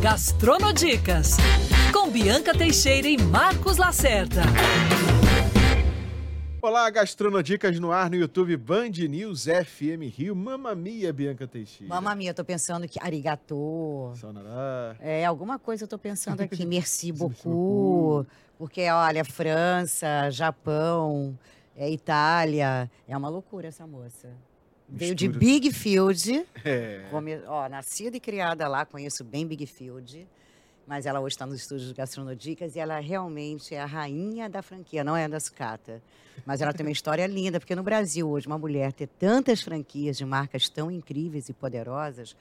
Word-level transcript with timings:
Gastronodicas, 0.00 1.36
com 1.92 2.10
Bianca 2.10 2.56
Teixeira 2.56 3.06
e 3.06 3.18
Marcos 3.18 3.76
Lacerda. 3.76 4.40
Olá, 6.62 6.88
Gastronodicas 6.88 7.78
no 7.78 7.92
ar 7.92 8.08
no 8.08 8.16
YouTube 8.16 8.56
Band 8.56 8.92
News 9.10 9.44
FM 9.44 10.08
Rio. 10.10 10.34
Mamma 10.34 10.74
mia, 10.74 11.12
Bianca 11.12 11.46
Teixeira. 11.46 11.92
Mamma 11.92 12.14
mia, 12.14 12.30
eu 12.30 12.34
tô 12.34 12.42
pensando 12.42 12.88
que 12.88 12.98
arigatô. 12.98 14.14
Sonará. 14.16 14.96
É, 15.00 15.26
alguma 15.26 15.58
coisa 15.58 15.84
eu 15.84 15.88
tô 15.88 15.98
pensando 15.98 16.40
aqui. 16.40 16.64
Merci 16.64 17.12
beaucoup. 17.12 18.26
Porque, 18.56 18.88
olha, 18.88 19.22
França, 19.22 20.30
Japão, 20.30 21.38
é, 21.76 21.90
Itália. 21.90 22.90
É 23.06 23.14
uma 23.14 23.28
loucura 23.28 23.68
essa 23.68 23.86
moça. 23.86 24.30
Veio 24.90 25.14
de. 25.14 25.28
Big 25.28 25.72
Field. 25.72 26.46
É. 26.64 27.06
Come- 27.10 27.40
ó, 27.46 27.68
nascida 27.68 28.16
e 28.16 28.20
criada 28.20 28.66
lá, 28.68 28.84
conheço 28.84 29.22
bem 29.24 29.46
Big 29.46 29.64
Field. 29.66 30.26
Mas 30.86 31.06
ela 31.06 31.20
hoje 31.20 31.34
está 31.34 31.46
nos 31.46 31.60
estúdios 31.60 31.92
Gastronodicas 31.92 32.74
e 32.74 32.80
ela 32.80 32.98
realmente 32.98 33.74
é 33.74 33.80
a 33.80 33.86
rainha 33.86 34.48
da 34.48 34.60
franquia, 34.60 35.04
não 35.04 35.16
é 35.16 35.28
da 35.28 35.38
sucata. 35.38 36.02
Mas 36.44 36.60
ela 36.60 36.72
tem 36.72 36.84
uma 36.84 36.90
história 36.90 37.24
linda, 37.26 37.60
porque 37.60 37.76
no 37.76 37.82
Brasil 37.82 38.28
hoje, 38.28 38.46
uma 38.46 38.58
mulher 38.58 38.92
ter 38.92 39.06
tantas 39.06 39.60
franquias 39.62 40.16
de 40.16 40.24
marcas 40.24 40.68
tão 40.68 40.90
incríveis 40.90 41.48
e 41.48 41.52
poderosas. 41.52 42.34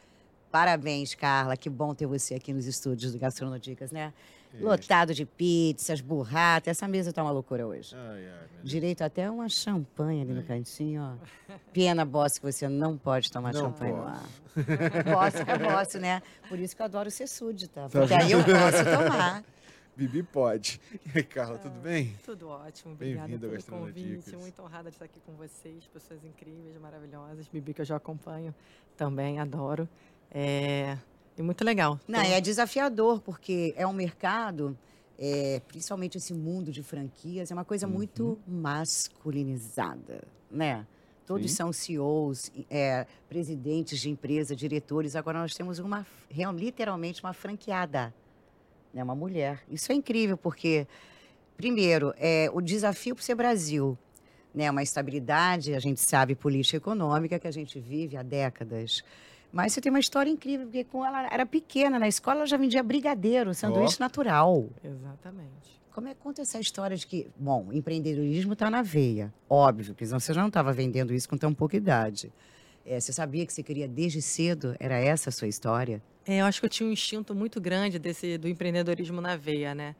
Parabéns, 0.51 1.13
Carla. 1.13 1.55
Que 1.55 1.69
bom 1.69 1.93
ter 1.93 2.07
você 2.07 2.33
aqui 2.33 2.51
nos 2.51 2.65
estúdios 2.65 3.11
do 3.11 3.19
Gastronodicas, 3.19 3.91
né? 3.91 4.11
É. 4.53 4.63
Lotado 4.63 5.13
de 5.13 5.25
pizzas, 5.25 6.01
burrata. 6.01 6.69
Essa 6.69 6.87
mesa 6.87 7.13
tá 7.13 7.21
uma 7.21 7.31
loucura 7.31 7.67
hoje. 7.67 7.95
Ai, 7.95 8.27
ai. 8.27 8.47
Direito 8.63 9.03
até 9.03 9.29
uma 9.29 9.47
champanhe 9.47 10.21
ali 10.21 10.33
no 10.33 10.43
cantinho, 10.43 11.01
ó. 11.01 11.53
Pena, 11.71 12.03
boss, 12.03 12.37
que 12.39 12.51
você 12.51 12.67
não 12.67 12.97
pode 12.97 13.31
tomar 13.31 13.53
Não 13.53 13.61
champanhe 13.61 13.93
posso. 13.93 14.03
lá. 14.05 14.23
Boss 15.13 15.35
é 15.35 15.57
boss, 15.57 15.93
né? 15.95 16.21
Por 16.47 16.59
isso 16.59 16.75
que 16.75 16.81
eu 16.81 16.85
adoro 16.85 17.11
ser 17.11 17.27
súdita. 17.27 17.81
Tá 17.81 17.89
Porque 17.89 18.13
aí 18.13 18.31
eu 18.31 18.39
posso 18.43 18.83
tomar. 18.83 19.43
Bibi 19.95 20.23
pode. 20.23 20.79
E 21.13 21.17
aí, 21.17 21.23
Carla, 21.23 21.57
tudo 21.57 21.77
bem? 21.81 22.15
Tudo 22.23 22.47
ótimo, 22.47 22.93
obrigada 22.93 23.27
Bem-vindo 23.27 23.45
ao 23.47 23.51
pelo 23.51 23.79
convite. 23.79 24.35
Muito 24.37 24.61
honrada 24.61 24.89
de 24.89 24.95
estar 24.95 25.05
aqui 25.05 25.19
com 25.25 25.33
vocês, 25.33 25.85
pessoas 25.87 26.23
incríveis, 26.23 26.77
maravilhosas. 26.79 27.47
Bibi, 27.49 27.73
que 27.73 27.81
eu 27.81 27.85
já 27.85 27.97
acompanho 27.97 28.55
também, 28.95 29.39
adoro. 29.39 29.87
É, 30.31 30.97
E 31.39 31.41
muito 31.41 31.63
legal. 31.63 31.97
Não, 32.05 32.21
Tô- 32.21 32.29
é 32.29 32.41
desafiador, 32.41 33.21
porque 33.21 33.73
é 33.77 33.87
um 33.87 33.93
mercado, 33.93 34.77
é, 35.17 35.61
principalmente 35.69 36.17
esse 36.17 36.33
mundo 36.33 36.69
de 36.69 36.83
franquias, 36.83 37.49
é 37.49 37.53
uma 37.53 37.63
coisa 37.63 37.87
muito 37.87 38.37
masculinizada, 38.45 40.21
né? 40.51 40.85
Todos 41.25 41.49
Sim. 41.51 41.55
são 41.55 41.71
CEOs, 41.71 42.51
é, 42.69 43.07
presidentes 43.29 44.01
de 44.01 44.09
empresa, 44.09 44.53
diretores. 44.53 45.15
Agora 45.15 45.39
nós 45.39 45.53
temos 45.53 45.79
uma, 45.79 46.05
literalmente, 46.53 47.23
uma 47.23 47.31
franqueada, 47.31 48.13
né? 48.93 49.01
Uma 49.01 49.15
mulher. 49.15 49.63
Isso 49.71 49.93
é 49.93 49.95
incrível, 49.95 50.35
porque, 50.35 50.85
primeiro, 51.55 52.13
é, 52.17 52.49
o 52.51 52.59
desafio 52.59 53.15
para 53.15 53.23
ser 53.23 53.35
Brasil, 53.35 53.97
né? 54.53 54.69
Uma 54.69 54.83
estabilidade, 54.83 55.73
a 55.73 55.79
gente 55.79 56.01
sabe, 56.01 56.35
política 56.35 56.75
e 56.75 56.79
econômica 56.79 57.39
que 57.39 57.47
a 57.47 57.51
gente 57.51 57.79
vive 57.79 58.17
há 58.17 58.23
décadas. 58.23 59.05
Mas 59.51 59.73
você 59.73 59.81
tem 59.81 59.89
uma 59.89 59.99
história 59.99 60.29
incrível, 60.29 60.67
porque 60.67 60.83
quando 60.83 61.07
ela 61.07 61.27
era 61.31 61.45
pequena, 61.45 61.97
na 61.97 62.07
escola 62.07 62.37
ela 62.37 62.45
já 62.47 62.57
vendia 62.57 62.83
brigadeiro, 62.83 63.53
sanduíche 63.53 63.99
natural. 63.99 64.69
Exatamente. 64.83 65.79
Como 65.91 66.07
é 66.07 66.13
que 66.13 66.21
conta 66.21 66.41
essa 66.41 66.59
história 66.59 66.95
de 66.95 67.05
que, 67.05 67.27
bom, 67.35 67.67
empreendedorismo 67.73 68.53
está 68.53 68.69
na 68.69 68.81
veia, 68.81 69.33
óbvio, 69.49 69.93
porque 69.93 70.05
senão 70.05 70.19
você 70.19 70.33
já 70.33 70.41
não 70.41 70.47
estava 70.49 70.71
vendendo 70.71 71.13
isso 71.13 71.27
com 71.27 71.35
tão 71.35 71.53
pouca 71.53 71.75
idade. 71.75 72.31
É, 72.85 72.99
você 72.99 73.11
sabia 73.11 73.45
que 73.45 73.51
você 73.51 73.63
queria 73.63 73.87
desde 73.87 74.21
cedo? 74.21 74.75
Era 74.79 74.97
essa 74.97 75.29
a 75.29 75.31
sua 75.31 75.47
história? 75.47 76.01
É, 76.25 76.41
eu 76.41 76.45
acho 76.45 76.59
que 76.59 76.65
eu 76.65 76.69
tinha 76.69 76.87
um 76.87 76.91
instinto 76.91 77.35
muito 77.35 77.59
grande 77.59 77.97
desse 77.97 78.37
do 78.37 78.47
empreendedorismo 78.47 79.19
na 79.19 79.35
veia, 79.35 79.73
né? 79.73 79.95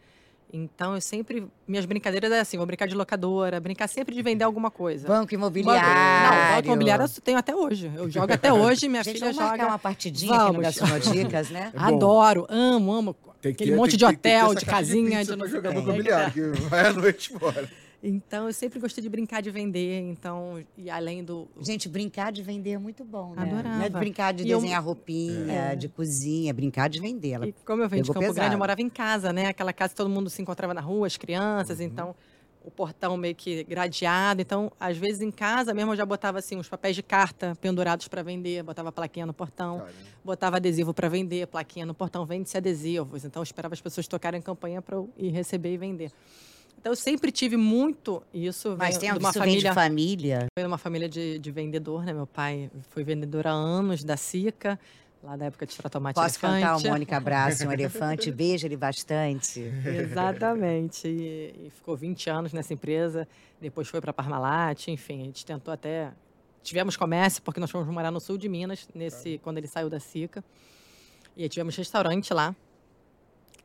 Então 0.52 0.96
eu 0.96 1.02
sempre. 1.02 1.48
Minhas 1.68 1.86
brincadeiras 1.86 2.32
é 2.32 2.40
assim: 2.40 2.58
vou 2.58 2.66
brincar 2.66 2.88
de 2.88 2.96
locadora, 2.96 3.60
brincar 3.60 3.88
sempre 3.88 4.16
de 4.16 4.22
vender 4.22 4.44
alguma 4.44 4.72
coisa. 4.72 5.08
Banco 5.08 5.34
imobiliário. 5.34 5.82
Não, 5.82 6.56
banco 6.56 6.68
imobiliário 6.68 7.06
eu 7.06 7.22
tenho 7.22 7.38
até 7.38 7.56
hoje. 7.56 7.92
Eu 7.96 8.10
jogo 8.10 8.34
até 8.34 8.52
hoje, 8.54 8.90
minha 8.90 9.04
Gente, 9.04 9.14
filha 9.16 9.28
vamos 9.28 9.42
marcar 9.42 9.58
joga. 9.58 9.72
uma 9.74 9.80
partidinha 9.80 10.34
aqui 10.34 10.46
no 10.48 10.62
Vamos. 10.62 10.64
Gastronodicas, 10.78 11.50
né? 11.52 11.72
É. 11.74 11.78
Adoro, 11.80 12.46
amo, 12.50 12.92
amo. 12.94 13.16
Tem 13.42 13.54
que 13.54 13.64
Aquele 13.64 13.72
ter- 13.72 13.78
monte 13.78 13.90
tem 13.92 13.98
de 14.00 14.06
hotel, 14.06 14.56
de 14.56 14.66
casinha, 14.66 15.24
de 15.24 15.36
não 15.36 15.48
banco 15.48 15.68
imobiliário, 15.82 16.34
que 16.34 16.42
vai 16.64 16.88
à 16.88 16.94
noite 16.94 17.34
embora. 17.34 17.70
Então, 18.02 18.48
eu 18.48 18.54
sempre 18.54 18.80
gostei 18.80 19.02
de 19.02 19.10
brincar 19.10 19.42
de 19.42 19.52
vender, 19.52 20.00
então, 20.00 20.64
e 20.78 20.90
além 20.90 21.22
do... 21.22 21.50
Gente, 21.60 21.90
brincar 21.90 22.32
de 22.32 22.42
vender 22.42 22.72
é 22.72 22.78
muito 22.78 23.04
bom, 23.04 23.34
né? 23.36 23.42
Adorava. 23.42 23.76
Não 23.78 23.84
é 23.86 23.90
de 23.90 23.98
brincar 23.98 24.34
de 24.34 24.44
E 24.46 24.50
eu- 24.50 24.58
desenhar 24.60 24.82
roupinha, 24.82 25.52
É. 25.72 25.76
de 25.76 25.90
cozinha, 25.90 26.50
é 26.50 26.54
brincar 26.54 26.88
de 26.90 27.02
vender. 27.02 27.32
Ela 27.32 27.48
E 27.50 27.54
como 27.66 27.84
eu 27.84 27.90
venho 27.90 28.04
de 28.04 28.08
Campo 28.10 28.20
Grande, 28.22 28.36
pesado. 28.36 28.54
eu 28.54 28.58
morava 28.58 28.82
em 28.82 28.90
casa, 28.90 29.34
né? 29.34 29.48
Aquela 29.48 29.74
casa 29.74 29.90
que 29.90 29.98
todo 29.98 30.10
mundo 30.10 30.30
se 30.30 30.42
encontrava 30.42 30.74
na 30.74 30.80
rua, 30.80 31.08
as 31.08 31.18
crianças, 31.18 31.82
então 31.82 32.16
o 32.64 32.72
portão 32.72 33.18
meio 33.18 33.36
que 33.36 33.66
gradeado. 33.66 34.42
Então, 34.42 34.72
às 34.80 34.96
vezes 34.98 35.20
em 35.22 35.32
casa 35.32 35.74
mesmo 35.74 35.92
eu 35.92 35.96
já 35.98 36.06
botava 36.06 36.40
assim 36.40 36.56
uns 36.56 36.70
papéis 36.70 36.96
de 36.96 37.04
carta 37.04 37.54
pendurados 37.60 38.08
para 38.08 38.24
vender, 38.24 38.64
botava 38.64 38.94
plaquinha 38.94 39.26
no 39.26 39.34
portão, 39.34 39.80
Caramba. 39.80 39.94
botava 40.24 40.56
adesivo 40.56 40.94
para 40.94 41.10
vender, 41.10 41.48
plaquinha 41.48 41.86
no 41.86 41.94
portão, 41.94 42.26
vende-se 42.26 42.56
adesivos. 42.56 43.26
Então, 43.26 43.42
eu 43.42 43.44
esperava 43.44 43.74
as 43.74 43.82
pessoas 43.82 44.08
tocarem 44.08 44.42
campanha 44.42 44.82
para 44.82 44.96
eu 44.96 45.10
ir 45.18 45.32
receber 45.32 45.74
e 45.74 45.78
vender. 45.78 46.12
Então, 46.80 46.94
eu 46.94 46.96
sempre 46.96 47.30
tive 47.30 47.58
muito 47.58 48.24
isso. 48.34 48.76
Mas 48.78 48.98
venho 48.98 49.00
tem 49.02 49.12
de 49.12 49.20
uma 49.20 49.30
isso 49.32 49.40
vem 49.42 49.58
de 49.58 49.70
família 49.70 49.74
família. 49.74 50.48
Foi 50.58 50.66
uma 50.66 50.78
família 50.78 51.10
de, 51.10 51.38
de 51.38 51.52
vendedor, 51.52 52.06
né? 52.06 52.14
Meu 52.14 52.26
pai 52.26 52.72
foi 52.92 53.04
vendedor 53.04 53.46
há 53.48 53.52
anos 53.52 54.02
da 54.02 54.16
Sica, 54.16 54.80
lá 55.22 55.36
da 55.36 55.48
época 55.48 55.66
de 55.66 55.76
Tratomate 55.76 56.16
Posso 56.16 56.38
Elefante. 56.38 56.62
cantar 56.62 56.78
o 56.78 56.90
Mônica 56.90 57.18
Abraço, 57.18 57.68
um 57.68 57.72
elefante? 57.74 58.32
Beija 58.32 58.66
ele 58.66 58.78
bastante. 58.78 59.60
Exatamente. 59.60 61.06
E, 61.06 61.68
e 61.68 61.70
ficou 61.70 61.98
20 61.98 62.30
anos 62.30 62.54
nessa 62.54 62.74
empresa, 62.74 63.28
depois 63.60 63.90
foi 63.90 64.00
para 64.00 64.14
Parmalat, 64.14 64.88
enfim, 64.88 65.22
a 65.22 65.26
gente 65.26 65.46
tentou 65.46 65.74
até. 65.74 66.14
Tivemos 66.64 66.96
comércio, 66.96 67.42
porque 67.42 67.60
nós 67.60 67.70
fomos 67.70 67.88
morar 67.90 68.10
no 68.10 68.22
sul 68.22 68.38
de 68.38 68.48
Minas, 68.48 68.88
nesse, 68.96 69.38
quando 69.44 69.58
ele 69.58 69.68
saiu 69.68 69.90
da 69.90 70.00
Sica. 70.00 70.42
E 71.36 71.44
aí 71.44 71.50
tivemos 71.50 71.76
restaurante 71.76 72.34
lá. 72.34 72.56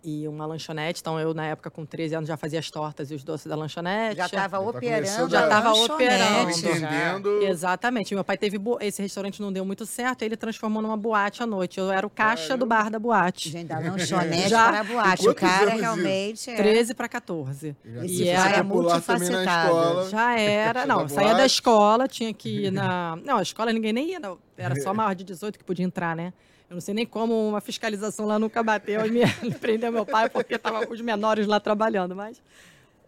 E 0.06 0.28
uma 0.28 0.44
lanchonete. 0.44 1.00
Então, 1.00 1.19
eu, 1.19 1.32
na 1.32 1.47
época, 1.47 1.70
com 1.70 1.87
13 1.87 2.15
anos, 2.16 2.28
já 2.28 2.37
fazia 2.37 2.59
as 2.59 2.70
tortas 2.70 3.10
e 3.10 3.15
os 3.15 3.25
doces 3.25 3.47
da 3.47 3.56
lanchonete. 3.56 4.16
Já 4.19 4.26
estava 4.26 4.59
tá 4.59 4.60
operando. 4.60 5.31
Já 5.31 5.47
a 5.47 5.48
tava 5.48 5.69
lanchonete, 5.70 5.92
operando. 5.92 6.53
já. 6.53 6.69
Entendendo. 6.69 7.42
Exatamente. 7.42 8.15
Meu 8.15 8.22
pai 8.22 8.37
teve. 8.37 8.59
bo- 8.59 8.76
Esse 8.82 9.00
restaurante 9.00 9.41
não 9.41 9.50
deu 9.50 9.65
muito 9.65 9.87
certo, 9.87 10.20
aí 10.22 10.28
ele 10.28 10.37
transformou 10.37 10.82
numa 10.82 10.97
boate 10.97 11.42
à 11.42 11.47
noite. 11.47 11.81
Eu 11.81 11.91
era 11.91 12.06
o 12.06 12.10
caixa 12.10 12.54
do 12.54 12.66
bar 12.66 12.91
da 12.91 12.98
boate. 12.98 13.48
Gente, 13.48 13.69
da 13.69 13.78
lanchonete 13.78 14.48
Já. 14.50 14.69
para 14.69 14.81
a 14.81 14.84
boate. 14.84 15.28
O 15.28 15.34
cara 15.34 15.70
realmente 15.70 16.50
é... 16.50 16.54
13 16.56 16.92
para 16.94 17.09
14. 17.09 17.75
Já 17.82 18.00
fosse 18.03 18.28
é 18.28 18.56
na 18.59 18.62
multifacetado. 18.62 19.69
escola. 19.71 20.09
Já 20.10 20.38
era. 20.38 20.84
Não, 20.84 21.09
saía 21.09 21.34
da 21.34 21.47
escola, 21.47 22.06
tinha 22.06 22.34
que 22.34 22.66
ir 22.66 22.71
na. 22.72 23.16
Não, 23.25 23.38
a 23.38 23.42
escola 23.42 23.72
ninguém 23.72 23.94
nem 23.94 24.10
ia, 24.10 24.21
não. 24.21 24.36
Era 24.56 24.78
só 24.82 24.92
maior 24.92 25.15
de 25.15 25.25
18 25.25 25.59
que 25.59 25.65
podia 25.65 25.84
entrar, 25.86 26.15
né? 26.15 26.32
Eu 26.69 26.75
não 26.75 26.81
sei 26.81 26.95
nem 26.95 27.07
como 27.07 27.49
uma 27.49 27.61
fiscalização 27.61 28.27
lá 28.27 28.39
nunca 28.39 28.63
bateu 28.63 29.05
e 29.07 29.11
me 29.11 29.21
prendeu 29.61 29.93
meu 29.93 30.07
pai 30.07 30.29
porque 30.29 30.59
tava 30.59 30.87
com 30.87 30.95
os 30.95 31.01
menores 31.01 31.47
lá 31.47 31.61
trabalhando, 31.61 32.17
mas. 32.17 32.43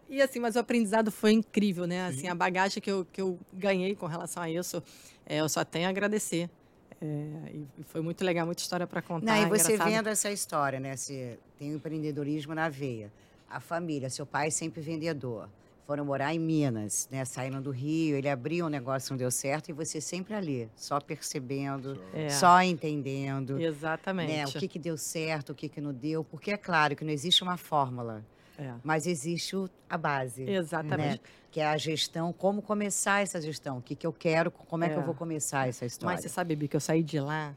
E 0.09 0.21
assim, 0.21 0.39
mas 0.39 0.55
o 0.55 0.59
aprendizado 0.59 1.11
foi 1.11 1.33
incrível, 1.33 1.85
né? 1.85 2.07
Assim, 2.07 2.27
a 2.27 2.35
bagagem 2.35 2.81
que 2.81 2.89
eu, 2.89 3.05
que 3.11 3.21
eu 3.21 3.37
ganhei 3.51 3.93
com 3.93 4.05
relação 4.05 4.41
a 4.41 4.49
isso, 4.49 4.81
é, 5.25 5.41
eu 5.41 5.49
só 5.49 5.65
tenho 5.65 5.87
a 5.87 5.89
agradecer. 5.89 6.49
É, 7.01 7.05
e 7.53 7.67
e 7.77 7.83
foi 7.83 8.01
muito 8.01 8.23
legal, 8.23 8.45
muita 8.45 8.61
história 8.61 8.87
para 8.87 9.01
contar. 9.01 9.25
Não, 9.25 9.35
e 9.35 9.45
você 9.45 9.73
engraçado. 9.73 9.89
vendo 9.89 10.07
essa 10.07 10.31
história, 10.31 10.79
né? 10.79 10.95
Você 10.95 11.37
tem 11.59 11.71
o 11.71 11.75
empreendedorismo 11.75 12.55
na 12.55 12.69
veia. 12.69 13.11
A 13.49 13.59
família, 13.59 14.09
seu 14.09 14.25
pai 14.25 14.49
sempre 14.49 14.81
vendedor. 14.81 15.49
Foram 15.87 16.03
morar 16.03 16.33
em 16.33 16.39
Minas, 16.39 17.07
né? 17.09 17.23
Saíram 17.23 17.61
do 17.61 17.71
Rio, 17.71 18.17
ele 18.17 18.27
abriu 18.27 18.65
um 18.65 18.69
negócio, 18.69 19.13
não 19.13 19.17
deu 19.17 19.31
certo, 19.31 19.69
e 19.69 19.73
você 19.73 20.01
sempre 20.01 20.33
ali, 20.33 20.69
só 20.75 20.99
percebendo, 20.99 21.97
É, 22.13 22.29
só 22.29 22.61
entendendo. 22.61 23.57
Exatamente. 23.57 24.33
Né, 24.33 24.45
o 24.45 24.51
que, 24.51 24.67
que 24.67 24.77
deu 24.77 24.97
certo, 24.97 25.51
o 25.51 25.55
que, 25.55 25.69
que 25.69 25.79
não 25.79 25.93
deu, 25.93 26.25
porque 26.25 26.51
é 26.51 26.57
claro 26.57 26.93
que 26.93 27.05
não 27.05 27.11
existe 27.11 27.41
uma 27.41 27.55
fórmula, 27.55 28.21
É, 28.59 28.73
mas 28.83 29.07
existe 29.07 29.55
o- 29.55 29.69
a 29.89 29.97
base. 29.97 30.43
exatamente. 30.49 31.13
Né? 31.13 31.29
Que 31.51 31.61
é 31.61 31.67
a 31.67 31.77
gestão, 31.77 32.33
como 32.33 32.61
começar 32.61 33.21
essa 33.23 33.39
gestão, 33.41 33.77
o 33.77 33.81
que, 33.81 33.95
que 33.95 34.05
eu 34.05 34.11
quero, 34.11 34.51
como 34.51 34.83
é, 34.83 34.89
que 34.89 34.95
É. 34.95 34.97
eu 34.97 35.03
vou 35.05 35.15
começar 35.15 35.69
essa 35.69 35.85
história. 35.85 36.13
Mas 36.15 36.21
você 36.21 36.27
sabe, 36.29 36.53
Bibi, 36.53 36.67
que 36.67 36.75
eu 36.75 36.81
saí 36.81 37.01
de 37.01 37.17
lá 37.19 37.55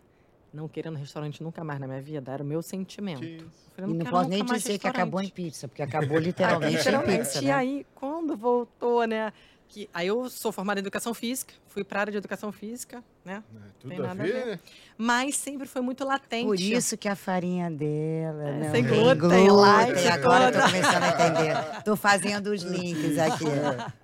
não 0.52 0.68
querendo 0.68 0.96
restaurante 0.96 1.42
nunca 1.42 1.62
mais 1.64 1.78
na 1.80 1.86
minha 1.86 2.00
vida. 2.02 2.32
Era 2.32 2.42
o 2.42 2.46
meu 2.46 2.62
sentimento. 2.62 3.22
Eu 3.24 3.44
falei, 3.76 3.90
E 3.90 3.94
não 3.94 3.98
quero 4.04 4.10
posso 4.16 4.28
nem 4.28 4.44
dizer 4.44 4.78
que 4.78 4.86
acabou 4.88 5.20
em 5.20 5.28
pizza, 5.28 5.68
porque 5.68 5.82
acabou 5.82 6.18
literalmente, 6.18 6.76
Literalmente. 6.78 7.12
em 7.14 7.18
pizza, 7.24 7.38
E 7.42 7.46
né? 7.46 7.52
aí, 7.52 7.86
quando 7.94 8.36
voltou, 8.36 9.04
né? 9.06 9.32
Que, 9.68 9.88
aí 9.94 10.08
eu 10.08 10.28
sou 10.28 10.50
formada 10.50 10.80
em 10.80 10.82
educação 10.82 11.14
física, 11.14 11.54
fui 11.68 11.84
para 11.84 11.98
a 11.98 12.02
área 12.02 12.10
de 12.10 12.18
educação 12.18 12.50
física, 12.50 13.04
né? 13.24 13.40
É, 13.54 13.58
Tudo 13.78 13.90
Tem 13.90 13.98
a 14.00 14.02
nada 14.02 14.22
a 14.24 14.26
ver, 14.26 14.32
ver. 14.32 14.46
né? 14.46 14.60
Mas 14.98 15.36
sempre 15.36 15.68
foi 15.68 15.80
muito 15.80 16.04
latente. 16.04 16.44
Por 16.46 16.58
isso 16.58 16.96
que 16.98 17.08
a 17.08 17.14
farinha 17.14 17.70
dela 17.70 18.48
É, 18.48 18.52
não 18.64 18.70
sem 18.72 18.84
tem 18.84 18.86
glúten, 18.88 19.16
glúten. 19.20 19.50
light, 19.52 20.06
Agora 20.08 20.46
eu 20.46 20.52
tô 20.52 20.58
começando 20.66 21.02
a 21.04 21.08
entender. 21.08 21.82
Tô 21.84 21.94
fazendo 21.96 22.48
os 22.48 22.62
links 22.62 23.16
aqui. 23.16 23.44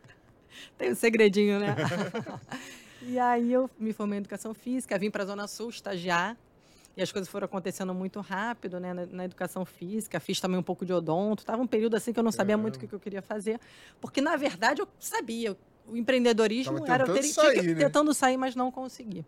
Tem 0.78 0.92
um 0.92 0.94
segredinho, 0.94 1.58
né? 1.58 1.74
E 3.06 3.18
aí 3.18 3.52
eu 3.52 3.70
me 3.78 3.92
formei 3.92 4.18
em 4.18 4.20
educação 4.20 4.52
física, 4.52 4.98
vim 4.98 5.10
para 5.10 5.22
a 5.22 5.26
Zona 5.26 5.46
Sul 5.46 5.70
estagiar. 5.70 6.36
E 6.96 7.02
as 7.02 7.12
coisas 7.12 7.28
foram 7.28 7.44
acontecendo 7.44 7.92
muito 7.92 8.20
rápido, 8.20 8.80
né? 8.80 8.94
Na, 8.94 9.04
na 9.04 9.24
educação 9.26 9.66
física, 9.66 10.18
fiz 10.18 10.40
também 10.40 10.58
um 10.58 10.62
pouco 10.62 10.84
de 10.86 10.94
odonto. 10.94 11.44
Tava 11.44 11.60
um 11.62 11.66
período 11.66 11.94
assim 11.94 12.10
que 12.12 12.18
eu 12.18 12.22
não 12.24 12.32
sabia 12.32 12.56
muito 12.56 12.76
o 12.76 12.78
que, 12.78 12.86
que 12.88 12.94
eu 12.94 13.00
queria 13.00 13.20
fazer. 13.20 13.60
Porque, 14.00 14.20
na 14.22 14.34
verdade, 14.36 14.80
eu 14.80 14.88
sabia. 14.98 15.54
O 15.86 15.94
empreendedorismo 15.96 16.80
Tava 16.80 16.92
era 16.92 17.04
eu 17.06 17.14
ter, 17.14 17.20
que- 17.20 17.28
sair, 17.28 17.74
né? 17.74 17.84
tentando 17.84 18.14
sair, 18.14 18.38
mas 18.38 18.56
não 18.56 18.70
consegui. 18.72 19.26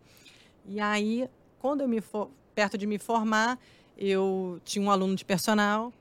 E 0.64 0.80
aí, 0.80 1.28
quando 1.58 1.82
eu 1.82 1.88
me 1.88 2.00
for, 2.00 2.30
perto 2.54 2.78
de 2.78 2.86
me 2.86 2.98
formar, 2.98 3.58
eu 3.98 4.58
tinha 4.64 4.82
um 4.82 4.90
aluno 4.90 5.14
de 5.14 5.24
personal. 5.24 5.92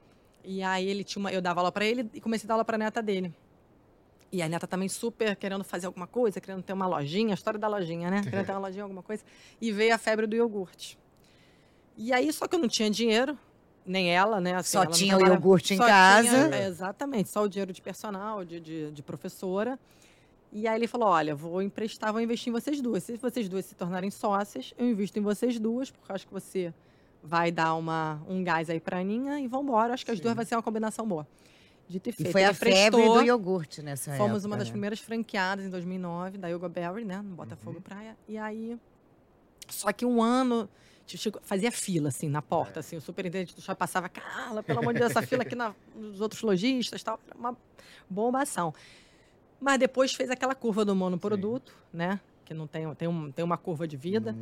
E 0.46 0.64
aí 0.64 0.88
ele 0.88 1.04
tinha 1.04 1.20
uma, 1.20 1.34
eu 1.34 1.42
dava 1.42 1.60
aula 1.60 1.72
para 1.72 1.86
ele 1.86 2.10
e 2.14 2.22
comecei 2.22 2.48
a 2.48 2.50
dar 2.50 2.54
aula 2.54 2.66
para 2.66 2.76
a 2.76 2.80
neta 2.80 3.04
dele. 3.04 3.34
E 4.32 4.42
a 4.42 4.50
neta 4.50 4.68
também 4.68 4.90
super 4.90 5.36
querendo 5.36 5.64
fazer 5.64 5.86
alguma 5.88 6.06
coisa, 6.08 6.42
querendo 6.42 6.62
ter 6.62 6.74
uma 6.74 6.86
lojinha, 6.88 7.34
a 7.34 7.36
história 7.36 7.60
da 7.60 7.68
lojinha, 7.68 8.12
né? 8.12 8.22
Querendo 8.24 8.46
ter 8.46 8.52
uma 8.52 8.60
lojinha, 8.68 8.84
alguma 8.84 9.02
coisa. 9.04 9.24
E 9.62 9.72
veio 9.72 9.94
a 9.96 9.98
febre 9.98 10.28
do 10.28 10.36
iogurte. 10.36 10.98
E 11.96 12.12
aí, 12.14 12.32
só 12.34 12.48
que 12.48 12.56
eu 12.56 12.60
não 12.60 12.68
tinha 12.68 12.90
dinheiro, 12.90 13.38
nem 13.86 14.10
ela, 14.14 14.40
né? 14.42 14.56
assim, 14.56 14.72
Só 14.72 14.84
ela 14.84 14.92
tinha 14.92 15.18
o 15.18 15.26
iogurte 15.26 15.74
em 15.74 15.78
casa. 15.78 16.28
tinha- 16.50 16.56
é, 16.56 16.68
exatamente, 16.68 17.30
só 17.30 17.44
o 17.44 17.48
dinheiro 17.48 17.72
de 17.72 17.82
personal, 17.82 18.44
de, 18.44 18.60
de, 18.60 18.92
de 18.92 19.02
professora. 19.02 19.80
E 20.52 20.68
aí 20.68 20.78
ele 20.78 20.88
falou: 20.88 21.08
olha, 21.10 21.34
vou 21.34 21.62
emprestar, 21.62 22.12
vou 22.12 22.22
investir 22.22 22.50
em 22.50 22.54
vocês 22.54 22.82
duas. 22.82 23.04
Se 23.04 23.16
vocês 23.18 23.48
duas 23.50 23.66
se 23.66 23.76
tornarem 23.76 24.12
sócias, 24.12 24.74
eu 24.78 24.90
invisto 24.90 25.18
em 25.18 25.22
vocês 25.22 25.58
duas, 25.60 25.90
porque 25.90 26.12
acho 26.12 26.28
que 26.28 26.34
você 26.34 26.74
vai 27.24 27.52
dar 27.52 27.74
uma, 27.76 28.22
um 28.30 28.44
gás 28.44 28.70
aí 28.70 28.80
pra 28.80 29.00
Aninha 29.00 29.40
e 29.40 29.48
vambora. 29.48 29.94
Acho 29.94 30.06
que 30.06 30.12
as 30.12 30.18
Sim. 30.18 30.24
duas 30.24 30.36
vai 30.36 30.46
ser 30.46 30.56
uma 30.56 30.64
combinação 30.64 31.06
boa. 31.08 31.28
Dito 31.88 32.10
e 32.10 32.12
E 32.12 32.14
feito. 32.14 32.32
foi 32.32 32.42
ele 32.42 32.50
a 32.50 32.54
febre 32.54 33.02
do 33.02 33.22
iogurte 33.22 33.82
nessa 33.82 34.12
época. 34.12 34.26
Fomos 34.28 34.44
uma 34.46 34.58
das 34.58 34.68
né? 34.68 34.72
primeiras 34.72 35.00
franqueadas 35.00 35.66
em 35.66 35.70
2009 35.70 36.38
da 36.38 36.48
Yoga 36.50 36.68
Berry, 36.68 37.06
né, 37.06 37.22
no 37.22 37.36
Botafogo 37.36 37.80
Praia. 37.82 38.18
E 38.28 38.38
aí, 38.38 38.78
só 39.70 39.92
que 39.92 40.06
um 40.06 40.22
ano 40.22 40.70
fazia 41.42 41.72
fila 41.72 42.10
assim 42.10 42.28
na 42.28 42.42
porta, 42.42 42.82
assim, 42.82 42.98
o 42.98 43.02
superintendente 43.02 43.56
do 43.56 43.62
shopping 43.62 43.80
passava, 43.80 44.10
Carla, 44.10 44.62
pelo 44.62 44.80
amor 44.80 44.94
de 44.94 45.00
Deus, 45.00 45.12
essa 45.12 45.22
fila 45.22 45.44
aqui 45.44 45.56
na, 45.56 45.74
nos 45.96 46.20
outros 46.20 46.42
lojistas, 46.42 47.02
tal, 47.02 47.18
era 47.30 47.38
uma 47.38 47.56
bombação. 48.10 48.74
Mas 49.60 49.80
depois 49.80 50.14
fez 50.14 50.30
aquela 50.30 50.54
curva 50.54 50.84
do 50.84 50.94
monoproduto, 50.94 51.74
né? 51.94 52.20
Que 52.44 52.54
não 52.54 52.68
tem, 52.68 52.94
tem, 52.96 53.08
um, 53.08 53.32
tem 53.32 53.44
uma 53.44 53.58
curva 53.58 53.88
de 53.88 53.96
vida. 53.96 54.36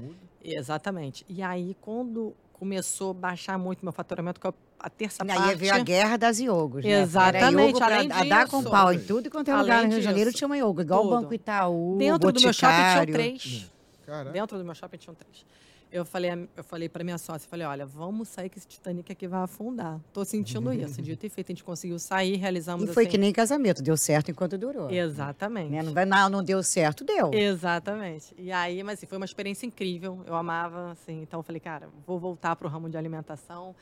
Exatamente. 0.44 1.26
E 1.30 1.42
aí, 1.42 1.76
quando 1.82 2.36
começou 2.60 3.12
a 3.12 3.14
baixar 3.14 3.58
muito 3.58 3.84
meu 3.84 3.92
faturamento, 3.92 4.40
que 4.40 4.48
eu- 4.48 4.54
a 4.80 4.90
terça 4.90 5.24
E 5.24 5.28
parte... 5.28 5.42
aí 5.50 5.56
veio 5.56 5.74
a 5.74 5.80
guerra 5.80 6.18
das 6.18 6.40
iogos, 6.40 6.84
né? 6.84 7.02
Exatamente, 7.02 7.44
Era 7.44 7.52
iogo 7.62 7.78
pra 7.78 7.86
além 7.98 8.12
a 8.12 8.24
dar 8.24 8.48
com 8.48 8.60
disso. 8.60 8.70
pau 8.72 8.94
em 8.94 9.00
tudo 9.00 9.30
quanto 9.30 9.50
é 9.52 9.56
lugar 9.56 9.84
no 9.84 9.90
Rio 9.90 10.00
de 10.00 10.04
Janeiro 10.04 10.30
disso, 10.30 10.38
tinha 10.38 10.48
uma 10.48 10.58
iogo. 10.58 10.82
Igual 10.82 11.06
o. 11.06 11.10
Banco 11.10 11.34
Itaú, 11.34 11.96
Dentro 11.98 12.32
do 12.32 12.42
meu 12.42 12.54
shopping 12.54 12.76
tinham 12.92 13.06
três. 13.08 13.72
Caraca. 14.06 14.32
Dentro 14.32 14.58
do 14.58 14.64
meu 14.64 14.76
shopping 14.76 14.98
tinham 14.98 15.16
três. 15.16 15.46
Eu 15.92 16.04
falei, 16.04 16.32
eu 16.58 16.64
falei 16.64 16.90
para 16.90 17.04
minha 17.04 17.18
sócia, 17.18 17.48
falei, 17.50 17.66
olha, 17.66 17.86
vamos 17.86 18.28
sair 18.28 18.50
que 18.50 18.58
esse 18.58 18.68
Titanic 18.68 19.12
aqui 19.12 19.28
vai 19.28 19.42
afundar. 19.44 20.00
Tô 20.12 20.26
sentindo 20.26 20.72
isso. 20.74 21.02
Dito 21.02 21.26
e 21.26 21.30
feito, 21.30 21.52
a 21.52 21.54
gente 21.54 21.64
conseguiu 21.64 21.98
sair, 22.00 22.36
realizamos 22.36 22.90
E 22.90 22.94
foi 22.94 23.04
assim. 23.04 23.12
que 23.12 23.18
nem 23.18 23.32
casamento, 23.32 23.82
deu 23.82 23.96
certo 23.96 24.30
enquanto 24.32 24.58
durou. 24.58 24.90
Exatamente. 24.90 25.70
Né? 25.72 25.84
Não, 25.84 25.94
vai, 25.94 26.06
não, 26.06 26.30
não 26.30 26.44
deu 26.44 26.62
certo, 26.64 27.04
deu. 27.04 27.34
Exatamente. 27.34 28.34
E 28.38 28.52
aí, 28.52 28.84
mas 28.84 29.00
assim, 29.00 29.06
foi 29.06 29.18
uma 29.18 29.26
experiência 29.26 29.66
incrível. 29.66 30.22
Eu 30.26 30.36
amava, 30.36 30.92
assim. 30.92 31.22
Então 31.22 31.40
eu 31.40 31.44
falei, 31.44 31.60
cara, 31.60 31.88
vou 32.06 32.20
voltar 32.20 32.56
pro 32.56 32.68
ramo 32.68 32.90
de 32.90 32.98
alimentação. 32.98 33.76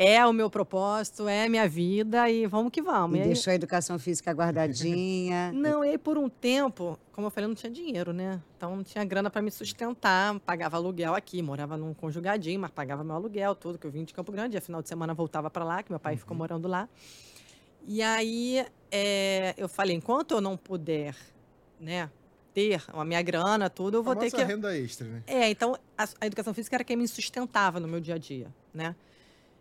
É 0.00 0.24
o 0.24 0.32
meu 0.32 0.48
propósito, 0.48 1.26
é 1.26 1.46
a 1.46 1.48
minha 1.48 1.68
vida 1.68 2.30
e 2.30 2.46
vamos 2.46 2.70
que 2.70 2.80
vamos. 2.80 3.16
E 3.16 3.18
E 3.18 3.22
aí- 3.22 3.26
deixou 3.26 3.50
a 3.50 3.54
educação 3.54 3.98
física 3.98 4.30
guardadinha. 4.30 5.50
Não, 5.52 5.84
e 5.84 5.88
aí 5.90 5.98
por 5.98 6.16
um 6.16 6.28
tempo, 6.28 6.96
como 7.10 7.26
eu 7.26 7.30
falei, 7.32 7.46
eu 7.46 7.48
não 7.48 7.56
tinha 7.56 7.72
dinheiro, 7.72 8.12
né? 8.12 8.40
Então 8.56 8.76
não 8.76 8.84
tinha 8.84 9.04
grana 9.04 9.28
para 9.28 9.42
me 9.42 9.50
sustentar, 9.50 10.38
pagava 10.38 10.76
aluguel 10.76 11.16
aqui, 11.16 11.42
morava 11.42 11.76
num 11.76 11.92
conjugadinho, 11.92 12.60
mas 12.60 12.70
pagava 12.70 13.02
meu 13.02 13.16
aluguel, 13.16 13.56
tudo, 13.56 13.76
que 13.76 13.88
eu 13.88 13.90
vim 13.90 14.04
de 14.04 14.14
Campo 14.14 14.30
Grande, 14.30 14.56
e 14.56 14.60
final 14.60 14.80
de 14.80 14.88
semana 14.88 15.12
voltava 15.14 15.50
para 15.50 15.64
lá, 15.64 15.82
que 15.82 15.90
meu 15.90 15.98
pai 15.98 16.16
ficou 16.16 16.36
morando 16.36 16.68
lá. 16.68 16.88
E 17.84 18.00
aí 18.00 18.64
é, 18.92 19.52
eu 19.56 19.68
falei, 19.68 19.96
enquanto 19.96 20.30
eu 20.30 20.40
não 20.40 20.56
puder, 20.56 21.16
né, 21.80 22.08
ter 22.54 22.80
a 22.92 23.04
minha 23.04 23.20
grana, 23.20 23.68
tudo, 23.68 23.96
eu 23.96 24.02
vou 24.04 24.14
ter 24.14 24.30
Famosa 24.30 24.46
que 24.46 24.52
renda 24.52 24.78
extra, 24.78 25.08
né? 25.08 25.22
é, 25.26 25.50
então 25.50 25.76
a, 25.96 26.08
a 26.20 26.26
educação 26.26 26.54
física 26.54 26.76
era 26.76 26.84
quem 26.84 26.96
me 26.96 27.08
sustentava 27.08 27.80
no 27.80 27.88
meu 27.88 27.98
dia 27.98 28.14
a 28.14 28.18
dia, 28.18 28.46
né? 28.72 28.94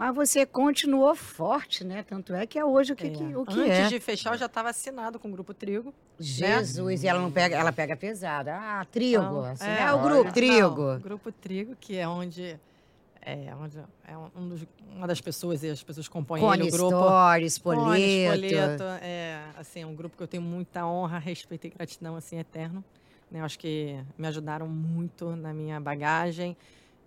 Mas 0.00 0.14
você 0.14 0.47
continuou 0.47 1.14
forte, 1.14 1.85
né? 1.85 2.02
Tanto 2.02 2.33
é 2.33 2.47
que 2.47 2.59
é 2.59 2.64
hoje 2.64 2.95
o 2.95 2.97
que, 2.97 3.07
É. 3.09 3.11
que- 3.11 3.37
o 3.37 3.45
que 3.45 3.61
Antes 3.61 3.71
é. 3.71 3.88
de 3.88 4.00
fechar, 4.00 4.33
eu 4.33 4.38
já 4.38 4.47
estava 4.47 4.71
assinado 4.71 5.19
com 5.19 5.28
o 5.28 5.30
Grupo 5.30 5.52
Trigo. 5.52 5.92
Jesus, 6.19 7.04
e 7.04 7.07
ela 7.07 7.21
não 7.21 7.30
pega, 7.30 7.54
ela 7.54 7.71
pega 7.71 7.95
pesada. 7.95 8.57
Ah, 8.57 8.83
trigo. 8.90 9.23
Então, 9.23 9.45
assim, 9.45 9.66
é, 9.66 9.83
é, 9.83 9.92
o 9.92 9.99
grupo, 10.00 10.25
Não, 10.25 10.33
trigo. 10.33 10.99
Grupo 11.00 11.30
Trigo, 11.30 11.76
que 11.78 11.99
é 11.99 12.09
onde... 12.09 12.59
É, 13.21 13.54
onde 13.61 13.76
é 14.09 14.16
um 14.35 14.49
dos- 14.49 14.66
uma 14.97 15.07
das 15.07 15.21
pessoas, 15.21 15.62
e 15.62 15.69
as 15.69 15.83
pessoas 15.83 16.09
compõem 16.09 16.40
ele, 16.40 16.49
Cone 16.50 16.69
o 16.69 16.73
grupo. 16.73 16.97
Stories, 16.97 17.59
Cone, 17.59 18.25
Spoleto. 18.25 18.83
É, 19.02 19.45
assim, 19.59 19.83
é 19.83 19.87
um 19.87 19.95
grupo 19.95 20.16
que 20.16 20.23
eu 20.23 20.26
tenho 20.26 20.42
muita 20.42 20.87
honra, 20.87 21.19
respeito 21.19 21.66
e 21.66 21.71
gratidão, 21.71 22.16
assim, 22.16 22.38
eterno. 22.38 22.83
Né? 23.30 23.42
Acho 23.42 23.59
que 23.59 24.02
me 24.16 24.26
ajudaram 24.26 24.66
muito 24.66 25.37
na 25.37 25.52
minha 25.52 25.78
bagagem, 25.78 26.57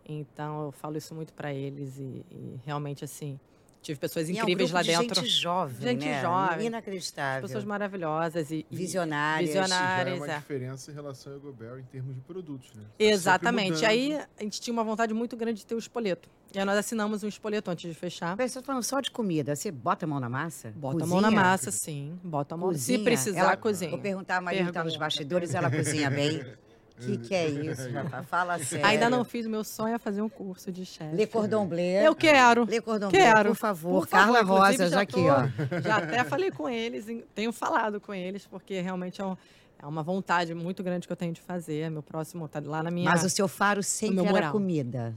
então 0.07 0.65
eu 0.65 0.71
falo 0.71 0.97
isso 0.97 1.13
muito 1.15 1.33
para 1.33 1.53
eles 1.53 1.97
e, 1.97 2.25
e 2.31 2.59
realmente, 2.65 3.03
assim, 3.05 3.39
tive 3.81 3.99
pessoas 3.99 4.29
E 4.29 4.31
é 4.31 4.35
um 4.35 4.43
incríveis 4.43 4.71
grupo 4.71 4.75
lá 4.75 4.81
de 4.81 4.97
dentro. 5.05 5.21
Gente 5.21 5.29
jovem, 5.33 5.81
Gente 5.81 6.05
né? 6.05 6.21
jovem. 6.21 6.67
Inacreditável. 6.67 7.41
Pessoas 7.41 7.63
maravilhosas 7.65 8.49
e, 8.49 8.65
Visionárias. 8.71 9.49
visionárias. 9.49 10.17
Já 10.19 10.23
é 10.23 10.27
uma 10.27 10.33
é. 10.33 10.37
diferença 10.39 10.91
em 10.91 10.93
relação 10.93 11.33
ao 11.33 11.39
Egoberry 11.39 11.81
em 11.81 11.85
termos 11.85 12.15
de 12.15 12.21
produtos, 12.21 12.73
né? 12.73 12.83
Tá 12.83 12.89
Exatamente. 13.03 13.79
sempre 13.79 13.85
Aí 13.85 14.15
a 14.39 14.43
gente 14.43 14.61
tinha 14.61 14.73
uma 14.73 14.83
vontade 14.83 15.13
muito 15.13 15.35
grande 15.35 15.59
de 15.59 15.65
ter 15.65 15.75
o 15.75 15.79
espoleto. 15.79 16.29
E 16.55 16.59
aí 16.59 16.65
nós 16.65 16.77
assinamos 16.77 17.23
um 17.23 17.27
espoleto 17.27 17.71
antes 17.71 17.89
de 17.91 17.97
fechar. 17.99 18.37
Mas 18.37 18.51
você 18.51 18.59
tá 18.61 18.65
falando 18.67 18.83
só 18.83 19.01
de 19.01 19.09
comida. 19.11 19.55
Você 19.55 19.71
bota 19.71 20.05
a 20.05 20.07
mão 20.07 20.19
na 20.19 20.29
massa? 20.29 20.71
Bota 20.75 21.03
a 21.03 21.07
mão 21.07 21.19
na 21.19 21.27
Cozinha? 21.29 21.41
massa, 21.41 21.71
sim. 21.71 22.19
Bota 22.23 22.53
a 22.53 22.57
mão. 22.57 22.69
Cozinha? 22.69 22.99
Se 22.99 23.03
precisar, 23.03 23.39
Ela- 23.39 23.57
cozinha. 23.57 23.89
Vou 23.91 23.99
perguntar 23.99 24.37
a 24.37 24.41
Maria 24.41 24.63
que 24.65 24.71
tá 24.71 24.83
nos 24.83 24.95
bastidores, 24.95 25.53
ela 25.55 25.69
cozinha 25.69 26.09
bem. 26.09 26.41
O 26.97 27.05
que, 27.05 27.17
que 27.17 27.33
é 27.35 27.47
isso, 27.49 27.89
rapaz? 27.91 28.25
Fala 28.27 28.59
sério. 28.59 28.85
Ainda 28.85 29.09
não 29.09 29.23
fiz, 29.25 29.45
meu 29.47 29.63
sonho 29.63 29.95
é 29.95 29.97
fazer 29.99 30.21
um 30.21 30.29
curso 30.29 30.71
de 30.71 30.85
chefe. 30.85 31.15
Le 31.15 31.25
Cordon 31.27 31.67
Bleu. 31.67 32.01
Eu 32.03 32.15
quero. 32.15 32.65
Le 32.65 32.79
Cordon 32.81 33.09
Bleu, 33.09 33.21
Quero. 33.21 33.49
por 33.49 33.55
favor. 33.55 33.99
Por 34.01 34.07
Carla 34.07 34.39
favor, 34.39 34.59
Rosa, 34.59 34.89
já 34.89 35.01
aqui, 35.01 35.19
ó. 35.19 35.47
Já 35.81 35.97
até 35.97 36.23
falei 36.23 36.51
com 36.51 36.69
eles, 36.69 37.05
tenho 37.33 37.51
falado 37.51 37.99
com 37.99 38.13
eles, 38.13 38.45
porque 38.45 38.79
realmente 38.79 39.19
é, 39.21 39.25
um- 39.25 39.35
é 39.81 39.85
uma 39.85 40.03
vontade 40.03 40.53
muito 40.53 40.81
grande 40.83 41.07
que 41.07 41.11
eu 41.11 41.17
tenho 41.17 41.33
de 41.33 41.41
fazer. 41.41 41.89
Meu 41.91 42.03
próximo 42.03 42.47
tá 42.47 42.61
lá 42.63 42.81
na 42.83 42.91
minha. 42.91 43.09
Mas 43.09 43.23
o 43.23 43.29
seu 43.29 43.47
faro 43.47 43.81
sempre 43.83 44.19
era 44.21 44.31
moral. 44.31 44.51
comida. 44.51 45.13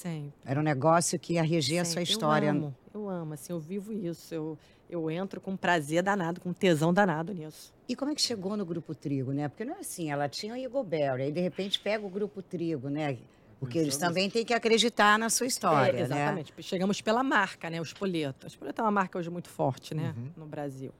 Sempre. 0.00 0.32
Era 0.46 0.58
um 0.58 0.62
negócio 0.62 1.18
que 1.18 1.34
ia 1.34 1.42
reger 1.42 1.82
a 1.82 1.84
sua 1.84 2.00
história. 2.00 2.46
Eu 2.46 2.52
amo, 2.52 2.74
eu 2.94 3.08
amo, 3.10 3.34
assim, 3.34 3.52
eu 3.52 3.60
vivo 3.60 3.92
isso. 3.92 4.34
Eu, 4.34 4.58
eu 4.88 5.10
entro 5.10 5.42
com 5.42 5.54
prazer 5.54 6.02
danado, 6.02 6.40
com 6.40 6.54
tesão 6.54 6.90
danado 6.90 7.34
nisso. 7.34 7.70
E 7.86 7.94
como 7.94 8.10
é 8.10 8.14
que 8.14 8.22
chegou 8.22 8.56
no 8.56 8.64
Grupo 8.64 8.94
Trigo, 8.94 9.30
né? 9.32 9.46
Porque 9.48 9.62
não 9.62 9.74
é 9.74 9.80
assim, 9.80 10.10
ela 10.10 10.26
tinha 10.26 10.54
o 10.54 10.56
Igor 10.56 10.82
Berry, 10.82 11.24
aí 11.24 11.32
de 11.32 11.40
repente 11.40 11.78
pega 11.78 12.06
o 12.06 12.08
Grupo 12.08 12.40
Trigo, 12.40 12.88
né? 12.88 13.18
Porque 13.58 13.76
eles 13.76 13.94
Pensando 13.94 14.08
também 14.08 14.30
têm 14.30 14.42
que 14.42 14.54
acreditar 14.54 15.18
na 15.18 15.28
sua 15.28 15.46
história, 15.46 15.90
É, 15.90 15.92
né? 15.92 16.00
exatamente. 16.00 16.54
Chegamos 16.60 17.02
pela 17.02 17.22
marca, 17.22 17.68
né? 17.68 17.78
O 17.78 17.82
Espoleto. 17.82 18.46
O 18.46 18.48
Espoleto 18.48 18.80
é 18.80 18.84
uma 18.84 18.90
marca 18.90 19.18
hoje 19.18 19.28
muito 19.28 19.50
forte, 19.50 19.94
né? 19.94 20.14
Uhum. 20.16 20.30
No 20.34 20.46
Brasil. 20.46 20.92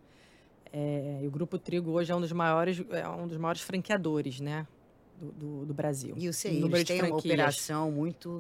É, 0.71 1.21
e 1.23 1.27
o 1.27 1.31
Grupo 1.31 1.59
Trigo 1.59 1.93
hoje 1.93 2.13
é 2.13 2.15
um 2.15 2.21
dos 2.21 2.33
maiores, 2.33 2.85
é 2.91 3.09
um 3.09 3.27
dos 3.27 3.39
maiores 3.39 3.63
franqueadores, 3.63 4.41
né? 4.41 4.67
Do, 5.21 5.33
do, 5.33 5.67
do 5.67 5.75
Brasil. 5.75 6.15
E 6.17 6.31
o 6.31 6.33
Número 6.61 6.79
eles 6.79 6.89
têm 6.89 7.03
uma 7.03 7.15
operação 7.15 7.91
muito 7.91 8.39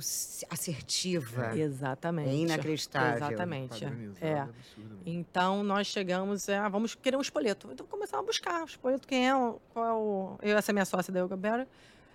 assertiva. 0.48 1.54
Exatamente. 1.54 2.30
É 2.30 2.34
inacreditável. 2.34 3.16
Exatamente. 3.16 3.84
É. 3.84 4.40
absurdamente. 4.40 5.00
Então 5.04 5.62
nós 5.62 5.88
chegamos, 5.88 6.48
é, 6.48 6.66
vamos 6.70 6.94
querer 6.94 7.18
um 7.18 7.20
espoleto. 7.20 7.68
Então 7.70 7.86
começamos 7.86 8.24
a 8.24 8.26
buscar 8.26 8.62
o 8.62 8.64
espoleto, 8.64 9.06
quem 9.06 9.28
é, 9.28 9.32
qual 9.74 9.84
é 9.84 9.92
o. 9.92 10.38
Eu, 10.40 10.56
essa 10.56 10.70
é 10.70 10.72
minha 10.72 10.86
sócia 10.86 11.12
da 11.12 11.22
Yoga 11.22 11.36
Berry. 11.36 11.66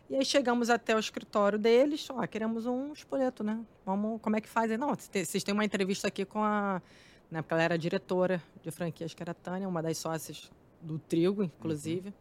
E 0.10 0.16
aí 0.16 0.26
chegamos 0.26 0.70
até 0.70 0.96
o 0.96 1.00
escritório 1.00 1.58
deles, 1.58 2.08
ó, 2.10 2.26
queremos 2.28 2.66
um 2.66 2.94
espoleto, 2.94 3.44
né? 3.44 3.60
Vamos, 3.86 4.22
como 4.22 4.36
é 4.36 4.42
que 4.42 4.48
faz? 4.48 4.70
Não, 4.80 4.96
vocês 4.96 5.44
têm 5.44 5.54
uma 5.54 5.66
entrevista 5.66 6.08
aqui 6.08 6.26
com 6.26 6.44
a. 6.44 6.82
Na 7.30 7.40
época 7.40 7.56
ela 7.56 7.64
era 7.64 7.78
diretora 7.78 8.42
de 8.64 8.70
franquias, 8.70 9.14
que 9.14 9.24
era 9.24 9.32
a 9.32 9.36
Tânia, 9.36 9.68
uma 9.68 9.82
das 9.82 9.98
sócias 9.98 10.52
do 10.80 11.00
Trigo, 11.00 11.44
inclusive. 11.44 12.14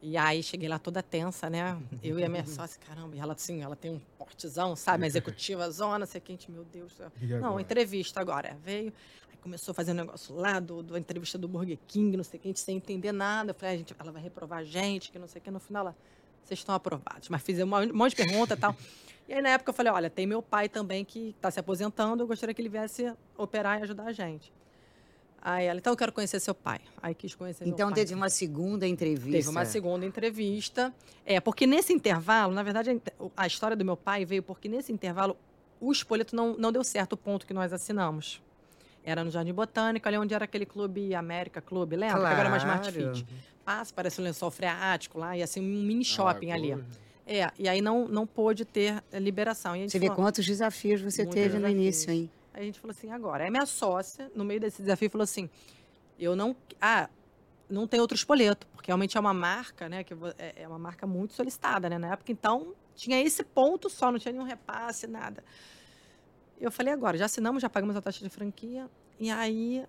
E 0.00 0.16
aí 0.16 0.42
cheguei 0.42 0.68
lá 0.68 0.78
toda 0.78 1.02
tensa, 1.02 1.50
né? 1.50 1.80
Eu 2.02 2.18
e 2.18 2.24
a 2.24 2.28
minha 2.28 2.44
sócia, 2.46 2.80
caramba, 2.80 3.16
e 3.16 3.18
ela 3.18 3.32
assim, 3.32 3.62
ela 3.62 3.76
tem 3.76 3.90
um 3.90 4.00
portezão, 4.16 4.76
sabe? 4.76 5.02
Uma 5.02 5.06
executiva 5.06 5.70
zona, 5.70 6.06
sei 6.06 6.20
quente, 6.20 6.50
meu 6.50 6.64
Deus 6.64 6.92
do 6.92 6.96
céu. 6.96 7.12
Não, 7.40 7.58
entrevista 7.58 8.20
agora. 8.20 8.56
Veio, 8.62 8.92
aí 9.30 9.36
começou 9.42 9.72
a 9.72 9.74
fazer 9.74 9.92
um 9.92 9.96
negócio 9.96 10.34
lá, 10.34 10.60
do, 10.60 10.82
do 10.82 10.96
entrevista 10.96 11.36
do 11.36 11.48
Burger 11.48 11.78
King, 11.86 12.16
não 12.16 12.24
sei 12.24 12.38
o 12.38 12.42
que, 12.42 12.48
a 12.48 12.50
gente 12.50 12.60
sem 12.60 12.76
entender 12.76 13.12
nada. 13.12 13.50
Eu 13.50 13.54
falei, 13.54 13.74
a 13.74 13.78
gente, 13.78 13.94
ela 13.98 14.12
vai 14.12 14.22
reprovar 14.22 14.60
a 14.60 14.64
gente, 14.64 15.10
que 15.10 15.18
não 15.18 15.28
sei 15.28 15.40
o 15.40 15.42
que. 15.42 15.50
No 15.50 15.60
final, 15.60 15.86
ela, 15.86 15.96
vocês 16.44 16.60
estão 16.60 16.74
aprovados. 16.74 17.28
Mas 17.28 17.42
fiz 17.42 17.58
um 17.60 17.66
monte 17.66 18.10
de 18.10 18.16
pergunta 18.16 18.54
e 18.54 18.56
tal. 18.56 18.76
E 19.28 19.34
aí, 19.34 19.42
na 19.42 19.50
época, 19.50 19.70
eu 19.70 19.74
falei, 19.74 19.92
olha, 19.92 20.08
tem 20.08 20.26
meu 20.26 20.40
pai 20.40 20.68
também 20.68 21.04
que 21.04 21.30
está 21.36 21.50
se 21.50 21.60
aposentando, 21.60 22.22
eu 22.22 22.26
gostaria 22.26 22.54
que 22.54 22.62
ele 22.62 22.70
viesse 22.70 23.12
operar 23.36 23.78
e 23.78 23.82
ajudar 23.82 24.04
a 24.04 24.12
gente. 24.12 24.50
Aí 25.50 25.64
ela, 25.64 25.78
então 25.78 25.94
eu 25.94 25.96
quero 25.96 26.12
conhecer 26.12 26.38
seu 26.40 26.54
pai. 26.54 26.78
Aí 27.02 27.14
quis 27.14 27.34
conhecer 27.34 27.64
meu 27.64 27.72
Então 27.72 27.90
teve 27.90 28.12
uma 28.14 28.28
segunda 28.28 28.86
entrevista. 28.86 29.30
Teve 29.38 29.48
uma 29.48 29.64
segunda 29.64 30.04
entrevista. 30.04 30.92
É, 31.24 31.40
porque 31.40 31.66
nesse 31.66 31.90
intervalo, 31.90 32.52
na 32.52 32.62
verdade, 32.62 33.00
a 33.34 33.46
história 33.46 33.74
do 33.74 33.82
meu 33.82 33.96
pai 33.96 34.26
veio 34.26 34.42
porque 34.42 34.68
nesse 34.68 34.92
intervalo 34.92 35.38
o 35.80 35.90
espoleto 35.90 36.36
não, 36.36 36.54
não 36.58 36.70
deu 36.70 36.84
certo 36.84 37.14
o 37.14 37.16
ponto 37.16 37.46
que 37.46 37.54
nós 37.54 37.72
assinamos. 37.72 38.42
Era 39.02 39.24
no 39.24 39.30
Jardim 39.30 39.54
Botânico, 39.54 40.06
ali 40.06 40.18
onde 40.18 40.34
era 40.34 40.44
aquele 40.44 40.66
clube 40.66 41.14
América 41.14 41.62
Clube, 41.62 41.96
lembra? 41.96 42.20
Que 42.20 42.26
agora 42.26 42.48
é 42.48 42.50
uma 42.50 42.58
Smart 42.58 42.92
Claro. 42.92 43.14
Fit. 43.16 43.26
Passa, 43.64 43.94
parece 43.94 44.20
um 44.20 44.24
lençol 44.24 44.50
freático 44.50 45.18
lá, 45.18 45.34
e 45.34 45.42
assim, 45.42 45.60
um 45.60 45.82
mini 45.82 46.04
shopping 46.04 46.50
Ah, 46.50 46.54
ali. 46.56 46.84
É, 47.26 47.50
e 47.58 47.66
aí 47.68 47.80
não, 47.80 48.06
não 48.06 48.26
pôde 48.26 48.66
ter 48.66 49.02
liberação. 49.14 49.72
Você 49.88 49.98
vê 49.98 50.08
falou- 50.08 50.22
quantos 50.24 50.44
desafios 50.44 51.00
você 51.00 51.24
teve 51.24 51.54
no 51.58 51.66
desafios. 51.66 51.70
início, 51.80 52.10
hein? 52.10 52.30
A 52.58 52.64
gente 52.64 52.80
falou 52.80 52.90
assim, 52.90 53.10
agora. 53.10 53.44
Aí 53.44 53.50
minha 53.50 53.66
sócia, 53.66 54.30
no 54.34 54.44
meio 54.44 54.60
desse 54.60 54.82
desafio, 54.82 55.08
falou 55.08 55.22
assim: 55.22 55.48
eu 56.18 56.34
não. 56.34 56.56
Ah, 56.80 57.08
não 57.70 57.86
tem 57.86 58.00
outro 58.00 58.16
espoleto, 58.16 58.66
porque 58.68 58.90
realmente 58.90 59.16
é 59.16 59.20
uma 59.20 59.34
marca, 59.34 59.88
né? 59.88 60.02
Que 60.02 60.14
é 60.38 60.62
é 60.62 60.68
uma 60.68 60.78
marca 60.78 61.06
muito 61.06 61.34
solicitada, 61.34 61.88
né? 61.88 61.98
Na 61.98 62.12
época, 62.14 62.32
então, 62.32 62.74
tinha 62.96 63.20
esse 63.20 63.44
ponto 63.44 63.88
só, 63.88 64.10
não 64.10 64.18
tinha 64.18 64.32
nenhum 64.32 64.44
repasse, 64.44 65.06
nada. 65.06 65.44
Eu 66.60 66.72
falei, 66.72 66.92
agora, 66.92 67.16
já 67.16 67.26
assinamos, 67.26 67.62
já 67.62 67.70
pagamos 67.70 67.94
a 67.94 68.00
taxa 68.00 68.24
de 68.24 68.30
franquia. 68.30 68.90
E 69.20 69.30
aí 69.30 69.86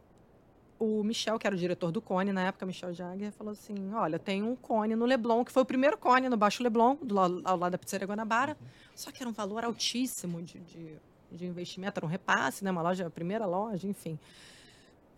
o 0.80 1.04
Michel, 1.04 1.38
que 1.38 1.46
era 1.46 1.56
o 1.56 1.60
diretor 1.60 1.92
do 1.92 2.02
Cone, 2.02 2.32
na 2.32 2.48
época, 2.48 2.66
Michel 2.66 2.94
Jagger, 2.94 3.32
falou 3.34 3.52
assim: 3.52 3.94
olha, 3.94 4.18
tem 4.18 4.42
um 4.42 4.56
cone 4.56 4.96
no 4.96 5.06
Leblon, 5.06 5.44
que 5.44 5.52
foi 5.52 5.64
o 5.64 5.66
primeiro 5.66 5.98
cone 5.98 6.30
no 6.30 6.38
Baixo 6.38 6.64
Leblon, 6.64 6.96
do 7.04 7.14
lado, 7.14 7.42
ao 7.44 7.58
lado 7.58 7.72
da 7.74 7.78
Pizzaria 7.78 8.08
Guanabara. 8.08 8.58
Só 8.96 9.12
que 9.12 9.22
era 9.22 9.30
um 9.30 9.34
valor 9.34 9.66
altíssimo 9.66 10.42
de, 10.42 10.60
de, 10.60 10.96
de 11.32 11.46
investimento, 11.46 12.00
era 12.00 12.06
um 12.06 12.10
repasse, 12.10 12.64
né? 12.64 12.72
Uma 12.72 12.82
loja, 12.82 13.08
a 13.08 13.10
primeira 13.10 13.46
loja, 13.46 13.88
enfim. 13.88 14.18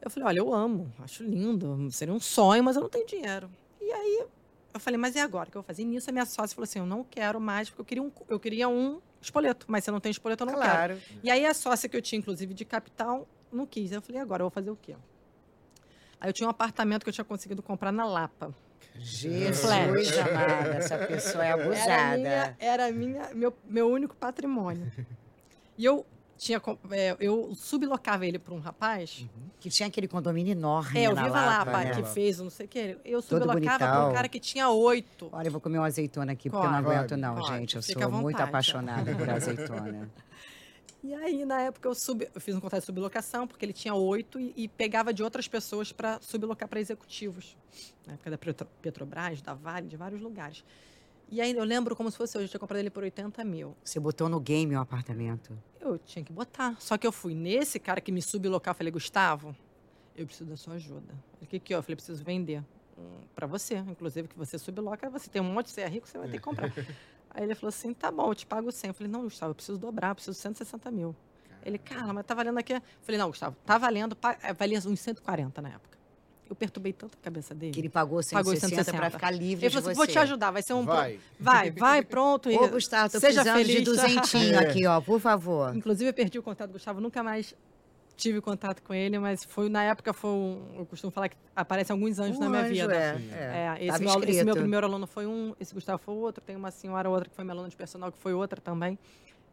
Eu 0.01 0.09
falei, 0.09 0.27
olha, 0.27 0.39
eu 0.39 0.53
amo, 0.53 0.91
acho 1.03 1.23
lindo, 1.23 1.89
seria 1.91 2.13
um 2.13 2.19
sonho, 2.19 2.63
mas 2.63 2.75
eu 2.75 2.81
não 2.81 2.89
tenho 2.89 3.05
dinheiro. 3.05 3.49
E 3.79 3.91
aí 3.91 4.25
eu 4.73 4.79
falei, 4.79 4.97
mas 4.97 5.15
e 5.15 5.19
agora? 5.19 5.49
O 5.49 5.51
que 5.51 5.57
eu 5.57 5.61
vou 5.61 5.67
fazer? 5.67 5.83
E 5.83 5.85
nisso 5.85 6.09
a 6.09 6.13
minha 6.13 6.25
sócia 6.25 6.55
falou 6.55 6.63
assim: 6.63 6.79
eu 6.79 6.85
não 6.85 7.03
quero 7.03 7.39
mais, 7.39 7.69
porque 7.69 7.81
eu 7.81 7.85
queria 7.85 8.03
um, 8.03 8.11
eu 8.29 8.39
queria 8.39 8.69
um 8.69 8.99
espoleto, 9.21 9.65
mas 9.69 9.83
se 9.83 9.89
eu 9.89 9.93
não 9.93 9.99
tenho 9.99 10.11
espoleto, 10.11 10.43
eu 10.43 10.47
não 10.47 10.53
quero. 10.55 10.65
Claro. 10.95 10.97
E 11.23 11.29
aí 11.29 11.45
a 11.45 11.53
sócia 11.53 11.87
que 11.87 11.95
eu 11.95 12.01
tinha, 12.01 12.17
inclusive, 12.19 12.53
de 12.53 12.65
capital, 12.65 13.27
não 13.51 13.65
quis. 13.65 13.91
Eu 13.91 14.01
falei, 14.01 14.21
agora 14.21 14.41
eu 14.41 14.45
vou 14.45 14.51
fazer 14.51 14.71
o 14.71 14.75
quê? 14.75 14.95
Aí 16.19 16.29
eu 16.29 16.33
tinha 16.33 16.47
um 16.47 16.51
apartamento 16.51 17.03
que 17.03 17.09
eu 17.09 17.13
tinha 17.13 17.25
conseguido 17.25 17.61
comprar 17.61 17.91
na 17.91 18.05
Lapa. 18.05 18.53
Jesus 18.95 19.61
Flash. 19.61 20.17
amada, 20.17 20.69
essa 20.75 20.97
pessoa 20.97 21.43
é 21.45 21.49
Era, 21.49 21.63
abusada. 21.63 22.17
minha, 22.17 22.55
era 22.59 22.91
minha, 22.91 23.29
meu, 23.33 23.53
meu 23.65 23.89
único 23.89 24.15
patrimônio. 24.15 24.91
E 25.81 25.85
eu 25.85 26.05
tinha, 26.37 26.61
é, 26.91 27.17
eu 27.19 27.55
sublocava 27.55 28.23
ele 28.23 28.37
para 28.37 28.53
um 28.53 28.59
rapaz. 28.59 29.25
Que 29.59 29.67
tinha 29.67 29.87
aquele 29.87 30.07
condomínio 30.07 30.51
enorme 30.51 30.99
É, 31.03 31.09
o 31.09 31.15
na 31.15 31.23
Viva 31.23 31.41
Lapa, 31.43 31.71
Lapa, 31.71 31.83
né? 31.85 31.95
que 31.95 32.03
fez, 32.03 32.37
não 32.37 32.51
sei 32.51 32.67
o 32.67 32.69
quê. 32.69 32.97
Eu 33.03 33.19
sublocava 33.19 33.79
para 33.79 34.07
um 34.07 34.13
cara 34.13 34.29
que 34.29 34.39
tinha 34.39 34.69
oito. 34.69 35.27
Olha, 35.31 35.47
eu 35.47 35.51
vou 35.51 35.59
comer 35.59 35.79
uma 35.79 35.87
azeitona 35.87 36.33
aqui, 36.33 36.51
porque 36.51 36.63
eu 36.63 36.69
não 36.69 36.77
aguento 36.77 37.17
não, 37.17 37.33
pode, 37.33 37.47
gente. 37.47 37.75
Eu 37.77 37.81
sou 37.81 38.11
muito 38.11 38.39
apaixonada 38.39 39.15
por 39.15 39.27
azeitona. 39.27 40.07
E 41.03 41.15
aí, 41.15 41.43
na 41.45 41.59
época, 41.61 41.89
eu, 41.89 41.95
sub, 41.95 42.29
eu 42.31 42.39
fiz 42.39 42.53
um 42.55 42.59
contrato 42.59 42.81
de 42.81 42.85
sublocação, 42.85 43.47
porque 43.47 43.65
ele 43.65 43.73
tinha 43.73 43.95
oito 43.95 44.39
e, 44.39 44.53
e 44.55 44.67
pegava 44.67 45.11
de 45.11 45.23
outras 45.23 45.47
pessoas 45.47 45.91
para 45.91 46.19
sublocar 46.21 46.69
para 46.69 46.79
executivos. 46.79 47.57
Na 48.05 48.13
época 48.13 48.29
da 48.29 48.37
Petro- 48.37 48.67
Petrobras, 48.83 49.41
da 49.41 49.55
Vale, 49.55 49.87
de 49.87 49.97
vários 49.97 50.21
lugares. 50.21 50.63
E 51.31 51.39
aí 51.39 51.55
eu 51.55 51.63
lembro 51.63 51.95
como 51.95 52.11
se 52.11 52.17
fosse 52.17 52.37
hoje, 52.37 52.47
eu 52.47 52.49
tinha 52.49 52.59
comprado 52.59 52.79
ele 52.79 52.89
por 52.89 53.03
80 53.03 53.41
mil. 53.45 53.73
Você 53.81 54.01
botou 54.01 54.27
no 54.27 54.37
game 54.37 54.75
o 54.75 54.81
apartamento. 54.81 55.57
Eu 55.79 55.97
tinha 55.97 56.25
que 56.25 56.33
botar. 56.33 56.75
Só 56.77 56.97
que 56.97 57.07
eu 57.07 57.11
fui 57.11 57.33
nesse 57.33 57.79
cara 57.79 58.01
que 58.01 58.11
me 58.11 58.21
sublocar, 58.21 58.73
eu 58.73 58.75
falei, 58.77 58.91
Gustavo, 58.91 59.55
eu 60.13 60.25
preciso 60.25 60.49
da 60.49 60.57
sua 60.57 60.73
ajuda. 60.73 61.13
Ele, 61.37 61.45
o 61.45 61.47
que 61.47 61.57
que 61.57 61.73
é? 61.73 61.77
Eu 61.77 61.81
falei, 61.81 61.95
preciso 61.95 62.21
vender 62.21 62.61
um, 62.97 63.21
para 63.33 63.47
você, 63.47 63.77
inclusive, 63.77 64.27
que 64.27 64.37
você 64.37 64.59
subloca, 64.59 65.09
você 65.09 65.29
tem 65.29 65.41
um 65.41 65.45
monte, 65.45 65.69
você 65.69 65.79
é 65.79 65.87
rico, 65.87 66.05
você 66.05 66.17
vai 66.17 66.27
ter 66.27 66.37
que 66.37 66.43
comprar. 66.43 66.69
Aí 67.33 67.45
ele 67.45 67.55
falou 67.55 67.69
assim, 67.69 67.93
tá 67.93 68.11
bom, 68.11 68.27
eu 68.29 68.35
te 68.35 68.45
pago 68.45 68.69
100. 68.69 68.89
Eu 68.89 68.93
falei, 68.93 69.09
não, 69.09 69.23
Gustavo, 69.23 69.51
eu 69.51 69.55
preciso 69.55 69.77
dobrar, 69.77 70.09
eu 70.09 70.15
preciso 70.15 70.35
de 70.35 70.41
160 70.41 70.91
mil. 70.91 71.15
Ele, 71.63 71.77
cara, 71.77 72.11
mas 72.11 72.25
tá 72.25 72.35
valendo 72.35 72.57
aqui. 72.57 72.73
Eu 72.73 72.81
falei, 73.03 73.17
não, 73.17 73.29
Gustavo, 73.29 73.55
tá 73.65 73.77
valendo, 73.77 74.17
é, 74.43 74.51
valia 74.51 74.79
uns 74.79 74.99
140 74.99 75.61
na 75.61 75.69
época. 75.69 75.97
Eu 76.51 76.55
perturbei 76.55 76.91
tanto 76.91 77.17
a 77.17 77.23
cabeça 77.23 77.55
dele. 77.55 77.71
Que 77.71 77.79
ele 77.79 77.87
pagou 77.87 78.21
160, 78.21 78.35
Pagou 78.43 78.59
para 78.59 78.69
160. 78.69 79.09
ficar 79.11 79.31
livre 79.31 79.65
Ele 79.65 79.69
de 79.69 79.69
falou 79.69 79.83
você. 79.83 79.89
assim, 79.91 79.95
vou 79.97 80.05
te 80.07 80.19
ajudar, 80.19 80.51
vai 80.51 80.61
ser 80.61 80.73
um... 80.73 80.83
pro- 80.85 80.93
Vai. 80.93 81.19
Vai, 81.39 81.71
vai, 81.71 82.03
pronto. 82.03 82.51
e 82.51 82.55
Ô, 82.59 82.67
Gustavo, 82.67 83.09
tô 83.09 83.19
seja 83.21 83.41
precisando 83.41 83.57
feliz. 83.65 83.75
de 83.77 83.81
duzentinho 83.81 84.59
aqui, 84.59 84.85
ó, 84.85 84.99
por 84.99 85.19
favor. 85.21 85.73
Inclusive, 85.73 86.09
eu 86.09 86.13
perdi 86.13 86.37
o 86.37 86.43
contato 86.43 86.67
do 86.69 86.73
Gustavo, 86.73 86.99
nunca 86.99 87.23
mais 87.23 87.55
tive 88.17 88.39
contato 88.41 88.83
com 88.83 88.93
ele, 88.93 89.17
mas 89.17 89.43
foi 89.45 89.67
na 89.69 89.83
época 89.83 90.11
foi 90.13 90.29
um, 90.29 90.61
eu 90.77 90.85
costumo 90.85 91.09
falar 91.09 91.29
que 91.29 91.37
aparecem 91.55 91.93
alguns 91.93 92.19
anjos 92.19 92.37
Um 92.37 92.41
na 92.41 92.49
minha 92.49 92.61
anjo, 92.63 92.71
vida. 92.73 92.93
É, 92.95 93.15
é. 93.31 93.77
É, 93.79 93.85
esse, 93.85 93.99
meu, 94.03 94.23
esse 94.25 94.43
meu 94.43 94.55
primeiro 94.55 94.85
aluno 94.85 95.07
foi 95.07 95.25
um, 95.25 95.55
esse 95.59 95.73
Gustavo 95.73 95.97
foi 96.03 96.13
outro, 96.13 96.43
tem 96.45 96.55
uma 96.57 96.69
senhora 96.69 97.09
outra 97.09 97.29
que 97.29 97.35
foi 97.35 97.43
minha 97.45 97.53
aluna 97.55 97.69
de 97.69 97.75
personal 97.77 98.11
que 98.11 98.17
foi 98.19 98.33
outra 98.33 98.59
também. 98.61 98.99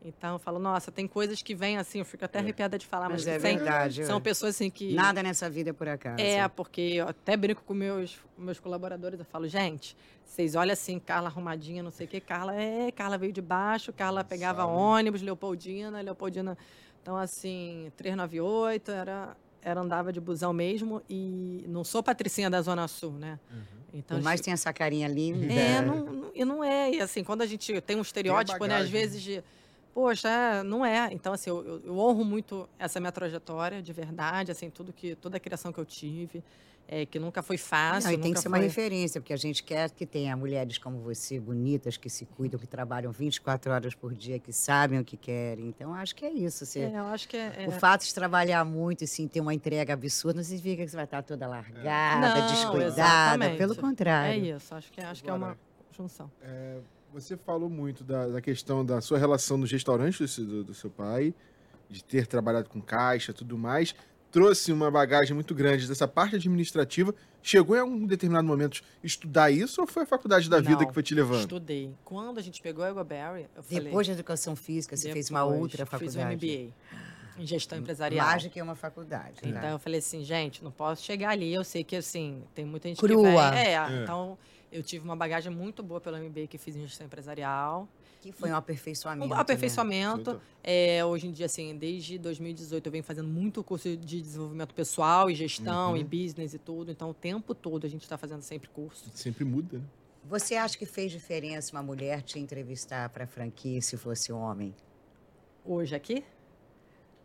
Então 0.05 0.35
eu 0.35 0.39
falo, 0.39 0.59
nossa, 0.61 0.93
tem 0.93 1.09
coisas 1.09 1.43
que 1.43 1.55
vêm 1.57 1.77
assim, 1.77 1.99
eu 1.99 2.05
fico 2.05 2.25
até 2.25 2.39
arrepiada 2.39 2.79
de 2.79 2.87
falar, 2.87 3.09
mas, 3.09 3.25
Mas 3.25 3.27
é 3.27 3.39
tem- 3.41 3.57
verdade. 3.57 4.05
são 4.07 4.19
é. 4.19 4.21
pessoas 4.21 4.55
assim 4.55 4.71
que 4.71 4.95
Nada 4.95 5.23
nessa 5.25 5.51
vida 5.51 5.71
é 5.71 5.73
por 5.73 5.89
acaso. 5.89 6.23
é, 6.23 6.47
porque 6.49 6.81
eu 6.81 7.09
até 7.09 7.37
brinco 7.37 7.63
com 7.65 7.75
meus 7.75 8.17
meus 8.37 8.61
colaboradores, 8.61 9.19
eu 9.19 9.25
falo, 9.27 9.49
gente, 9.49 9.97
vocês 10.25 10.55
olham 10.55 10.73
assim, 10.73 11.01
Carla 11.01 11.29
arrumadinha, 11.29 11.83
não 11.83 11.91
sei 11.91 12.07
o 12.07 12.09
que, 12.09 12.21
Carla 12.21 12.55
é, 12.55 12.93
Carla 12.93 13.19
veio 13.19 13.33
de 13.33 13.43
baixo, 13.43 13.93
Carla 13.93 14.23
pegava 14.23 14.63
Sabe. 14.63 14.73
ônibus, 14.73 15.21
Leopoldina, 15.21 16.01
Leopoldina, 16.01 16.57
então 17.03 17.17
assim, 17.17 17.91
398, 17.97 18.91
era 18.93 19.37
era 19.61 19.81
andava 19.81 20.13
de 20.13 20.21
busão 20.21 20.53
mesmo 20.53 21.03
e 21.11 21.65
não 21.67 21.83
sou 21.83 22.01
patricinha 22.01 22.49
da 22.49 22.63
Zona 22.63 22.87
Sul, 22.87 23.13
né? 23.15 23.41
Então 23.93 24.17
Por 24.17 24.23
mais 24.25 24.41
tem 24.41 24.53
essa 24.53 24.73
carinha 24.73 25.09
linda. 25.09 25.53
é, 25.53 25.83
não, 25.83 26.05
não- 26.05 26.31
e 26.33 26.45
não 26.45 26.63
é. 26.63 26.93
E 26.95 27.01
assim, 27.01 27.25
quando 27.25 27.43
a 27.43 27.47
gente 27.47 27.79
tem 27.81 27.97
um 27.97 28.01
estereótipo, 28.03 28.53
né, 28.67 28.75
às 28.77 28.83
bagagem, 28.83 28.93
vezes 28.93 29.21
de. 29.21 29.43
Poxa, 29.99 30.29
é, 30.29 30.63
não 30.63 30.87
é. 30.87 31.09
Então, 31.13 31.33
assim, 31.33 31.51
eu, 31.51 31.67
eu- 31.67 31.81
eu 31.87 31.99
honro 31.99 32.25
muito 32.25 32.69
essa 32.79 33.01
minha 33.01 33.11
trajetória, 33.11 33.83
de 33.83 33.93
verdade, 33.93 34.53
assim, 34.53 34.71
tudo 34.71 34.93
que, 34.93 35.17
toda 35.17 35.39
a 35.39 35.41
criação 35.41 35.73
que 35.73 35.79
eu 35.81 35.85
tive, 35.85 36.41
é, 36.87 37.05
que 37.05 37.19
nunca 37.19 37.43
foi 37.43 37.59
fácil. 37.59 38.05
Não, 38.07 38.13
e 38.13 38.15
tem 38.15 38.23
que 38.23 38.29
nunca 38.29 38.41
ser 38.41 38.47
uma 38.47 38.59
foi- 38.59 38.67
referência, 38.67 39.21
porque 39.21 39.33
a 39.33 39.37
gente 39.37 39.61
quer 39.65 39.91
que 39.91 40.07
tenha 40.07 40.37
mulheres 40.37 40.79
como 40.79 41.01
você, 41.01 41.41
bonitas, 41.41 41.97
que 41.97 42.09
se 42.09 42.25
cuidam, 42.27 42.61
que 42.61 42.67
trabalham 42.69 43.11
24 43.11 43.73
horas 43.73 43.93
por 43.93 44.15
dia, 44.15 44.39
que 44.39 44.53
sabem 44.53 45.01
o 45.01 45.05
que 45.05 45.17
querem. 45.17 45.67
Então, 45.67 45.93
acho 45.93 46.15
que 46.15 46.25
é 46.25 46.31
isso. 46.31 46.65
Você, 46.65 46.79
É, 46.79 46.93
eu 47.01 47.07
acho 47.07 47.29
que 47.29 47.37
é. 47.37 47.65
é- 47.65 47.69
O 47.69 47.73
fato 47.73 48.05
de 48.05 48.15
trabalhar 48.15 48.65
muito 48.65 49.03
e 49.03 49.07
sim 49.09 49.27
ter 49.27 49.41
uma 49.41 49.53
entrega 49.53 49.95
absurda 49.95 50.37
não 50.37 50.45
significa 50.45 50.85
que 50.85 50.91
você 50.91 50.97
vai 50.97 51.07
estar 51.07 51.23
toda 51.25 51.45
largada, 51.49 52.21
Não, 52.41 52.47
descuidada. 52.47 52.87
exatamente. 52.87 53.59
Pelo 53.59 53.73
É 53.73 53.77
contrário. 53.77 54.57
isso, 54.57 54.77
acho 54.77 54.93
que, 54.93 55.01
acho 55.01 55.25
que 55.25 55.29
é 55.29 55.33
uma 55.33 55.47
Agora, 55.49 55.59
junção. 55.91 56.31
Você 57.13 57.37
falou 57.37 57.71
muito 57.71 58.05
da, 58.05 58.27
da 58.29 58.41
questão 58.41 58.85
da 58.85 59.01
sua 59.01 59.19
relação 59.19 59.57
nos 59.57 59.71
restaurantes 59.73 60.39
do, 60.39 60.45
do, 60.45 60.65
do 60.65 60.75
seu 60.75 60.91
pai, 60.91 61.35
de 61.89 62.05
ter 62.05 62.27
trabalhado 62.27 62.69
com 62.69 62.81
caixa 62.81 63.33
tudo 63.33 63.57
mais. 63.57 63.95
Trouxe 64.31 64.73
uma 64.73 64.91
bagagem 64.91 65.35
muito 65.35 65.55
grande 65.55 65.89
dessa 65.89 66.07
parte 66.07 66.37
administrativa. 66.37 67.15
Chegou 67.43 67.75
em 67.75 67.81
algum 67.81 68.07
determinado 68.07 68.47
momento 68.47 68.83
estudar 69.03 69.51
isso 69.51 69.81
ou 69.81 69.87
foi 69.87 70.03
a 70.03 70.07
faculdade 70.07 70.51
da 70.51 70.61
vida 70.61 70.81
Não, 70.81 70.87
que 70.87 70.93
foi 70.93 71.03
te 71.03 71.15
levando? 71.15 71.41
Estudei. 71.41 71.95
Quando 72.05 72.37
a 72.39 72.43
gente 72.43 72.61
pegou 72.61 72.85
a 72.85 72.91
Egoberry, 72.91 73.47
eu 73.57 73.63
falei... 73.63 73.85
Depois 73.85 74.07
da 74.07 74.13
educação 74.13 74.55
física, 74.55 74.95
você 74.95 75.11
fez 75.11 75.31
uma 75.31 75.45
outra 75.45 75.87
faculdade. 75.87 76.39
Fiz 76.39 76.61
um 76.61 76.67
MBA 76.67 76.75
em 77.39 77.47
gestão 77.47 77.79
empresarial. 77.79 78.27
Mágica 78.27 78.59
é 78.59 78.63
uma 78.63 78.75
faculdade. 78.75 79.41
né? 79.43 79.57
Então 79.57 79.71
eu 79.71 79.79
falei 79.79 80.01
assim, 80.01 80.23
gente, 80.25 80.63
não 80.63 80.73
posso 80.73 81.03
chegar 81.03 81.31
ali. 81.31 81.55
Eu 81.55 81.65
sei 81.65 81.83
que 81.83 81.97
assim, 81.97 82.43
tem 82.55 82.67
muita 82.67 82.89
gente 82.89 82.99
Crua. 82.99 83.17
que 83.17 83.23
vem. 83.23 83.67
É, 83.67 83.73
É. 83.75 84.03
então 84.03 84.37
eu 84.71 84.83
tive 84.83 85.05
uma 85.05 85.17
bagagem 85.17 85.53
muito 85.53 85.83
boa 85.83 86.01
pelo 86.01 86.17
MBA 86.19 86.47
que 86.47 86.59
fiz 86.59 86.77
em 86.77 86.83
gestão 86.87 87.07
empresarial. 87.07 87.89
Que 88.21 88.33
foi 88.33 88.51
um 88.51 88.57
aperfeiçoamento. 88.57 89.27
Um 89.33 89.35
né? 89.35 89.41
aperfeiçoamento. 89.41 90.25
Total. 90.25 90.41
É, 90.63 91.05
hoje 91.05 91.29
em 91.29 91.33
dia, 91.33 91.47
assim, 91.47 91.77
desde 91.77 92.19
2018 92.19 92.85
eu 92.87 92.91
venho 92.93 93.05
fazendo 93.05 93.29
muito 93.29 93.63
curso 93.63 93.97
de 93.97 94.21
desenvolvimento 94.21 94.75
pessoal 94.75 95.31
e 95.31 95.35
gestão 95.37 95.91
Uhum. 95.93 95.97
e 95.97 96.03
business 96.05 96.53
e 96.53 96.59
tudo. 96.59 96.91
Então 96.91 97.11
o 97.11 97.15
tempo 97.15 97.55
todo 97.55 97.87
a 97.87 97.89
gente 97.89 98.03
está 98.03 98.19
fazendo 98.19 98.43
sempre 98.43 98.69
curso. 98.69 99.09
Sempre 99.15 99.45
muda, 99.45 99.79
né? 99.79 99.85
Você 100.25 100.57
acha 100.57 100.77
que 100.77 100.85
fez 100.85 101.13
diferença 101.13 101.73
uma 101.73 101.83
mulher 101.83 102.21
te 102.23 102.39
entrevistar 102.39 103.09
para 103.09 103.27
franquia 103.27 103.81
se 103.81 103.97
fosse 103.97 104.33
homem? 104.33 104.75
Hoje 105.65 105.95
aqui, 105.95 106.25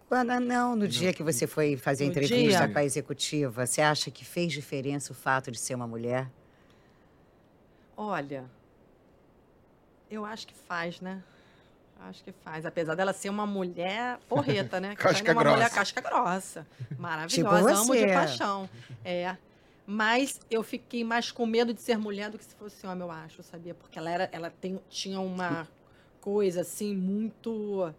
Quando 0.08 0.40
não, 0.40 0.76
no 0.76 0.88
dia 0.88 1.12
que 1.12 1.24
você 1.24 1.48
foi 1.48 1.76
fazer 1.76 2.06
No 2.06 2.12
entrevista 2.12 2.60
dia? 2.66 2.70
com 2.72 2.78
a 2.80 2.84
executiva, 2.86 3.66
você 3.66 3.82
acha 3.82 4.12
que 4.12 4.24
fez 4.24 4.54
diferença 4.54 5.12
o 5.12 5.16
fato 5.16 5.50
de 5.52 5.58
ser 5.58 5.74
uma 5.74 5.88
mulher? 5.88 6.30
Olha, 8.08 8.46
eu 10.10 10.26
acho 10.26 10.48
que 10.48 10.54
faz, 10.54 11.00
né? 11.02 11.24
Acho 12.02 12.24
que 12.24 12.32
faz. 12.32 12.66
Apesar 12.66 12.96
dela 12.96 13.14
ser 13.14 13.30
uma 13.30 13.46
mulher 13.46 14.20
porreta, 14.28 14.80
né? 14.80 14.96
Que 14.96 15.02
a 15.02 15.06
Casca 15.06 15.24
Tânia 15.24 15.32
é 15.32 15.34
uma 15.34 15.52
mulher 15.52 15.70
grossa. 15.70 15.76
casca 15.76 16.02
grossa. 16.02 16.68
Maravilhosa, 16.98 17.74
amo 17.74 17.86
você. 17.86 18.06
de 18.06 18.14
paixão. 18.14 18.70
É. 19.06 19.38
Mas 19.86 20.40
eu 20.50 20.64
fiquei 20.64 21.04
mais 21.04 21.32
com 21.32 21.46
medo 21.46 21.74
de 21.74 21.82
ser 21.82 21.98
mulher 21.98 22.30
do 22.30 22.38
que 22.38 22.46
se 22.46 22.56
fosse 22.56 22.86
homem, 22.86 23.02
eu 23.02 23.12
acho, 23.12 23.44
sabia? 23.44 23.74
Porque 23.74 24.00
ela, 24.00 24.10
era, 24.10 24.30
ela 24.32 24.50
tem, 24.50 24.80
tinha 24.90 25.20
uma 25.20 25.68
coisa, 26.22 26.62
assim, 26.62 26.96
muito... 26.96 27.94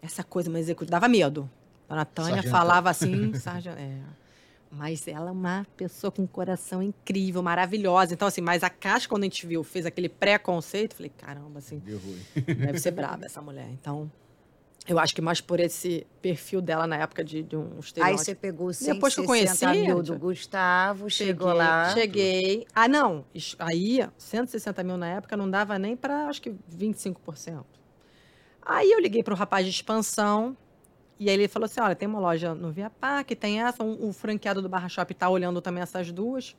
Essa 0.00 0.22
coisa 0.22 0.48
mais 0.48 0.66
executiva. 0.66 0.92
Dava 0.92 1.08
medo. 1.08 1.50
Dona 1.88 2.04
Tânia 2.04 2.34
Sargentão. 2.34 2.50
falava 2.52 2.90
assim, 2.90 3.34
sargento, 3.34 3.78
é. 3.78 3.98
Mas 4.76 5.06
ela 5.06 5.28
é 5.28 5.32
uma 5.32 5.66
pessoa 5.76 6.10
com 6.10 6.22
um 6.22 6.26
coração 6.26 6.82
incrível, 6.82 7.42
maravilhosa. 7.42 8.12
Então, 8.14 8.26
assim, 8.26 8.40
mas 8.40 8.62
a 8.64 8.70
Caixa, 8.70 9.08
quando 9.08 9.22
a 9.22 9.26
gente 9.26 9.46
viu, 9.46 9.62
fez 9.62 9.86
aquele 9.86 10.08
preconceito, 10.08 10.94
falei, 10.96 11.12
caramba, 11.16 11.58
assim, 11.58 11.78
Deu 11.78 11.98
ruim. 11.98 12.20
deve 12.56 12.78
ser 12.78 12.90
braba 12.90 13.24
essa 13.24 13.40
mulher. 13.40 13.68
Então, 13.70 14.10
eu 14.86 14.98
acho 14.98 15.14
que 15.14 15.22
mais 15.22 15.40
por 15.40 15.60
esse 15.60 16.06
perfil 16.20 16.60
dela 16.60 16.86
na 16.86 16.96
época 16.96 17.24
de, 17.24 17.42
de 17.42 17.56
um 17.56 17.70
Aí 17.74 17.78
estereótipo. 17.80 18.18
você 18.24 18.34
pegou 18.34 18.70
Depois 18.70 19.14
que 19.14 19.20
eu 19.20 19.26
160 19.26 19.66
conheci, 19.66 19.86
mil 19.86 20.02
do 20.02 20.18
Gustavo, 20.18 21.08
chegou 21.08 21.52
lá. 21.52 21.90
Cheguei. 21.94 22.66
Ah, 22.74 22.88
não. 22.88 23.24
Aí, 23.60 24.06
160 24.18 24.82
mil 24.82 24.96
na 24.96 25.08
época 25.08 25.36
não 25.36 25.48
dava 25.48 25.78
nem 25.78 25.96
para, 25.96 26.26
acho 26.26 26.42
que, 26.42 26.50
25%. 26.76 27.64
Aí 28.66 28.90
eu 28.90 28.98
liguei 29.00 29.22
para 29.22 29.34
o 29.34 29.36
rapaz 29.36 29.64
de 29.64 29.70
expansão. 29.70 30.56
E 31.18 31.28
aí 31.28 31.34
ele 31.34 31.48
falou 31.48 31.66
assim: 31.66 31.80
olha, 31.80 31.94
tem 31.94 32.08
uma 32.08 32.20
loja 32.20 32.54
no 32.54 32.70
Via 32.70 32.90
Parque, 32.90 33.36
tem 33.36 33.62
essa, 33.62 33.82
um, 33.82 34.08
um 34.08 34.12
franqueado 34.12 34.60
do 34.60 34.68
Barra 34.68 34.88
Shop 34.88 35.10
está 35.12 35.28
olhando 35.28 35.60
também 35.60 35.82
essas 35.82 36.10
duas. 36.10 36.56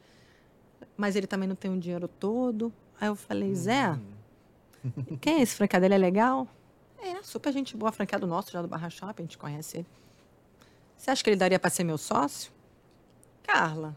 Mas 0.97 1.15
ele 1.15 1.27
também 1.27 1.47
não 1.47 1.55
tem 1.55 1.71
o 1.71 1.79
dinheiro 1.79 2.07
todo. 2.07 2.71
Aí 3.00 3.07
eu 3.07 3.15
falei, 3.15 3.53
Zé, 3.53 3.97
quem 5.19 5.39
é 5.39 5.41
esse 5.41 5.55
franqueado? 5.55 5.85
Ele 5.85 5.95
é 5.95 5.97
legal? 5.97 6.47
É, 6.97 7.21
super 7.21 7.51
gente 7.51 7.75
boa, 7.75 7.91
franqueado 7.91 8.25
nosso 8.25 8.51
já 8.51 8.62
do 8.62 8.67
Barra 8.67 8.89
Shop, 8.89 9.13
a 9.17 9.21
gente 9.21 9.38
conhece 9.38 9.77
ele. 9.79 9.88
Você 10.95 11.12
acha 11.12 11.24
que 11.24 11.29
ele 11.29 11.38
daria 11.38 11.59
para 11.59 11.69
ser 11.69 11.83
meu 11.83 11.97
sócio? 11.97 12.51
Carla, 13.43 13.95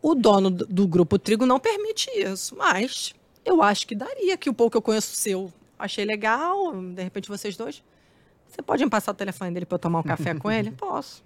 o 0.00 0.14
dono 0.14 0.50
do, 0.50 0.66
do 0.66 0.86
Grupo 0.86 1.18
Trigo 1.18 1.44
não 1.44 1.58
permite 1.58 2.08
isso, 2.10 2.54
mas 2.56 3.14
eu 3.44 3.62
acho 3.62 3.86
que 3.86 3.94
daria, 3.94 4.36
que 4.36 4.48
o 4.48 4.54
pouco 4.54 4.72
que 4.72 4.76
eu 4.76 4.82
conheço 4.82 5.16
seu, 5.16 5.52
achei 5.78 6.04
legal, 6.04 6.72
de 6.72 7.02
repente 7.02 7.28
vocês 7.28 7.56
dois. 7.56 7.82
Você 8.48 8.62
pode 8.62 8.84
me 8.84 8.90
passar 8.90 9.12
o 9.12 9.14
telefone 9.14 9.52
dele 9.52 9.66
para 9.66 9.76
eu 9.76 9.78
tomar 9.78 10.00
um 10.00 10.02
café 10.02 10.34
com 10.34 10.50
ele? 10.50 10.70
Posso. 10.78 11.22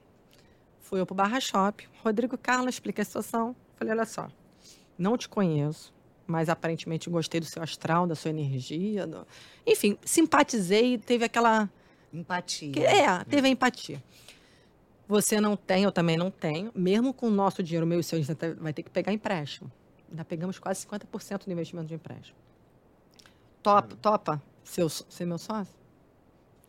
Fui 0.81 1.01
eu 1.01 1.07
pro 1.07 1.15
Barra 1.15 1.41
Shop. 1.41 1.89
Rodrigo 2.03 2.37
Carla, 2.37 2.69
explica 2.69 3.01
a 3.03 3.05
situação. 3.05 3.55
Falei, 3.77 3.93
olha 3.95 4.05
só, 4.05 4.29
não 4.99 5.17
te 5.17 5.29
conheço, 5.29 5.93
mas 6.27 6.49
aparentemente 6.49 7.09
gostei 7.09 7.41
do 7.41 7.47
seu 7.47 7.63
astral, 7.63 8.07
da 8.07 8.15
sua 8.15 8.31
energia. 8.31 9.07
do- 9.07 9.27
Enfim, 9.67 9.97
simpatizei, 10.05 10.99
teve 10.99 11.25
aquela 11.25 11.71
Empatia. 12.13 12.73
É, 12.79 13.25
teve 13.25 13.47
a 13.49 13.51
empatia. 13.51 14.03
Você 15.09 15.41
não 15.41 15.57
tem, 15.57 15.85
eu 15.85 15.93
também 15.93 16.17
não 16.17 16.31
tenho. 16.31 16.71
Mesmo 16.75 17.15
com 17.15 17.27
o 17.27 17.31
nosso 17.31 17.63
dinheiro, 17.63 17.87
o 17.87 17.89
meu 17.89 17.99
e 17.99 18.01
o 18.01 18.05
seu, 18.05 18.19
a 18.19 18.23
gente 18.23 18.37
vai 18.61 18.73
ter 18.75 18.83
que 18.83 18.91
pegar 18.91 19.13
empréstimo. 19.13 19.71
Ainda 20.11 20.23
pegamos 20.25 20.59
quase 20.59 20.87
50% 20.87 21.47
do 21.47 21.53
investimento 21.53 21.89
de 21.89 21.95
empréstimo. 21.95 22.37
Topa, 23.63 23.97
topa 23.97 24.43
seu, 24.63 24.89
ser 24.91 25.25
meu 25.25 25.39
sócio? 25.39 25.75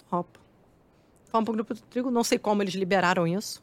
Topa. 0.10 0.39
Fomos 1.34 1.46
para 1.46 1.52
o 1.52 1.56
Grupo 1.56 1.74
do 1.74 1.82
Trigo, 1.82 2.12
não 2.12 2.24
sei 2.24 2.38
como 2.38 2.62
eles 2.62 2.76
liberaram 2.76 3.28
isso. 3.28 3.60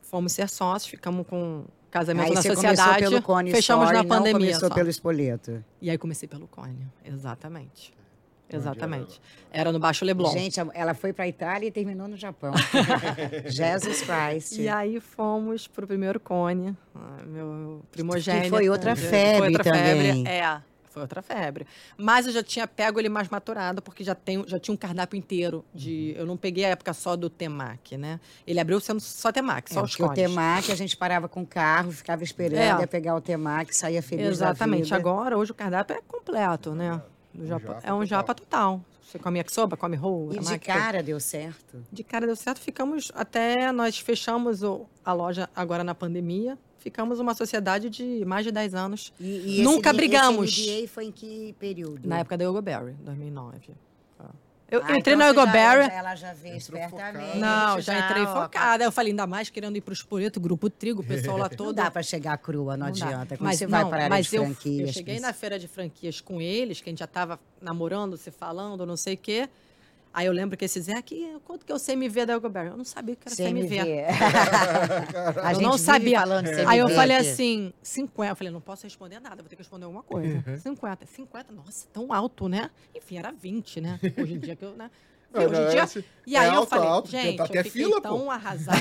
Fomos 0.00 0.32
ser 0.32 0.48
sócios, 0.48 0.90
ficamos 0.90 1.26
com 1.26 1.64
casamento 1.90 2.28
Aí 2.28 2.34
na 2.34 2.40
você 2.40 2.54
sociedade. 2.54 2.80
começou 2.80 3.10
pelo 3.10 3.22
Cone 3.22 3.50
fechamos 3.50 3.84
Store 3.84 3.98
na 3.98 4.02
e 4.02 4.08
não 4.08 4.16
pandemia. 4.16 4.46
começou 4.48 4.68
só. 4.70 4.74
pelo 4.74 4.88
espoleto. 4.88 5.62
E 5.78 5.90
aí 5.90 5.98
comecei 5.98 6.26
pelo 6.26 6.48
Cone, 6.48 6.86
exatamente. 7.04 7.92
Exatamente. 8.48 9.20
Era 9.52 9.70
no 9.72 9.78
Baixo 9.78 10.06
Leblon. 10.06 10.30
Gente, 10.32 10.58
ela 10.72 10.94
foi 10.94 11.12
para 11.12 11.24
a 11.24 11.28
Itália 11.28 11.66
e 11.66 11.70
terminou 11.70 12.08
no 12.08 12.16
Japão. 12.16 12.54
Jesus 13.44 14.00
Christ. 14.02 14.58
E 14.58 14.68
aí 14.70 15.00
fomos 15.00 15.66
pro 15.68 15.86
primeiro 15.86 16.18
cone, 16.18 16.74
ah, 16.94 17.22
meu 17.26 17.82
primogênito. 17.92 18.44
Que 18.44 18.50
foi 18.50 18.70
outra 18.70 18.96
Foi 18.96 19.08
febre 19.08 19.48
outra 19.48 19.64
também. 19.64 20.24
febre, 20.24 20.28
é. 20.30 20.62
Foi 20.96 21.02
outra 21.02 21.20
febre. 21.20 21.66
Mas 21.98 22.26
eu 22.26 22.32
já 22.32 22.42
tinha 22.42 22.66
pego 22.66 22.98
ele 22.98 23.10
mais 23.10 23.28
maturado, 23.28 23.82
porque 23.82 24.02
já, 24.02 24.14
tem, 24.14 24.42
já 24.48 24.58
tinha 24.58 24.72
um 24.72 24.78
cardápio 24.78 25.18
inteiro. 25.18 25.62
de 25.74 26.14
Eu 26.16 26.24
não 26.24 26.38
peguei 26.38 26.64
a 26.64 26.68
época 26.68 26.94
só 26.94 27.14
do 27.14 27.28
Temac, 27.28 27.98
né? 27.98 28.18
Ele 28.46 28.58
abriu 28.58 28.80
sendo 28.80 28.98
só 28.98 29.30
Temac, 29.30 29.70
só 29.70 29.80
É, 29.80 29.82
os 29.82 30.00
o. 30.00 30.08
Temac, 30.14 30.72
a 30.72 30.74
gente 30.74 30.96
parava 30.96 31.28
com 31.28 31.42
o 31.42 31.46
carro, 31.46 31.92
ficava 31.92 32.24
esperando, 32.24 32.78
É. 32.78 32.80
ia 32.80 32.86
pegar 32.86 33.14
o 33.14 33.20
Temac, 33.20 33.76
saía 33.76 34.00
feliz 34.02 34.26
Exatamente. 34.28 34.94
Agora, 34.94 35.36
hoje 35.36 35.50
o 35.50 35.54
cardápio 35.54 35.96
é 35.98 36.00
completo, 36.08 36.74
né? 36.74 37.02
Japão. 37.44 37.74
japa 37.74 37.80
é 37.86 37.92
um 37.92 37.96
total. 37.98 38.06
japa 38.06 38.34
total. 38.34 38.80
Você 39.02 39.18
come 39.18 39.38
yakisoba, 39.38 39.76
come 39.76 39.96
roll, 39.96 40.28
E 40.32 40.38
de 40.38 40.44
temaki, 40.46 40.66
cara 40.66 41.02
deu 41.02 41.20
certo. 41.20 41.84
De 41.92 42.02
cara 42.02 42.24
deu 42.26 42.34
certo, 42.34 42.58
ficamos 42.58 43.12
até 43.14 43.70
nós 43.70 43.98
fechamos 43.98 44.62
o- 44.62 44.86
a 45.04 45.12
loja 45.12 45.48
agora 45.54 45.84
na 45.84 45.94
pandemia. 45.94 46.56
Ficamos 46.86 47.18
uma 47.18 47.34
sociedade 47.34 47.90
de 47.90 48.24
mais 48.24 48.44
de 48.46 48.52
10 48.52 48.72
anos. 48.76 49.12
E, 49.18 49.58
e 49.58 49.62
Nunca 49.64 49.88
esse, 49.90 49.96
brigamos. 49.96 50.52
Esse 50.56 50.70
MBA 50.82 50.88
foi 50.88 51.04
em 51.06 51.10
que 51.10 51.52
período? 51.58 52.06
Na 52.06 52.20
época 52.20 52.38
da 52.38 52.44
Yogoberry, 52.44 52.92
2009. 53.00 53.58
Eu 54.70 54.80
Ah, 54.84 54.96
entrei 54.96 55.14
então 55.14 55.16
na 55.16 55.24
já- 55.24 55.30
Yogoberry. 55.30 55.92
Ela 55.92 56.14
já 56.14 56.32
veio 56.32 56.56
espertamente. 56.56 57.38
Não, 57.38 57.80
já 57.80 57.98
entrei 57.98 58.22
ó, 58.22 58.42
focada. 58.42 58.84
Eu 58.84 58.92
falei, 58.92 59.10
ainda 59.10 59.26
mais 59.26 59.50
querendo 59.50 59.76
ir 59.76 59.80
para 59.80 59.90
o 59.90 59.94
Espoleto, 59.94 60.38
Grupo 60.38 60.70
Trigo, 60.70 61.02
o 61.02 61.04
pessoal 61.04 61.36
lá 61.38 61.48
Não 61.48 61.56
todo. 61.56 61.74
dá 61.74 61.90
para 61.90 62.04
chegar 62.04 62.38
crua, 62.38 62.76
não, 62.76 62.86
Não 62.86 62.92
adianta. 62.92 63.36
Quando 63.36 63.46
Mas 63.48 63.58
você 63.58 63.66
vai 63.66 63.82
não, 63.82 63.88
para 63.90 63.98
a 63.98 64.04
área 64.04 64.16
mas 64.16 64.26
de 64.26 64.36
eu, 64.36 64.44
franquias. 64.44 64.86
eu 64.88 64.92
cheguei 64.92 65.18
na 65.18 65.32
feira 65.32 65.58
de 65.58 65.66
franquias 65.66 66.20
com 66.20 66.40
eles, 66.40 66.80
que 66.80 66.88
a 66.88 66.92
gente 66.92 67.00
já 67.00 67.04
estava 67.04 67.38
namorando, 67.60 68.16
se 68.16 68.30
falando, 68.30 68.86
não 68.86 68.96
sei 68.96 69.14
o 69.14 69.18
quê. 69.18 69.48
Aí 70.16 70.24
eu 70.24 70.32
lembro 70.32 70.56
que 70.56 70.64
esses, 70.64 70.88
é 70.88 70.94
aqui, 70.94 71.36
quanto 71.44 71.66
que 71.66 71.70
é 71.70 71.74
o 71.74 71.78
CMV 71.78 72.24
da 72.24 72.32
Yogoberry? 72.32 72.68
Eu 72.70 72.76
não 72.78 72.86
sabia 72.86 73.12
o 73.12 73.16
que 73.18 73.28
era 73.28 73.36
CMV. 73.36 73.78
a 75.44 75.50
Eu 75.50 75.54
gente 75.56 75.62
não 75.62 75.76
sabia. 75.76 76.20
falando 76.20 76.46
de 76.46 76.60
Aí 76.62 76.78
eu 76.78 76.88
falei 76.88 77.18
aqui. 77.18 77.28
assim, 77.28 77.70
50. 77.82 78.32
Eu 78.32 78.36
falei, 78.36 78.50
não 78.50 78.60
posso 78.62 78.84
responder 78.84 79.20
nada, 79.20 79.36
vou 79.42 79.44
ter 79.50 79.56
que 79.56 79.60
responder 79.60 79.84
alguma 79.84 80.02
coisa. 80.02 80.42
50. 80.56 81.04
50, 81.04 81.52
nossa, 81.52 81.86
tão 81.92 82.14
alto, 82.14 82.48
né? 82.48 82.70
Enfim, 82.94 83.18
era 83.18 83.30
20, 83.30 83.82
né? 83.82 84.00
Hoje 84.16 84.32
em 84.32 84.38
dia 84.38 84.56
que 84.56 84.64
eu, 84.64 84.74
né? 84.74 84.90
Não, 85.36 85.50
Hoje 85.50 85.62
em 85.62 85.68
dia. 85.70 85.82
esse- 85.84 86.04
E 86.26 86.34
é 86.34 86.38
aí 86.40 86.48
eu 86.48 86.54
alto, 86.54 86.68
falei, 86.70 86.88
alto, 86.88 87.08
gente, 87.10 87.36
tá 87.36 87.44
até 87.44 87.60
eu 87.60 87.64
fiquei 87.64 87.84
fila, 87.84 88.00
tão 88.00 88.18
pô. 88.24 88.30
arrasada. 88.32 88.78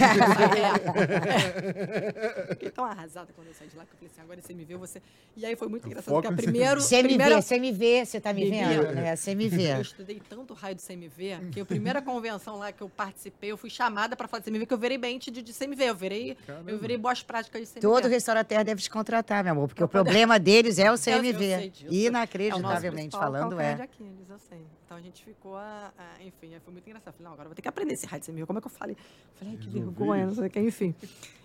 É. 0.55 2.47
Fiquei 2.55 2.71
tão 2.71 2.85
arrasada 2.85 3.27
quando 3.35 3.47
eu 3.47 3.53
saí 3.53 3.67
de 3.67 3.75
lá 3.77 3.83
que 3.85 3.91
eu 3.91 3.97
falei 3.97 4.11
assim, 4.11 4.21
agora 4.21 4.41
você 4.41 4.53
me 4.53 4.65
vê, 4.65 4.75
você. 4.75 5.01
E 5.37 5.45
aí 5.45 5.55
foi 5.55 5.67
muito 5.67 5.85
engraçado, 5.85 6.13
porque 6.13 6.27
a 6.27 6.31
no 6.31 6.37
primeiro. 6.37 6.81
CMV, 6.81 7.03
primeira- 7.07 7.41
CMV, 7.41 8.05
você 8.05 8.19
tá 8.19 8.33
me 8.33 8.45
Bebia. 8.45 8.67
vendo? 8.67 8.95
né? 8.95 9.13
Eu 9.13 9.17
CMV. 9.17 9.81
estudei 9.81 10.21
tanto 10.27 10.53
raio 10.55 10.75
do 10.75 10.81
CMV 10.81 11.37
que 11.51 11.59
a 11.61 11.65
primeira 11.65 12.01
convenção 12.01 12.57
lá 12.57 12.71
que 12.71 12.81
eu 12.81 12.89
participei, 12.89 13.51
eu 13.51 13.57
fui 13.57 13.69
chamada 13.69 14.15
para 14.15 14.27
falar 14.27 14.39
de 14.41 14.45
CMV, 14.49 14.65
que 14.65 14.73
eu 14.73 14.77
virei 14.77 14.97
bench 14.97 15.29
de, 15.29 15.41
de 15.43 15.53
CMV. 15.53 15.83
Eu 15.85 15.95
virei, 15.95 16.35
Caramba. 16.47 16.71
eu 16.71 16.79
virei 16.79 16.97
boas 16.97 17.21
práticas 17.21 17.61
de 17.61 17.67
CMV. 17.67 17.81
Todo 17.81 18.07
restaurateur 18.07 18.63
deve 18.63 18.81
te 18.81 18.89
contratar, 18.89 19.43
meu 19.43 19.51
amor, 19.53 19.67
porque 19.67 19.83
o 19.83 19.87
problema 19.87 20.39
deles 20.39 20.79
é 20.79 20.83
o 20.83 20.85
Eu- 20.85 20.91
eu 20.93 20.97
sei 20.97 21.13
CMV. 21.13 21.69
disso. 21.69 21.85
É 21.85 21.89
o 21.89 21.93
Inacreditavelmente 21.93 23.15
falando, 23.15 23.59
é. 23.59 23.75
de 23.75 23.81
Aquiles, 23.83 24.29
eu 24.29 24.39
sei. 24.39 24.61
Então 24.85 24.97
a 24.97 25.01
gente 25.01 25.23
ficou, 25.23 25.55
a, 25.55 25.91
a- 25.97 26.23
enfim, 26.23 26.51
foi 26.63 26.71
muito 26.73 26.87
engraçado. 26.87 27.13
Falei, 27.13 27.25
não, 27.25 27.33
agora 27.33 27.49
vou 27.49 27.55
ter 27.55 27.61
que 27.63 27.67
aprender 27.67 27.93
esse 27.93 28.05
rádio 28.05 28.27
CMV. 28.27 28.45
Como 28.45 28.59
é 28.59 28.61
que 28.61 28.67
eu 28.67 28.71
falei? 28.71 28.95
Falei, 29.33 29.53
ai, 29.53 29.57
que 29.59 29.65
Resolvi 29.65 29.79
vergonha, 29.95 30.25
não 30.27 30.33
sei 30.35 30.47
o 30.47 30.49
que, 30.49 30.59
enfim. 30.59 30.95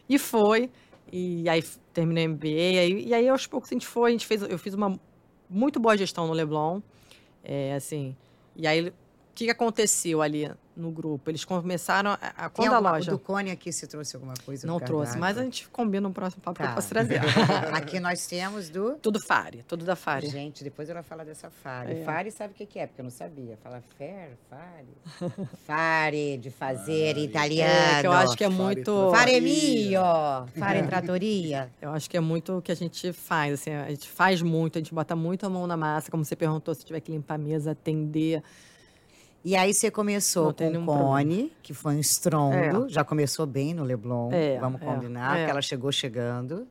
E 0.08 0.18
foi. 0.18 0.70
E 1.12 1.48
aí 1.48 1.62
terminei 1.92 2.26
o 2.26 2.30
MBA. 2.30 2.48
E 2.48 2.78
aí, 2.78 3.04
e 3.08 3.14
aí 3.14 3.28
aos 3.28 3.46
poucos 3.46 3.70
a 3.70 3.74
gente 3.74 3.86
foi, 3.86 4.10
a 4.10 4.12
gente 4.12 4.26
fez, 4.26 4.42
eu 4.42 4.58
fiz 4.58 4.74
uma 4.74 4.94
muito 5.48 5.80
boa 5.80 5.96
gestão 5.96 6.26
no 6.26 6.32
Leblon. 6.34 6.80
É, 7.42 7.74
assim, 7.74 8.14
e 8.54 8.66
aí, 8.66 8.88
o 8.88 8.92
que, 9.34 9.46
que 9.46 9.50
aconteceu 9.50 10.20
ali 10.20 10.46
no 10.80 10.90
grupo? 10.90 11.30
Eles 11.30 11.44
começaram, 11.44 12.10
a, 12.10 12.14
a- 12.14 12.48
Tem 12.50 12.66
quando 12.66 12.74
a 12.74 12.78
loja... 12.78 13.10
O 13.12 13.16
do 13.16 13.18
Cone 13.18 13.50
aqui 13.50 13.72
se 13.72 13.86
trouxe 13.86 14.16
alguma 14.16 14.34
coisa? 14.44 14.66
Não 14.66 14.80
trouxe, 14.80 15.16
mas 15.18 15.38
a 15.38 15.42
gente 15.44 15.68
combina 15.68 16.08
no 16.08 16.14
próximo 16.14 16.42
papo 16.42 16.56
que 16.58 16.62
eu 16.62 16.68
Tá. 16.68 16.74
posso 16.74 16.88
trazer. 16.88 17.20
Aqui 17.72 18.00
nós 18.00 18.26
temos 18.26 18.68
do... 18.70 18.94
tudo 18.96 19.20
Fari, 19.20 19.62
tudo 19.68 19.84
da 19.84 19.94
Fari. 19.94 20.28
Gente, 20.28 20.64
depois 20.64 20.88
ela 20.90 21.02
fala 21.02 21.24
dessa 21.24 21.50
Fare. 21.50 21.92
É. 22.00 22.04
Fare 22.04 22.30
sabe 22.30 22.52
o 22.52 22.56
que 22.56 22.66
que 22.66 22.78
é, 22.78 22.86
porque 22.86 23.00
eu 23.00 23.04
não 23.04 23.10
sabia. 23.10 23.56
Fala 23.62 23.82
fer, 23.98 24.36
fare. 24.48 25.38
Fare, 25.66 26.36
de 26.38 26.50
fazer 26.50 27.16
italiano. 27.18 27.70
É, 27.98 28.00
que 28.00 28.06
eu 28.06 28.12
acho 28.12 28.36
que 28.36 28.44
é 28.44 28.50
Fari 28.50 28.62
muito... 28.62 29.10
Fare 29.10 29.40
mio, 29.40 30.00
fare 30.58 30.82
trattoria. 30.86 31.70
Eu 31.80 31.90
acho 31.90 32.08
que 32.08 32.16
é 32.16 32.20
muito 32.20 32.58
o 32.58 32.62
que 32.62 32.72
a 32.72 32.76
gente 32.76 33.12
faz, 33.12 33.54
assim, 33.54 33.70
a 33.70 33.88
gente 33.90 34.08
faz 34.08 34.42
muito, 34.42 34.78
a 34.78 34.80
gente 34.80 34.94
bota 34.94 35.14
muito 35.16 35.44
a 35.46 35.50
mão 35.50 35.66
na 35.66 35.76
massa, 35.76 36.10
como 36.10 36.24
você 36.24 36.34
perguntou, 36.36 36.74
se 36.74 36.84
tiver 36.84 37.00
que 37.00 37.10
limpar 37.12 37.34
a 37.34 37.38
mesa, 37.38 37.72
atender. 37.72 38.42
E 39.44 39.56
aí 39.56 39.72
você 39.72 39.90
começou 39.90 40.46
Não 40.46 40.84
com 40.84 40.92
o 40.92 40.98
Cone, 40.98 41.52
que 41.62 41.72
foi 41.72 41.94
um 41.96 42.00
estrondo. 42.00 42.88
Já 42.88 43.02
começou 43.04 43.46
bem 43.46 43.72
no 43.72 43.82
Leblon, 43.84 44.30
É, 44.32 44.58
vamos 44.58 44.80
é, 44.82 44.84
combinar, 44.84 45.38
é. 45.38 45.44
que 45.46 45.50
ela 45.50 45.62
chegou 45.62 45.90
chegando. 45.90 46.66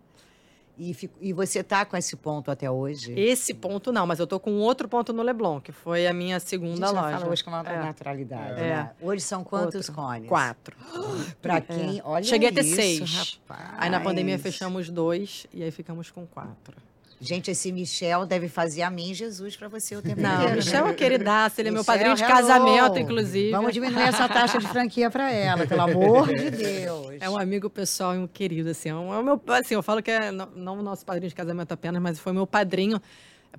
E, 0.81 0.95
e 1.19 1.33
você 1.33 1.61
tá 1.61 1.83
com 1.83 1.97
esse 1.97 2.15
ponto 2.15 2.49
até 2.49 2.71
hoje? 2.71 3.11
Esse 3.19 3.53
ponto 3.53 3.91
não, 3.91 4.07
mas 4.07 4.17
eu 4.17 4.25
tô 4.25 4.39
com 4.39 4.53
outro 4.59 4.87
ponto 4.87 5.11
no 5.11 5.21
Leblon, 5.21 5.59
que 5.59 5.73
foi 5.73 6.07
a 6.07 6.13
minha 6.13 6.37
a 6.37 6.39
gente 6.39 6.47
segunda 6.47 6.89
loja. 6.89 7.17
fala 7.17 7.31
hoje 7.31 7.43
com 7.43 7.49
uma 7.49 7.59
É. 7.67 7.79
naturalidade. 7.83 8.61
É. 8.61 8.63
né? 8.75 8.91
Hoje 9.01 9.21
são 9.21 9.43
quantos 9.43 9.89
Outro. 9.89 9.93
cones? 10.01 10.29
Quatro. 10.29 10.77
Pra 11.41 11.59
quem, 11.59 12.01
olha 12.05 12.23
Cheguei 12.23 12.47
a 12.47 12.53
ter 12.53 12.61
isso, 12.63 12.75
seis. 12.75 13.39
rapaz. 13.49 13.73
Aí 13.77 13.89
na 13.89 13.99
pandemia 13.99 14.39
fechamos 14.39 14.89
dois 14.89 15.45
e 15.53 15.63
aí 15.63 15.71
ficamos 15.71 16.11
com 16.11 16.25
quatro. 16.25 16.77
Gente, 17.21 17.51
esse 17.51 17.69
Michel 17.71 18.25
deve 18.25 18.47
fazer 18.47 18.81
a 18.81 18.89
mim 18.89 19.13
Jesus 19.13 19.55
pra 19.57 19.67
você 19.67 19.93
o 19.95 20.01
tempo 20.01 20.21
Não, 20.21 20.35
inteiro. 20.35 20.55
Michel 20.55 20.87
é 20.87 20.93
queridaço, 20.93 21.59
ele 21.59 21.67
é 21.67 21.71
meu 21.71 21.83
padrinho 21.83 22.15
de 22.15 22.23
hello. 22.23 22.33
casamento, 22.33 22.97
inclusive. 22.97 23.51
Vamos 23.51 23.73
diminuir 23.73 24.03
essa 24.03 24.27
taxa 24.29 24.57
de 24.57 24.67
franquia 24.67 25.09
pra 25.09 25.29
ela, 25.29 25.67
pelo 25.67 25.81
amor 25.81 26.27
de 26.33 26.49
Deus. 26.51 27.17
É 27.19 27.29
um 27.29 27.37
amigo 27.37 27.69
pessoal 27.69 28.15
e 28.15 28.19
um 28.19 28.27
querido, 28.27 28.69
assim. 28.69 28.87
É, 28.89 28.95
um, 28.95 29.13
é 29.13 29.21
meu, 29.21 29.41
assim, 29.49 29.73
eu 29.73 29.83
falo 29.83 30.01
que 30.01 30.09
é 30.11 30.31
não 30.31 30.79
o 30.79 30.81
nosso 30.81 31.05
padrinho 31.05 31.27
de 31.27 31.35
casamento 31.35 31.73
apenas, 31.73 32.01
mas 32.01 32.17
foi 32.19 32.31
meu 32.31 32.47
padrinho, 32.47 33.01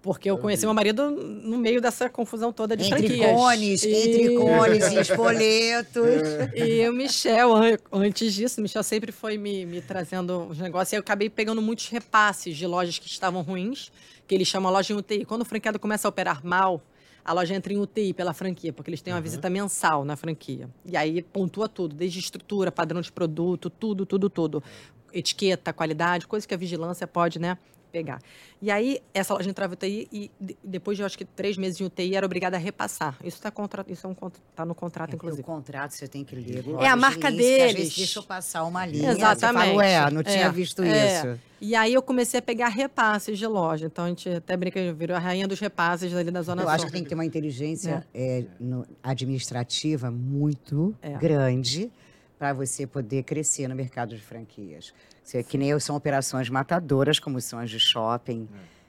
porque 0.02 0.30
eu 0.30 0.38
conheci 0.38 0.64
meu 0.64 0.72
marido 0.74 1.10
no 1.10 1.58
meio 1.58 1.80
dessa 1.80 2.08
confusão 2.08 2.52
toda 2.52 2.76
de 2.76 2.84
Entre 2.84 3.06
franquias. 3.06 3.32
cones, 3.32 3.82
E- 3.82 3.88
entre 3.94 4.34
cones 4.36 4.86
e 4.92 4.94
espoletos. 5.00 6.06
E 6.54 6.88
o 6.88 6.92
Michel, 6.92 7.54
an- 7.54 7.78
antes 7.92 8.32
disso, 8.34 8.60
o 8.60 8.62
Michel 8.62 8.82
sempre 8.82 9.12
foi 9.12 9.36
me, 9.36 9.66
me 9.66 9.80
trazendo 9.82 10.46
os 10.48 10.58
negócios. 10.58 10.92
E 10.92 10.96
eu 10.96 11.00
acabei 11.00 11.28
pegando 11.28 11.60
muitos 11.60 11.88
repasses 11.88 12.56
de 12.56 12.66
lojas 12.66 12.98
que 12.98 13.06
estavam 13.08 13.42
ruins, 13.42 13.90
que 14.26 14.34
eles 14.34 14.48
chamam 14.48 14.68
a 14.70 14.72
loja 14.72 14.92
em 14.92 14.96
UTI. 14.96 15.24
Quando 15.24 15.42
o 15.42 15.44
franqueado 15.44 15.78
começa 15.78 16.06
a 16.06 16.10
operar 16.10 16.44
mal, 16.46 16.80
a 17.22 17.32
loja 17.34 17.54
entra 17.54 17.72
em 17.72 17.76
UTI 17.78 18.14
pela 18.14 18.32
franquia, 18.32 18.72
porque 18.72 18.88
eles 18.90 19.02
têm 19.02 19.12
uma 19.12 19.20
visita 19.20 19.50
mensal 19.50 20.04
na 20.04 20.16
franquia. 20.16 20.70
E 20.86 20.96
aí 20.96 21.20
pontua 21.20 21.68
tudo, 21.68 21.94
desde 21.94 22.18
estrutura, 22.18 22.72
padrão 22.72 23.00
de 23.02 23.12
produto, 23.12 23.68
tudo, 23.68 24.06
tudo, 24.06 24.30
tudo. 24.30 24.62
Etiqueta, 25.12 25.72
qualidade, 25.72 26.26
coisa 26.26 26.46
que 26.48 26.54
a 26.54 26.56
vigilância 26.56 27.06
pode, 27.06 27.38
né? 27.38 27.58
Pegar. 27.90 28.20
E 28.62 28.70
aí, 28.70 29.00
essa 29.12 29.34
loja 29.34 29.50
entrava 29.50 29.72
em 29.72 29.76
UTI 29.76 30.08
e 30.12 30.30
de- 30.40 30.56
depois 30.62 30.96
de, 30.96 31.02
eu 31.02 31.06
acho 31.06 31.18
que, 31.18 31.24
três 31.24 31.56
meses 31.56 31.80
em 31.80 31.84
UTI, 31.84 32.14
era 32.14 32.24
obrigada 32.24 32.56
a 32.56 32.60
repassar. 32.60 33.16
Isso 33.24 33.36
está 33.38 33.50
contra... 33.50 33.84
Isso 33.88 34.06
é 34.06 34.10
um, 34.10 34.14
contra- 34.14 34.40
tá 34.54 34.64
no 34.64 34.74
contrato, 34.74 35.12
O 35.12 35.16
inclusive. 35.16 35.42
contrato 35.42 35.92
você 35.92 36.06
tem 36.06 36.22
que 36.24 36.36
ler. 36.36 36.64
É 36.80 36.86
a 36.88 36.94
marca 36.96 37.30
vezes 37.30 37.74
deles. 37.74 37.96
deixa 37.96 38.18
eu 38.18 38.22
passar 38.22 38.62
uma 38.64 38.86
linha. 38.86 39.10
Exatamente. 39.10 39.40
Você 39.40 39.74
fala, 39.74 39.74
ué, 40.06 40.10
não 40.10 40.22
tinha 40.22 40.44
É, 40.46 40.50
visto 40.52 40.82
é. 40.82 41.16
isso. 41.18 41.40
E 41.62 41.74
aí 41.74 41.92
eu 41.92 42.00
comecei 42.02 42.38
a 42.38 42.42
pegar 42.42 42.68
repasses 42.68 43.38
de 43.38 43.46
loja. 43.46 43.86
Então 43.86 44.04
a 44.04 44.08
gente 44.08 44.28
até 44.28 44.56
brinca, 44.56 44.92
virou 44.94 45.16
a 45.16 45.20
rainha 45.20 45.46
dos 45.48 45.58
repasses 45.60 46.14
ali 46.14 46.30
da 46.30 46.40
Zona 46.42 46.62
Eu 46.62 46.66
Sul. 46.66 46.74
acho 46.74 46.86
que 46.86 46.92
tem 46.92 47.02
que 47.02 47.08
ter 47.08 47.14
uma 47.14 47.24
inteligência 47.24 48.06
é, 48.14 48.44
no- 48.58 48.86
administrativa 49.02 50.10
muito 50.10 50.94
É. 51.02 51.10
grande 51.18 51.90
para 52.40 52.54
você 52.54 52.86
poder 52.86 53.22
crescer 53.24 53.68
no 53.68 53.74
mercado 53.76 54.16
de 54.16 54.22
franquias. 54.22 54.94
Você, 55.22 55.42
que 55.42 55.58
nem 55.58 55.68
eu, 55.68 55.78
são 55.78 55.94
operações 55.94 56.48
matadoras, 56.48 57.18
como 57.18 57.38
são 57.38 57.58
as 57.58 57.68
de 57.68 57.78
shopping, 57.78 58.48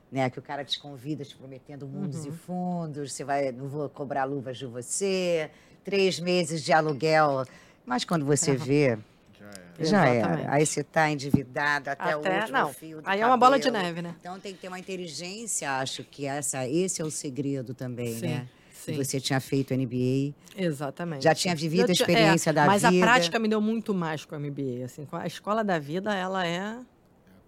né? 0.09 0.29
Que 0.29 0.39
o 0.39 0.41
cara 0.41 0.63
te 0.63 0.79
convida 0.79 1.25
te 1.25 1.35
prometendo 1.35 1.85
mundos 1.85 2.23
Uhum. 2.23 2.29
e 2.29 2.31
fundos, 2.31 3.11
você 3.11 3.25
vai, 3.25 3.51
não 3.51 3.67
vou 3.67 3.89
cobrar 3.89 4.23
luvas 4.23 4.57
de 4.57 4.65
você, 4.65 5.51
três 5.83 6.17
meses 6.17 6.63
de 6.63 6.71
aluguel. 6.71 7.43
Mas 7.85 8.05
quando 8.05 8.25
você 8.25 8.55
vê, 8.55 8.97
Já 9.37 9.45
era. 9.47 9.63
já 9.79 9.83
Exatamente. 10.07 10.43
era. 10.43 10.53
Aí 10.53 10.65
você 10.65 10.79
está 10.79 11.11
endividado 11.11 11.89
até, 11.89 12.15
o 12.15 12.19
Até, 12.21 12.39
último 12.39 12.57
não, 12.57 12.73
fio 12.73 13.01
do 13.01 13.09
aí 13.09 13.19
é 13.19 13.27
uma 13.27 13.35
bola 13.35 13.59
de 13.59 13.65
cabelo. 13.65 13.83
neve, 13.83 14.01
né? 14.01 14.15
Então 14.21 14.39
tem 14.39 14.53
que 14.53 14.61
ter 14.61 14.69
uma 14.69 14.79
inteligência, 14.79 15.69
acho 15.73 16.05
que 16.05 16.25
essa, 16.25 16.65
esse 16.69 17.01
é 17.01 17.05
o 17.05 17.11
segredo 17.11 17.73
também, 17.73 18.13
Sim, 18.17 18.27
né? 18.27 18.47
Sim. 18.83 18.95
Você 18.95 19.19
tinha 19.19 19.39
feito 19.39 19.73
NBA, 19.73 20.33
Exatamente. 20.55 21.23
já 21.23 21.33
tinha 21.35 21.55
vivido 21.55 21.83
a 21.91 21.93
tinha- 21.93 21.93
experiência 22.07 22.49
é, 22.49 22.53
da 22.53 22.65
mas 22.65 22.81
vida. 22.83 22.97
a 22.97 23.07
prática 23.07 23.39
me 23.39 23.47
deu 23.47 23.61
muito 23.61 23.93
mais 23.93 24.25
com 24.25 24.35
a 24.35 24.39
MBA. 24.39 24.85
Assim, 24.85 25.07
a 25.11 25.27
escola 25.27 25.63
da 25.63 25.77
vida, 25.79 26.13
ela 26.15 26.45
é 26.45 26.77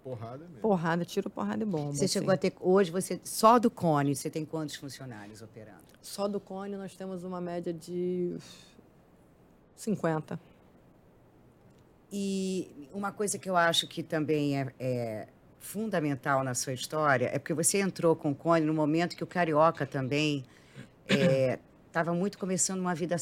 Porrada 0.02 0.38
mesmo. 0.44 0.60
porrada, 0.60 1.04
tiro, 1.04 1.30
porrada 1.30 1.62
e 1.62 1.66
bomba. 1.66 1.92
Você 1.94 2.04
assim. 2.04 2.12
chegou 2.14 2.32
a 2.32 2.36
ter 2.36 2.52
hoje 2.60 2.90
você 2.90 3.20
só 3.24 3.58
do 3.58 3.70
Cone, 3.70 4.14
você 4.14 4.28
tem 4.30 4.44
quantos 4.44 4.74
funcionários 4.76 5.40
operando? 5.42 5.82
Só 6.02 6.28
do 6.28 6.38
Cone 6.38 6.76
nós 6.76 6.94
temos 6.94 7.24
uma 7.24 7.40
média 7.40 7.72
de 7.72 8.36
50. 9.76 10.38
E 12.12 12.88
uma 12.92 13.10
coisa 13.10 13.38
que 13.38 13.48
eu 13.48 13.56
acho 13.56 13.88
que 13.88 14.02
também 14.02 14.60
é, 14.60 14.72
é 14.78 15.28
fundamental 15.58 16.44
na 16.44 16.54
sua 16.54 16.72
história 16.74 17.26
é 17.32 17.38
porque 17.38 17.54
você 17.54 17.80
entrou 17.80 18.14
com 18.14 18.30
o 18.30 18.34
Cone 18.34 18.64
no 18.64 18.74
momento 18.74 19.16
que 19.16 19.24
o 19.24 19.26
carioca 19.26 19.86
também 19.86 20.44
estava 21.86 22.12
muito 22.14 22.38
começando 22.38 22.80
uma 22.80 22.94
vida 22.94 23.16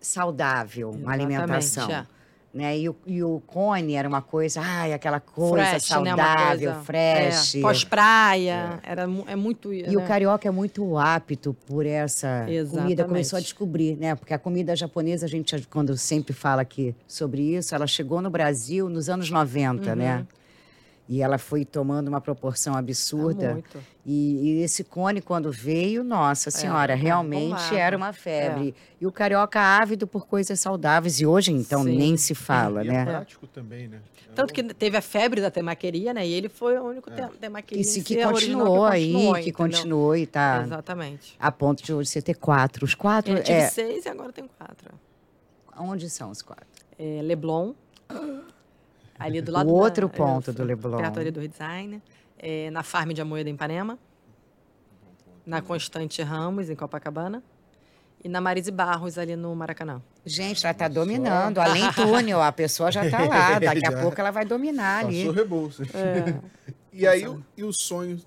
saudável, 0.00 0.90
uma 0.90 1.14
Exatamente, 1.16 1.22
alimentação. 1.36 1.90
é. 1.90 2.06
Né? 2.54 2.76
E, 2.80 2.86
o, 2.90 2.96
e 3.06 3.22
o 3.22 3.40
Cone 3.46 3.94
era 3.94 4.06
uma 4.06 4.20
coisa, 4.20 4.60
ai, 4.62 4.92
aquela 4.92 5.18
coisa 5.20 5.64
Fresh, 5.64 5.72
né? 5.72 5.78
Saudável, 6.10 6.70
coisa- 6.72 6.84
fresh. 6.84 7.54
É, 7.54 7.60
Pós-praia, 7.62 8.78
era, 8.82 9.06
mu- 9.08 9.24
é 9.26 9.34
muito. 9.34 9.72
E 9.72 9.84
né? 9.84 9.96
o 9.96 10.06
carioca 10.06 10.46
é 10.46 10.50
muito 10.50 10.98
apto 10.98 11.54
por 11.66 11.86
essa 11.86 12.40
comida. 12.40 12.52
Exatamente. 12.52 13.04
Começou 13.04 13.38
a 13.38 13.40
descobrir, 13.40 13.96
né? 13.96 14.14
Porque 14.14 14.34
a 14.34 14.38
comida 14.38 14.76
japonesa, 14.76 15.24
a 15.24 15.28
gente, 15.30 15.66
quando 15.68 15.96
sempre 15.96 16.34
fala 16.34 16.60
aqui 16.60 16.94
sobre 17.08 17.40
isso, 17.56 17.74
ela 17.74 17.86
chegou 17.86 18.20
no 18.20 18.28
Brasil 18.28 18.86
nos 18.90 19.08
anos 19.08 19.30
90, 19.30 19.88
Uhum. 19.88 19.96
né? 19.96 20.26
E 21.12 21.20
ela 21.20 21.36
foi 21.36 21.62
tomando 21.62 22.08
uma 22.08 22.22
proporção 22.22 22.74
absurda. 22.74 23.52
Muito. 23.52 23.78
E, 24.06 24.60
e 24.60 24.62
esse 24.62 24.82
cone, 24.82 25.20
quando 25.20 25.52
veio, 25.52 26.02
nossa 26.02 26.50
senhora, 26.50 26.94
é, 26.94 26.96
realmente 26.96 27.76
era 27.76 27.94
uma 27.94 28.14
febre. 28.14 28.74
E 28.98 29.06
o 29.06 29.12
carioca 29.12 29.60
ávido 29.60 30.06
por 30.06 30.26
coisas 30.26 30.58
saudáveis. 30.58 31.20
E 31.20 31.26
hoje, 31.26 31.52
então, 31.52 31.84
Sim. 31.84 31.98
nem 31.98 32.16
se 32.16 32.34
fala, 32.34 32.82
E 32.82 32.88
é 32.88 32.92
né? 32.92 33.04
prático 33.04 33.46
também, 33.46 33.88
né? 33.88 34.00
Tanto 34.34 34.54
que 34.54 34.62
teve 34.72 34.96
a 34.96 35.02
febre 35.02 35.42
da 35.42 35.50
temaqueria, 35.50 36.14
né? 36.14 36.26
E 36.26 36.32
ele 36.32 36.48
foi 36.48 36.78
o 36.78 36.82
único 36.84 37.10
te- 37.10 37.28
temaqueria 37.38 37.82
E 37.82 37.84
se, 37.84 38.02
que 38.02 38.16
continuou 38.24 38.86
aí, 38.86 39.12
continuou, 39.12 39.34
que 39.34 39.40
entendeu? 39.40 39.54
continuou 39.58 40.16
e 40.16 40.26
tá 40.26 40.62
Exatamente. 40.64 41.36
a 41.38 41.52
ponto 41.52 41.82
de 41.82 41.92
hoje 41.92 42.08
você 42.08 42.22
ter 42.22 42.36
quatro. 42.36 42.86
Os 42.86 42.94
quatro, 42.94 43.34
Eu 43.36 43.42
tive 43.42 43.58
é, 43.58 43.68
seis 43.68 44.06
e 44.06 44.08
agora 44.08 44.32
tem 44.32 44.48
quatro. 44.48 44.94
onde 45.76 46.08
são 46.08 46.30
os 46.30 46.40
quatro? 46.40 46.66
É, 46.98 47.20
Leblon. 47.20 47.74
Ali 49.22 49.40
do 49.40 49.52
lado 49.52 49.68
O 49.70 49.72
da- 49.78 49.78
outro 49.84 50.06
é, 50.06 50.16
ponto 50.16 50.52
do 50.52 50.64
Leblon. 50.64 50.96
Perto 50.98 51.20
ali 51.20 51.30
do 51.30 51.40
Redesign. 51.40 52.02
É, 52.38 52.70
na 52.70 52.82
Farm 52.82 53.10
de 53.12 53.20
Amoedo, 53.20 53.48
em 53.48 53.54
Ipanema. 53.54 53.98
Na 55.44 55.60
Constante 55.60 56.22
Ramos, 56.22 56.70
em 56.70 56.74
Copacabana. 56.76 57.42
E 58.24 58.28
na 58.28 58.40
Marise 58.40 58.70
Barros, 58.70 59.18
ali 59.18 59.34
no 59.34 59.54
Maracanã. 59.56 60.00
Gente, 60.24 60.64
ela 60.64 60.72
tá 60.74 60.86
dominando. 60.86 61.58
Além 61.58 61.90
túnel, 61.92 62.40
a 62.40 62.52
pessoa 62.52 62.92
já 62.92 63.08
tá 63.10 63.24
lá. 63.24 63.58
Daqui 63.58 63.84
a 63.84 64.00
pouco 64.00 64.20
ela 64.20 64.30
vai 64.30 64.44
dominar 64.44 65.04
ali. 65.04 65.24
Passou 65.26 65.32
rebolso. 65.32 65.82
É. 65.94 66.34
E 66.94 67.06
aí, 67.06 67.26
o- 67.26 67.42
e 67.56 67.64
o 67.64 67.72
sonho 67.72 68.20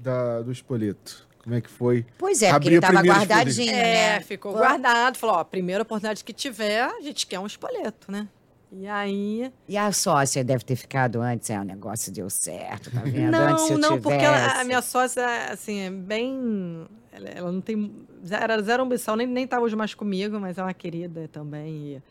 da, 0.00 0.40
do 0.40 0.52
espoleto? 0.52 1.26
Como 1.42 1.52
é 1.56 1.60
que 1.60 1.68
foi? 1.68 2.06
Pois 2.16 2.42
é, 2.42 2.52
porque 2.52 2.68
ele 2.68 2.78
o 2.78 2.80
tava 2.80 2.92
primeiro 3.00 3.18
guardadinho, 3.18 3.72
É, 3.72 4.12
né? 4.14 4.20
ficou 4.20 4.52
Pô, 4.52 4.58
guardado. 4.58 5.18
Falou, 5.18 5.34
ó, 5.34 5.42
primeira 5.42 5.82
oportunidade 5.82 6.22
que 6.24 6.32
tiver, 6.32 6.80
a 6.84 7.00
gente 7.00 7.26
quer 7.26 7.40
um 7.40 7.46
espoleto, 7.46 8.12
né? 8.12 8.28
E 8.76 8.88
aí... 8.88 9.52
E 9.68 9.76
a 9.76 9.92
sócia 9.92 10.42
deve 10.42 10.64
ter 10.64 10.74
ficado 10.74 11.20
antes. 11.20 11.48
É, 11.48 11.60
o 11.60 11.64
negócio 11.64 12.12
deu 12.12 12.28
certo, 12.28 12.90
tá 12.90 13.02
vendo? 13.02 13.30
Não, 13.30 13.48
antes 13.52 13.70
eu 13.70 13.78
não, 13.78 13.98
tivesse. 13.98 14.02
porque 14.02 14.24
ela- 14.24 14.60
a 14.60 14.64
minha 14.64 14.82
sócia, 14.82 15.24
assim, 15.52 15.78
é 15.78 15.90
bem... 15.90 16.84
Ela, 17.12 17.28
ela 17.28 17.52
não 17.52 17.60
tem... 17.60 18.04
Era 18.28 18.60
zero 18.60 18.82
ambição, 18.82 19.14
nem, 19.14 19.26
nem 19.28 19.46
tá 19.46 19.60
hoje 19.60 19.76
mais 19.76 19.94
comigo, 19.94 20.40
mas 20.40 20.58
é 20.58 20.62
uma 20.62 20.74
querida 20.74 21.28
também. 21.28 22.02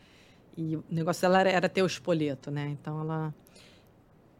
E, 0.56 0.72
e 0.72 0.76
o 0.76 0.84
negócio 0.90 1.20
dela 1.20 1.40
era, 1.40 1.50
era 1.50 1.68
ter 1.68 1.82
o 1.82 1.86
espoleto, 1.86 2.50
né? 2.50 2.68
Então 2.80 3.00
ela... 3.00 3.34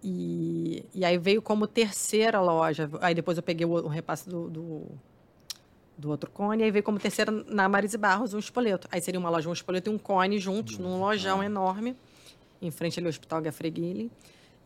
E, 0.03 0.85
e 0.95 1.05
aí 1.05 1.17
veio 1.19 1.41
como 1.41 1.67
terceira 1.67 2.41
loja. 2.41 2.91
Aí 3.01 3.15
depois 3.15 3.37
eu 3.37 3.43
peguei 3.43 3.67
o, 3.67 3.71
o 3.71 3.89
repasse 3.89 4.29
do, 4.29 4.49
do, 4.51 4.83
do 5.97 6.11
outro 6.11 6.31
cone, 6.31 6.63
aí 6.63 6.71
veio 6.71 6.83
como 6.83 6.99
terceira 6.99 7.33
na 7.33 7.69
Marise 7.69 7.97
Barros 7.97 8.35
um 8.35 8.39
espoleto. 8.39 8.87
Aí 8.93 9.01
seria 9.01 9.19
uma 9.19 9.31
loja, 9.31 9.49
um 9.49 9.53
espoleto 9.53 9.91
e 9.91 9.95
um 9.95 9.99
cone 9.99 10.39
juntos, 10.39 10.77
num 10.77 11.01
lojão 11.01 11.43
enorme, 11.43 11.97
em 12.61 12.71
frente 12.71 12.99
ali 12.99 13.07
ao 13.07 13.11
Hospital 13.11 13.41
Gafreguili. 13.43 14.11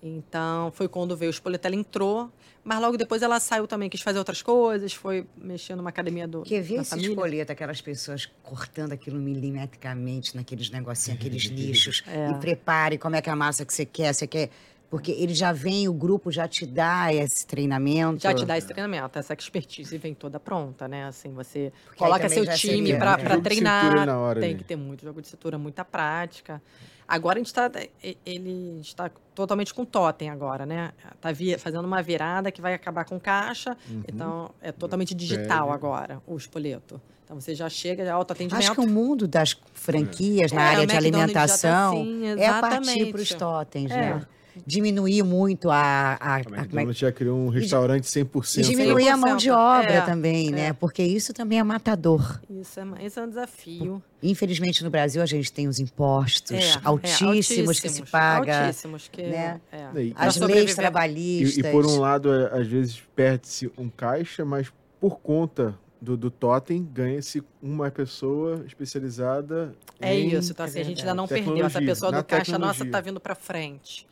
Então, 0.00 0.70
foi 0.72 0.86
quando 0.86 1.16
veio 1.16 1.28
o 1.28 1.32
espoleto, 1.34 1.66
ela 1.66 1.74
entrou, 1.74 2.30
mas 2.62 2.80
logo 2.80 2.96
depois 2.96 3.20
ela 3.20 3.40
saiu 3.40 3.66
também, 3.66 3.90
quis 3.90 4.00
fazer 4.00 4.18
outras 4.18 4.40
coisas, 4.40 4.92
foi 4.92 5.26
mexer 5.36 5.74
numa 5.74 5.90
academia 5.90 6.26
do, 6.28 6.44
ver 6.44 6.62
da 6.76 6.82
esse 6.82 6.90
família. 6.90 7.08
espoleto, 7.10 7.50
aquelas 7.52 7.80
pessoas 7.80 8.26
cortando 8.44 8.92
aquilo 8.92 9.18
milimetricamente 9.18 10.36
naqueles 10.36 10.70
negocinhos, 10.70 11.18
aqueles 11.18 11.50
nichos, 11.50 12.04
É. 12.06 12.30
e 12.30 12.34
prepare 12.34 12.96
como 12.96 13.16
é 13.16 13.22
que 13.22 13.28
é 13.28 13.32
a 13.32 13.36
massa 13.36 13.64
que 13.64 13.74
você 13.74 13.84
quer, 13.84 14.12
você 14.14 14.26
quer. 14.26 14.50
Porque 14.90 15.10
ele 15.12 15.34
já 15.34 15.52
vem, 15.52 15.86
o 15.86 15.92
grupo 15.92 16.30
já 16.32 16.48
te 16.48 16.64
dá 16.64 17.12
esse 17.12 17.46
treinamento. 17.46 18.22
Já 18.22 18.32
te 18.32 18.46
dá 18.46 18.56
esse 18.56 18.68
treinamento, 18.68 19.18
essa 19.18 19.34
expertise 19.34 19.98
vem 19.98 20.14
toda 20.14 20.40
pronta, 20.40 20.88
né? 20.88 21.04
Assim, 21.04 21.30
você 21.34 21.70
Porque 21.84 21.98
coloca 21.98 22.26
seu 22.28 22.46
time 22.54 22.96
para? 22.96 23.18
Jogo 23.18 23.36
de 23.36 23.42
treinar. 23.42 23.84
cintura 23.84 24.06
na 24.06 24.18
hora 24.18 24.40
tem 24.40 24.56
que 24.56 24.64
ter 24.64 24.76
muito 24.76 25.04
jogo 25.04 25.20
de 25.20 25.28
cintura, 25.28 25.58
muita 25.58 25.84
prática. 25.84 26.62
Agora 27.08 27.36
a 27.36 27.40
gente 27.40 27.46
está 27.46 27.70
ele 28.26 28.80
está 28.82 29.10
totalmente 29.34 29.72
com 29.72 29.82
totem 29.84 30.28
agora, 30.28 30.66
né? 30.66 30.90
Tá 31.20 31.32
vi- 31.32 31.56
fazendo 31.56 31.86
uma 31.86 32.02
virada 32.02 32.52
que 32.52 32.60
vai 32.60 32.74
acabar 32.74 33.06
com 33.06 33.18
caixa. 33.18 33.74
Uhum. 33.88 34.02
Então 34.06 34.50
é 34.60 34.70
totalmente 34.70 35.14
digital 35.14 35.64
Pele. 35.68 35.74
agora 35.74 36.22
o 36.26 36.36
espoleto. 36.36 37.00
Então 37.24 37.40
você 37.40 37.54
já 37.54 37.68
chega 37.68 38.04
de 38.04 38.10
autoatendimento. 38.10 38.62
Acho 38.70 38.74
que 38.74 38.86
o 38.86 38.88
mundo 38.88 39.26
das 39.26 39.56
franquias 39.72 40.52
na 40.52 40.62
É, 40.62 40.64
área 40.66 40.86
de 40.86 40.92
tá 40.92 40.98
alimentação 40.98 41.92
assim, 41.92 42.26
é 42.26 42.46
a 42.46 42.60
partir 42.60 43.10
para 43.10 43.20
os 43.22 43.28
totens, 43.34 43.90
É. 43.90 43.96
né? 43.96 44.26
Diminuir 44.66 45.22
muito 45.22 45.70
a. 45.70 45.76
a, 46.20 46.34
A 46.34 46.36
a- 46.36 46.40
que- 46.44 46.54
McDonald's 46.54 46.98
já 46.98 47.10
criou 47.12 47.38
um 47.38 47.48
restaurante 47.48 48.04
100%. 48.04 48.58
e 48.58 48.62
diminuir 48.62 49.08
a 49.08 49.16
mão 49.16 49.36
de 49.36 49.48
100%, 49.50 49.54
obra 49.54 49.92
é, 49.92 50.00
também, 50.02 50.50
né? 50.50 50.66
é. 50.68 50.72
Porque 50.72 51.02
isso 51.02 51.32
também 51.32 51.58
é 51.58 51.62
matador. 51.62 52.40
Isso 52.50 52.80
é, 52.80 53.06
isso 53.06 53.20
é 53.20 53.22
um 53.24 53.28
desafio. 53.28 54.02
Infelizmente, 54.22 54.82
no 54.82 54.90
Brasil, 54.90 55.22
a 55.22 55.26
gente 55.26 55.52
tem 55.52 55.68
os 55.68 55.78
impostos 55.78 56.50
É, 56.52 56.70
é, 56.72 56.80
altíssimos, 56.84 57.78
que 57.80 57.88
se 57.88 58.02
paga. 58.02 58.66
Altíssimos, 58.66 59.08
que, 59.08 59.22
né? 59.22 59.60
é. 59.70 59.88
As 60.16 60.36
leis 60.38 60.74
trabalhistas. 60.74 61.56
E, 61.56 61.60
e 61.60 61.72
por 61.72 61.86
um 61.86 61.98
lado, 62.00 62.32
é, 62.32 62.58
às 62.60 62.66
vezes 62.66 63.00
perde-se 63.14 63.70
um 63.78 63.88
caixa, 63.88 64.44
mas 64.44 64.72
por 65.00 65.20
conta 65.20 65.78
do, 66.00 66.16
do 66.16 66.30
totem, 66.30 66.84
ganha-se 66.92 67.42
uma 67.62 67.90
pessoa 67.90 68.64
especializada 68.66 69.74
É 70.00 70.14
em... 70.14 70.28
isso, 70.36 70.52
então 70.52 70.64
assim, 70.66 70.80
a 70.80 70.84
gente 70.84 71.00
ainda 71.00 71.14
não 71.14 71.26
Tecnologia, 71.26 71.64
perdeu. 71.64 71.66
Essa 71.66 71.80
pessoa 71.80 72.12
do 72.12 72.24
caixa 72.24 72.52
nossa 72.58 72.72
tecnologia. 72.80 72.86
está 72.86 73.00
vindo 73.00 73.20
para 73.20 73.34
frente. 73.34 74.06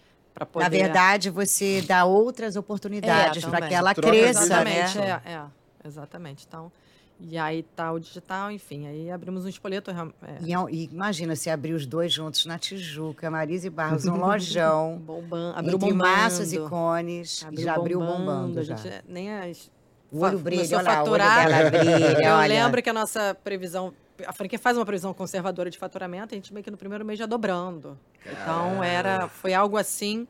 Poder... 0.44 0.64
Na 0.64 0.68
verdade, 0.68 1.30
você 1.30 1.80
dá 1.86 2.04
outras 2.04 2.56
oportunidades 2.56 3.42
É, 3.44 3.48
para 3.48 3.66
que 3.68 3.74
ela 3.74 3.94
Troca 3.94 4.10
cresça, 4.10 4.42
Exatamente, 4.42 4.98
né? 4.98 5.22
é, 5.24 5.30
é, 5.32 5.42
exatamente. 5.86 6.44
Então, 6.46 6.70
e 7.18 7.38
aí 7.38 7.62
tá 7.62 7.90
o 7.92 7.98
digital, 7.98 8.50
enfim, 8.50 8.86
aí 8.86 9.10
abrimos 9.10 9.46
um 9.46 9.48
espoleto. 9.48 9.90
é, 9.90 9.96
E, 10.42 10.52
é 10.52 10.56
e 10.70 10.84
imagina 10.92 11.34
se 11.34 11.48
abrir 11.48 11.72
os 11.72 11.86
dois 11.86 12.12
juntos 12.12 12.44
na 12.44 12.58
Tijuca, 12.58 13.30
Marisa 13.30 13.68
e 13.68 13.70
Barros, 13.70 14.04
um 14.04 14.16
lojão, 14.16 14.98
bombando, 15.06 15.58
abriu 15.58 15.76
entre 15.76 15.92
bombando. 15.92 16.10
massas 16.10 16.52
e 16.52 16.58
cones, 16.58 17.46
e 17.52 17.62
já 17.62 17.74
abriu 17.74 18.00
bombando. 18.00 18.60
a 18.60 18.62
Já. 18.62 18.76
gente 18.76 19.02
nem 19.08 19.32
as 19.32 19.70
O 20.12 20.20
olho 20.22 20.38
brilha, 20.38 20.76
olha 20.76 20.82
lá, 20.86 21.02
o 21.04 21.08
olho 21.10 21.22
dela 21.24 21.70
brilha, 21.70 22.22
Eu 22.26 22.34
olha. 22.34 22.48
lembro 22.64 22.82
que 22.82 22.90
a 22.90 22.92
nossa 22.92 23.34
previsão, 23.42 23.94
a 24.24 24.32
franquia 24.32 24.58
faz 24.58 24.76
uma 24.76 24.84
previsão 24.86 25.12
conservadora 25.12 25.68
de 25.70 25.78
faturamento, 25.78 26.34
a 26.34 26.36
gente 26.36 26.52
meio 26.52 26.62
que 26.64 26.70
no 26.70 26.76
primeiro 26.76 27.04
mês 27.04 27.18
já 27.18 27.26
dobrando. 27.26 27.98
Então 28.24 28.82
era, 28.82 29.28
foi 29.28 29.52
algo 29.54 29.76
assim, 29.76 30.26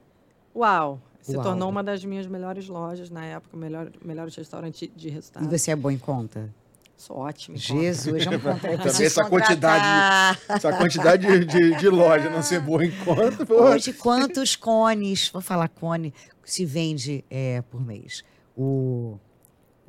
uau. 0.55 1.01
Se 1.21 1.35
Uau. 1.35 1.43
tornou 1.43 1.69
uma 1.69 1.83
das 1.83 2.05
minhas 2.05 2.25
melhores 2.27 2.69
lojas 2.69 3.11
na 3.11 3.25
época, 3.25 3.57
o 3.57 3.59
melhor, 3.59 3.91
melhor 4.05 4.29
restaurante 4.29 4.93
de 4.95 5.09
E 5.09 5.11
resultado. 5.11 5.49
você 5.49 5.73
é 5.73 5.77
bom 5.77 5.91
em 5.91 5.99
conta? 5.99 6.55
Sou 6.97 7.17
conta. 7.17 7.57
Jesus, 7.57 8.25
contar. 8.25 8.61
Também 8.61 8.79
preciso 8.79 9.03
essa 9.05 9.25
quantidade. 9.25 10.39
Essa 10.49 10.73
quantidade 10.73 11.27
de, 11.27 11.45
de, 11.45 11.77
de 11.77 11.89
loja 11.89 12.31
não 12.31 12.43
ser 12.43 12.61
boa 12.61 12.85
em 12.85 12.93
conta. 13.05 13.53
Hoje, 13.53 13.93
quantos 13.93 14.55
cones, 14.57 15.29
vou 15.31 15.43
falar 15.43 15.69
cone, 15.69 16.15
se 16.45 16.65
vende 16.65 17.25
é, 17.29 17.61
por 17.63 17.85
mês? 17.85 18.25
O, 18.57 19.19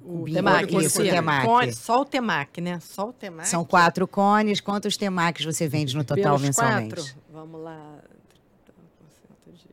O 0.03 0.25
temaki. 0.25 0.77
isso, 0.85 1.01
o 1.01 1.05
temaki. 1.05 1.45
Cone- 1.45 1.73
Só 1.73 2.01
o 2.01 2.05
temaki, 2.05 2.61
né? 2.61 2.79
Só 2.79 3.09
o 3.09 3.13
temaki. 3.13 3.49
são 3.49 3.65
quatro 3.65 4.07
cones, 4.07 4.61
quantos 4.61 4.95
temakis 4.95 5.45
você 5.45 5.67
vende 5.67 5.95
no 5.95 6.03
total 6.03 6.23
Pelos 6.23 6.41
mensalmente? 6.41 6.95
quatro, 6.95 7.15
vamos 7.31 7.61
lá. 7.61 7.99
30% 9.49 9.53
de... 9.53 9.69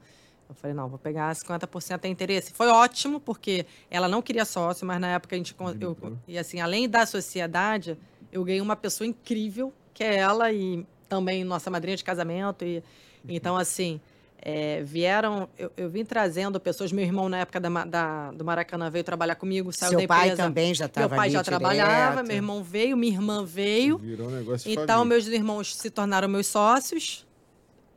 Eu 0.49 0.55
falei, 0.55 0.73
não, 0.73 0.87
vou 0.87 0.97
pegar 0.97 1.33
50% 1.35 1.99
tem 1.99 2.11
interesse. 2.11 2.51
Foi 2.53 2.67
ótimo, 2.67 3.19
porque 3.19 3.65
ela 3.91 4.07
não 4.07 4.21
queria 4.21 4.45
sócio, 4.45 4.85
mas 4.87 4.99
na 4.99 5.07
época 5.09 5.35
a 5.35 5.37
gente. 5.37 5.55
Eu, 5.79 5.97
e 6.27 6.37
assim, 6.37 6.61
além 6.61 6.87
da 6.87 7.05
sociedade, 7.05 7.97
eu 8.31 8.43
ganhei 8.43 8.61
uma 8.61 8.75
pessoa 8.75 9.05
incrível, 9.07 9.73
que 9.93 10.03
é 10.03 10.15
ela, 10.15 10.51
e 10.51 10.85
também 11.09 11.43
nossa 11.43 11.69
madrinha 11.69 11.97
de 11.97 12.03
casamento. 12.03 12.63
E, 12.63 12.81
então, 13.27 13.57
assim. 13.57 13.99
é, 14.41 14.81
vieram, 14.83 15.49
eu, 15.57 15.69
eu 15.75 15.89
vim 15.89 16.05
trazendo 16.05 16.57
pessoas, 16.61 16.91
meu 16.93 17.03
irmão 17.03 17.27
na 17.27 17.39
época 17.39 17.59
da, 17.59 17.69
da- 17.83 18.31
do 18.31 18.45
Maracanã 18.45 18.89
veio 18.89 19.03
trabalhar 19.03 19.35
comigo, 19.35 19.73
saiu 19.73 19.89
Seu 19.89 20.01
da 20.01 20.07
pai 20.07 20.27
empresa. 20.27 20.43
também 20.43 20.73
já 20.73 20.85
estava 20.85 21.07
Meu 21.09 21.17
pai 21.17 21.29
já 21.29 21.43
trabalhava, 21.43 22.23
meu 22.23 22.35
irmão 22.37 22.63
veio, 22.63 22.95
minha 22.95 23.11
irmã 23.13 23.43
veio. 23.43 23.97
Virou 23.97 24.29
um 24.29 24.31
negócio 24.31 24.65
de 24.69 24.71
Então, 24.73 24.99
família. 24.99 25.05
meus 25.05 25.27
irmãos 25.27 25.75
se 25.75 25.89
tornaram 25.89 26.29
meus 26.29 26.47
sócios. 26.47 27.26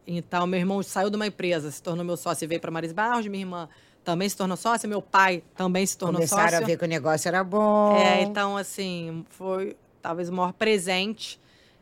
Então, 0.06 0.46
meu 0.46 0.58
irmão 0.58 0.82
saiu 0.82 1.10
de 1.10 1.16
uma 1.16 1.26
empresa, 1.26 1.70
se 1.70 1.82
tornou 1.82 2.04
meu 2.04 2.16
sócio 2.16 2.44
e 2.44 2.48
veio 2.48 2.60
para 2.60 2.70
Maris 2.70 2.92
Barros. 2.92 3.26
Minha 3.26 3.42
irmã 3.42 3.68
também 4.02 4.28
se 4.28 4.36
tornou 4.36 4.56
sócia. 4.56 4.88
Meu 4.88 5.00
pai 5.02 5.42
também 5.56 5.84
se 5.86 5.96
tornou 5.96 6.16
Começaram 6.16 6.48
sócio. 6.50 6.64
a 6.64 6.66
ver 6.66 6.76
que 6.78 6.84
o 6.84 6.88
negócio 6.88 7.28
era 7.28 7.44
bom. 7.44 7.94
É, 7.96 8.22
então, 8.22 8.56
assim, 8.56 9.24
foi 9.30 9.76
talvez 10.02 10.28
o 10.28 10.32
maior 10.32 10.52
presente 10.52 11.38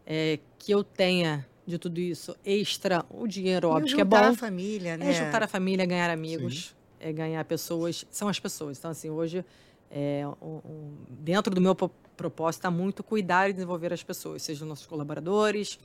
é, 0.07 0.39
que 0.59 0.73
eu 0.73 0.83
tenha 0.85 1.47
de 1.67 1.79
tudo 1.79 2.01
isso. 2.01 2.35
Extra, 2.45 3.05
o 3.11 3.27
dinheiro, 3.27 3.69
óbvio, 3.69 3.87
que 3.87 3.95
é 3.95 4.05
juntar 4.05 4.23
bom. 4.25 4.29
a 4.31 4.35
família, 4.35 4.97
né? 4.97 5.11
É 5.11 5.13
juntar 5.13 5.43
a 5.43 5.49
família, 5.49 5.87
ganhar 5.87 6.11
amigos, 6.11 6.75
é 7.01 7.13
ganhar 7.13 7.45
pessoas, 7.45 8.05
são 8.11 8.29
as 8.29 8.39
pessoas. 8.41 8.79
Então, 8.79 8.91
assim, 8.91 9.09
hoje, 9.11 9.45
é, 9.91 10.27
um- 10.43 10.61
um- 10.65 10.95
dentro 11.09 11.55
do 11.55 11.61
meu 11.61 11.75
pro- 11.75 11.91
propósito, 12.17 12.61
está 12.61 12.71
muito 12.71 13.03
cuidar 13.05 13.49
e 13.49 13.53
desenvolver 13.53 13.93
as 13.93 14.03
pessoas, 14.03 14.43
sejam 14.43 14.67
nossos 14.67 14.87
colaboradores, 14.87 15.79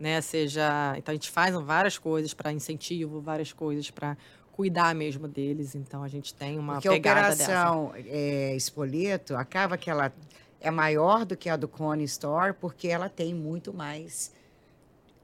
né, 0.00 0.20
seja... 0.20 0.94
Então, 0.96 1.12
a 1.12 1.14
gente 1.14 1.30
faz 1.30 1.54
várias 1.54 1.98
coisas 1.98 2.34
para 2.34 2.50
incentivo, 2.52 3.20
várias 3.20 3.52
coisas 3.52 3.90
para 3.90 4.16
cuidar 4.50 4.94
mesmo 4.94 5.28
deles. 5.28 5.74
Então, 5.74 6.02
a 6.02 6.08
gente 6.08 6.34
tem 6.34 6.58
uma 6.58 6.74
Porque 6.74 6.88
a 6.88 6.92
pegada 6.92 7.28
dessa. 7.28 7.44
operação 7.44 7.92
é, 7.94 8.56
Espoleto 8.56 9.36
acaba 9.36 9.76
que 9.76 9.90
ela 9.90 10.12
é 10.60 10.70
maior 10.70 11.24
do 11.24 11.36
que 11.36 11.48
a 11.48 11.56
do 11.56 11.68
Cone 11.68 12.04
Store, 12.04 12.54
porque 12.54 12.88
ela 12.88 13.08
tem 13.08 13.34
muito 13.34 13.72
mais 13.72 14.32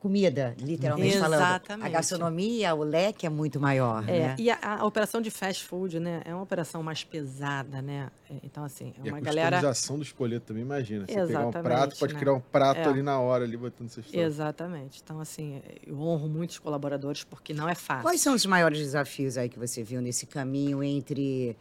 comida, 0.00 0.54
literalmente 0.60 1.18
falando. 1.18 1.40
A 1.42 1.46
Exatamente. 1.46 1.90
gastronomia, 1.90 2.74
o 2.74 2.82
leque 2.84 3.26
é 3.26 3.28
muito 3.28 3.58
maior, 3.58 4.04
É, 4.08 4.20
né? 4.28 4.36
e 4.38 4.50
a, 4.50 4.58
a 4.80 4.84
operação 4.84 5.20
de 5.20 5.30
fast 5.30 5.64
food, 5.64 5.98
né, 5.98 6.22
é 6.24 6.32
uma 6.34 6.42
operação 6.42 6.82
mais 6.82 7.02
pesada, 7.02 7.82
né? 7.82 8.08
É, 8.30 8.34
Então, 8.44 8.62
assim, 8.64 8.92
é 8.98 9.06
E 9.06 9.08
a 9.08 9.12
uma 9.12 9.20
galera... 9.20 9.56
customização 9.56 9.96
do 9.96 10.02
espoleto 10.02 10.46
também, 10.46 10.62
imagina. 10.62 11.06
Você 11.06 11.12
pegar 11.14 11.22
um 11.22 11.24
Exatamente, 11.28 11.62
prato, 11.62 11.98
pode 11.98 12.14
né? 12.14 12.20
criar 12.20 12.32
um 12.34 12.40
prato 12.40 12.80
É. 12.80 12.84
ali 12.84 13.02
na 13.02 13.18
hora, 13.18 13.44
ali 13.44 13.56
botando 13.56 13.88
seu 13.88 14.00
história. 14.02 14.24
Exatamente. 14.26 15.00
Então, 15.02 15.18
assim, 15.18 15.60
eu 15.86 15.98
honro 16.00 16.28
muitos 16.28 16.58
colaboradores 16.58 17.24
porque 17.24 17.52
não 17.52 17.68
é 17.68 17.74
fácil. 17.74 18.02
Quais 18.02 18.20
são 18.20 18.34
os 18.34 18.46
maiores 18.46 18.78
desafios 18.78 19.36
aí 19.36 19.48
que 19.48 19.58
você 19.58 19.82
viu 19.82 20.00
nesse 20.00 20.26
caminho 20.26 20.84
entre 20.84 21.56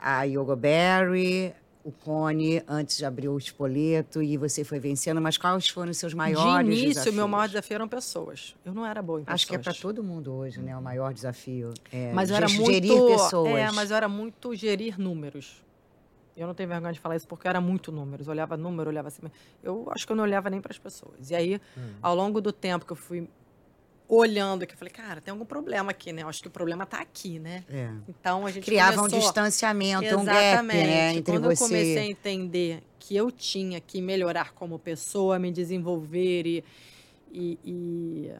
a 0.00 0.22
Yogo 0.24 0.54
Berry, 0.54 1.52
o 1.84 1.92
Cone 1.92 2.62
antes 2.68 2.98
de 2.98 3.04
abrir 3.04 3.28
o 3.28 3.38
Espoleto 3.38 4.22
e 4.22 4.36
você 4.36 4.64
foi 4.64 4.78
vencendo, 4.78 5.20
mas 5.20 5.38
quais 5.38 5.68
foram 5.68 5.90
os 5.90 5.96
seus 5.96 6.12
maiores 6.12 6.66
de 6.66 6.72
início, 6.72 6.88
desafios? 6.88 7.14
o 7.14 7.16
meu 7.16 7.28
maior 7.28 7.46
desafio 7.46 7.74
eram 7.76 7.88
pessoas. 7.88 8.54
Eu 8.64 8.74
não 8.74 8.84
era 8.84 9.00
boa 9.00 9.20
em 9.20 9.24
pessoas. 9.24 9.34
Acho 9.34 9.46
que 9.46 9.54
é 9.54 9.58
para 9.58 9.72
todo 9.72 10.02
mundo 10.02 10.32
hoje, 10.32 10.60
né? 10.60 10.76
O 10.76 10.82
maior 10.82 11.14
desafio 11.14 11.72
é 11.92 12.12
Mas 12.12 12.30
eu 12.30 12.36
era 12.36 12.48
muito. 12.48 12.70
gerir 12.70 13.06
pessoas. 13.06 13.54
É, 13.54 13.70
mas 13.72 13.90
eu 13.90 13.96
era 13.96 14.08
muito 14.08 14.54
gerir 14.54 14.98
números. 15.00 15.62
Eu 16.36 16.46
não 16.46 16.54
tenho 16.54 16.68
vergonha 16.68 16.92
de 16.92 17.00
falar 17.00 17.16
isso 17.16 17.26
porque 17.26 17.48
eu 17.48 17.50
era 17.50 17.60
muito 17.60 17.90
números. 17.90 18.28
Eu 18.28 18.32
olhava 18.32 18.56
número, 18.56 18.88
olhava 18.88 19.08
assim. 19.08 19.22
Eu 19.62 19.88
acho 19.90 20.06
que 20.06 20.12
eu 20.12 20.16
não 20.16 20.22
olhava 20.22 20.48
nem 20.48 20.60
para 20.60 20.70
as 20.72 20.78
pessoas. 20.78 21.30
E 21.30 21.34
aí, 21.34 21.60
ao 22.00 22.14
longo 22.14 22.40
do 22.40 22.52
tempo 22.52 22.86
que 22.86 22.92
eu 22.92 22.96
fui 22.96 23.28
olhando, 24.08 24.66
que 24.66 24.72
eu 24.72 24.78
falei, 24.78 24.92
cara, 24.92 25.20
tem 25.20 25.30
algum 25.30 25.44
problema 25.44 25.90
aqui, 25.90 26.12
né? 26.12 26.22
Eu 26.22 26.28
acho 26.28 26.40
que 26.40 26.48
o 26.48 26.50
problema 26.50 26.84
está 26.84 27.00
aqui, 27.00 27.38
né? 27.38 27.62
É. 27.68 27.90
Então 28.08 28.46
a 28.46 28.50
gente 28.50 28.64
Criava 28.64 28.94
um 28.94 29.04
começou... 29.04 29.20
distanciamento, 29.20 30.16
um 30.16 30.24
gap, 30.24 30.38
Exatamente. 30.38 30.86
né? 30.86 31.14
Entre 31.14 31.32
Quando 31.32 31.44
você. 31.44 31.64
eu 31.64 31.68
comecei 31.68 31.98
a 31.98 32.06
entender 32.06 32.82
que 32.98 33.14
eu 33.14 33.30
tinha 33.30 33.80
que 33.80 34.00
melhorar 34.00 34.52
como 34.54 34.78
pessoa, 34.78 35.38
me 35.38 35.52
desenvolver 35.52 36.46
e, 36.46 36.64
e, 37.30 37.58
e 37.64 38.32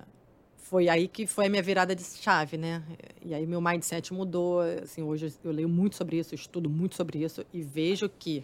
foi 0.56 0.88
aí 0.88 1.06
que 1.06 1.26
foi 1.26 1.46
a 1.46 1.50
minha 1.50 1.62
virada 1.62 1.94
de 1.94 2.02
chave, 2.02 2.56
né? 2.56 2.82
E 3.22 3.34
aí 3.34 3.46
meu 3.46 3.60
mindset 3.60 4.12
mudou. 4.12 4.60
Assim, 4.82 5.02
hoje 5.02 5.34
eu 5.44 5.52
leio 5.52 5.68
muito 5.68 5.96
sobre 5.96 6.18
isso, 6.18 6.34
estudo 6.34 6.70
muito 6.70 6.94
sobre 6.94 7.22
isso 7.22 7.44
e 7.52 7.60
vejo 7.60 8.08
que 8.08 8.42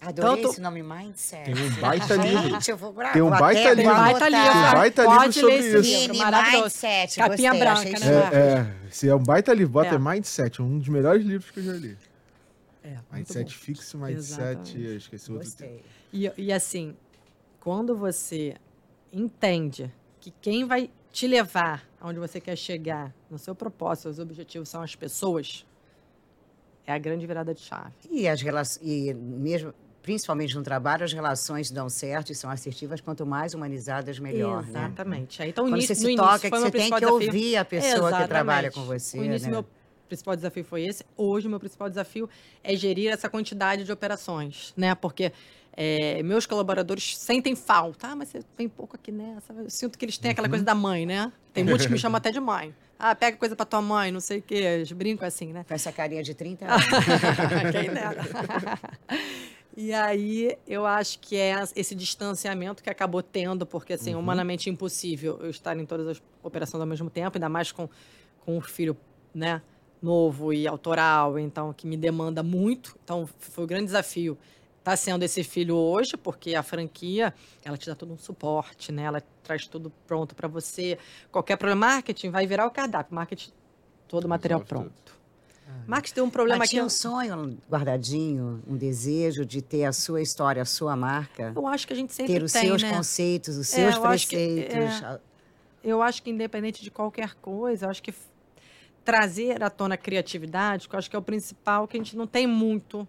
Adorei 0.00 0.36
Tanto- 0.36 0.52
esse 0.52 0.60
nome, 0.62 0.82
Mindset. 0.82 1.44
Tem 1.44 1.54
um 1.54 1.70
baita 1.80 2.14
livro. 2.16 2.48
Gente, 2.50 2.70
eu 2.70 2.76
vou 2.76 2.92
gravar. 2.92 3.12
Tem 3.12 3.20
um 3.22 3.28
baita 3.30 3.60
até 3.60 3.74
livro. 3.74 3.92
vou 3.94 4.00
baita 4.02 4.24
anotar. 4.26 4.30
livro, 4.30 4.52
Tem 4.54 4.70
um 4.70 4.72
baita 4.72 5.02
livro 5.02 5.32
sobre 5.32 5.56
isso. 5.56 5.78
livro. 6.12 6.14
Mindset. 6.62 7.16
Capinha 7.20 7.50
gostei, 7.52 7.92
branca, 7.92 8.00
né? 8.00 8.06
É, 8.32 8.38
é, 8.86 8.88
esse 8.88 9.08
é 9.08 9.14
um 9.14 9.22
baita 9.22 9.52
livro, 9.52 9.72
bota 9.72 9.94
É. 9.94 9.98
Mindset, 9.98 10.62
um 10.62 10.78
dos 10.78 10.88
melhores 10.88 11.22
livros 11.24 11.50
que 11.50 11.60
eu 11.60 11.64
já 11.64 11.72
li. 11.72 11.98
é, 12.82 12.96
Mindset 13.12 13.44
bom. 13.54 13.60
fixo, 13.62 13.98
Mindset, 13.98 14.80
eu 14.82 14.96
esqueci 14.96 15.30
o 15.30 15.34
outro. 15.34 15.48
Gostei. 15.48 15.82
E, 16.12 16.32
e 16.38 16.50
assim, 16.52 16.96
quando 17.60 17.94
você 17.94 18.56
entende 19.12 19.92
que 20.18 20.30
quem 20.40 20.64
vai 20.64 20.88
te 21.12 21.26
levar 21.26 21.84
aonde 22.00 22.18
você 22.18 22.40
quer 22.40 22.56
chegar, 22.56 23.12
no 23.30 23.38
seu 23.38 23.54
propósito, 23.54 24.04
seus 24.04 24.18
objetivos 24.18 24.68
são 24.68 24.80
as 24.80 24.94
pessoas, 24.94 25.66
é 26.86 26.92
a 26.92 26.98
grande 26.98 27.26
virada 27.26 27.52
de 27.52 27.60
chave. 27.60 27.92
E 28.10 28.26
as 28.26 28.40
relações, 28.40 28.80
e 28.86 29.12
mesmo, 29.12 29.74
principalmente 30.02 30.54
no 30.56 30.62
trabalho, 30.62 31.04
as 31.04 31.12
relações 31.12 31.70
dão 31.70 31.88
certo 31.88 32.32
e 32.32 32.34
são 32.34 32.50
assertivas, 32.50 33.00
quanto 33.00 33.26
mais 33.26 33.54
humanizadas, 33.54 34.18
melhor, 34.18 34.62
né? 34.64 34.68
Exatamente. 34.86 35.42
Aí, 35.42 35.50
Então, 35.50 35.64
Quando 35.64 35.76
início, 35.76 35.94
você 35.94 36.06
se 36.08 36.16
toca, 36.16 36.38
que 36.38 36.50
você 36.50 36.70
tem 36.70 36.90
que 36.90 37.00
desafio. 37.00 37.08
ouvir 37.14 37.56
a 37.56 37.64
pessoa 37.64 38.10
que 38.22 38.28
trabalha 38.28 38.66
Exatamente. 38.68 38.74
com 38.74 38.84
você, 38.84 39.16
No 39.18 39.24
início, 39.24 39.46
né? 39.48 39.52
meu 39.52 39.66
principal 40.08 40.34
desafio 40.36 40.64
foi 40.64 40.84
esse. 40.86 41.04
Hoje, 41.16 41.46
o 41.46 41.50
meu 41.50 41.60
principal 41.60 41.88
desafio 41.88 42.28
é 42.64 42.74
gerir 42.74 43.10
essa 43.12 43.28
quantidade 43.28 43.84
de 43.84 43.92
operações, 43.92 44.72
né? 44.76 44.94
Porque 44.94 45.32
é, 45.76 46.20
meus 46.24 46.46
colaboradores 46.46 47.16
sentem 47.16 47.54
falta. 47.54 48.08
Ah, 48.08 48.16
mas 48.16 48.28
você 48.30 48.40
vem 48.58 48.68
pouco 48.68 48.96
aqui 48.96 49.12
nessa. 49.12 49.52
Eu 49.52 49.70
sinto 49.70 49.96
que 49.96 50.04
eles 50.04 50.18
têm 50.18 50.32
aquela 50.32 50.48
coisa 50.48 50.64
da 50.64 50.74
mãe, 50.74 51.06
né? 51.06 51.32
Tem 51.52 51.62
muitos 51.62 51.86
que 51.86 51.92
me 51.92 51.98
chamam 51.98 52.16
até 52.16 52.30
de 52.32 52.40
mãe. 52.40 52.74
Ah, 52.98 53.14
pega 53.14 53.36
coisa 53.36 53.54
pra 53.56 53.64
tua 53.64 53.80
mãe, 53.80 54.10
não 54.12 54.20
sei 54.20 54.40
o 54.40 54.42
quê. 54.42 54.56
Eles 54.56 54.90
brincam 54.92 55.26
assim, 55.26 55.52
né? 55.52 55.64
Com 55.66 55.72
essa 55.72 55.90
carinha 55.92 56.22
de 56.22 56.34
30 56.34 56.66
anos. 56.68 56.84
Quem 57.72 57.90
dera. 57.94 58.16
E 59.76 59.92
aí, 59.92 60.58
eu 60.66 60.84
acho 60.84 61.18
que 61.20 61.36
é 61.36 61.54
esse 61.76 61.94
distanciamento 61.94 62.82
que 62.82 62.90
acabou 62.90 63.22
tendo, 63.22 63.64
porque, 63.64 63.92
assim, 63.92 64.14
humanamente 64.14 64.68
impossível 64.68 65.38
eu 65.40 65.50
estar 65.50 65.76
em 65.76 65.86
todas 65.86 66.06
as 66.08 66.22
operações 66.42 66.80
ao 66.80 66.86
mesmo 66.86 67.08
tempo, 67.08 67.36
ainda 67.36 67.48
mais 67.48 67.70
com, 67.70 67.88
com 68.40 68.58
um 68.58 68.60
filho, 68.60 68.96
né, 69.32 69.62
novo 70.02 70.52
e 70.52 70.66
autoral, 70.66 71.38
então, 71.38 71.72
que 71.72 71.86
me 71.86 71.96
demanda 71.96 72.42
muito. 72.42 72.96
Então, 73.04 73.28
foi 73.38 73.64
o 73.64 73.66
grande 73.66 73.86
desafio. 73.86 74.36
Está 74.78 74.96
sendo 74.96 75.22
esse 75.22 75.44
filho 75.44 75.76
hoje, 75.76 76.16
porque 76.16 76.54
a 76.54 76.62
franquia, 76.62 77.32
ela 77.62 77.76
te 77.76 77.86
dá 77.86 77.94
todo 77.94 78.12
um 78.12 78.18
suporte, 78.18 78.90
né? 78.90 79.02
Ela 79.02 79.22
traz 79.42 79.66
tudo 79.66 79.92
pronto 80.06 80.34
para 80.34 80.48
você. 80.48 80.98
Qualquer 81.30 81.56
problema, 81.56 81.86
marketing 81.86 82.30
vai 82.30 82.46
virar 82.46 82.66
o 82.66 82.70
cardápio. 82.70 83.14
Marketing, 83.14 83.52
todo 84.08 84.24
o 84.24 84.28
material 84.28 84.60
Resolve 84.60 84.88
tudo. 84.88 85.19
Pronto. 85.70 85.84
Marketing 85.90 86.14
tem 86.14 86.24
um 86.24 86.30
problema 86.30 86.64
aqui. 86.64 86.70
tinha 86.70 86.84
um 86.84 86.88
sonho 86.88 87.58
guardadinho, 87.70 88.62
um 88.66 88.76
desejo 88.76 89.44
de 89.44 89.60
ter 89.62 89.84
a 89.84 89.92
sua 89.92 90.20
história, 90.22 90.62
a 90.62 90.64
sua 90.66 90.94
marca, 90.96 91.52
Eu 91.54 91.66
acho 91.66 91.86
que 91.86 91.92
a 91.92 91.96
gente 91.96 92.12
sempre 92.14 92.34
ter 92.34 92.42
os 92.42 92.52
tem, 92.52 92.62
seus 92.68 92.82
né? 92.82 92.90
conceitos, 92.94 93.56
os 93.56 93.68
seus 93.68 93.96
eu 93.96 94.04
acho 94.04 94.28
que- 94.28 94.36
preceitos. 94.36 95.02
é. 95.02 95.20
Eu 95.82 96.02
acho 96.02 96.22
que 96.22 96.28
independente 96.30 96.82
de 96.82 96.90
qualquer 96.90 97.34
coisa, 97.36 97.86
eu 97.86 97.90
acho 97.90 98.02
que 98.02 98.12
trazer 99.04 99.62
à 99.62 99.70
tona 99.70 99.94
a 99.94 99.98
criatividade, 99.98 100.88
que 100.88 100.94
eu 100.94 100.98
acho 100.98 101.08
que 101.08 101.16
é 101.16 101.18
o 101.18 101.22
principal, 101.22 101.88
que 101.88 101.96
a 101.96 102.00
gente 102.00 102.16
não 102.16 102.26
tem 102.26 102.46
muito 102.46 103.06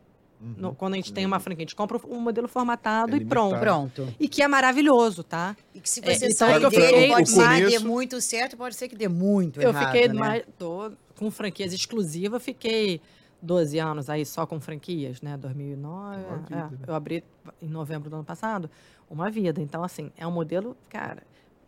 no- 0.58 0.74
quando 0.74 0.93
a 0.93 0.95
gente 0.95 1.13
tem 1.13 1.24
uma 1.24 1.39
franquia. 1.39 1.63
A 1.63 1.67
gente 1.67 1.76
compra 1.76 2.00
um 2.10 2.19
modelo 2.19 2.47
formatado 2.47 3.15
É 3.15 3.19
e 3.19 3.26
pronto. 3.26 3.60
Pronto. 3.60 4.08
E 4.19 4.28
que 4.28 4.41
é 4.41 4.47
maravilhoso, 4.47 5.24
tá? 5.24 5.56
E 5.76 5.80
que 5.80 5.88
se 5.88 6.00
É, 6.04 6.15
você 6.15 6.26
então, 6.26 6.47
sair 6.47 6.63
eu 6.63 6.69
dele, 6.71 6.86
fiquei- 6.88 7.08
pode 7.10 7.24
o 7.24 7.26
ser 7.28 7.47
que 7.65 7.69
dê 7.69 7.80
muito 7.80 8.21
certo, 8.21 8.58
pode 8.58 8.76
ser 8.76 8.88
que 8.88 8.95
dê 8.95 9.08
muito 9.08 9.62
eu 9.62 9.69
errado, 9.69 9.86
fiquei 9.93 10.08
né? 10.08 10.13
mais, 10.15 10.43
tô 10.58 10.91
com 11.21 11.29
franquias 11.29 11.71
exclusivas, 11.71 12.41
fiquei 12.41 12.99
12 13.39 13.77
anos 13.77 14.10
aí 14.10 14.25
só 14.25 14.47
com 14.47 14.60
franquias, 14.60 15.21
né? 15.21 15.38
2009, 15.38 16.23
Uma 16.25 16.38
vida, 16.38 16.55
é, 16.55 16.57
né? 16.71 16.79
eu 16.88 16.95
abri 16.95 17.23
em 17.62 17.67
novembro 17.69 18.10
do 18.10 18.15
ano 18.15 18.25
passado, 18.25 18.67
uma 19.07 19.29
vida. 19.29 19.62
Então, 19.62 19.84
assim, 19.84 20.12
é 20.17 20.25
um 20.25 20.31
modelo, 20.31 20.75
cara, 20.89 21.21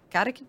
cara 0.09 0.33
que 0.33 0.43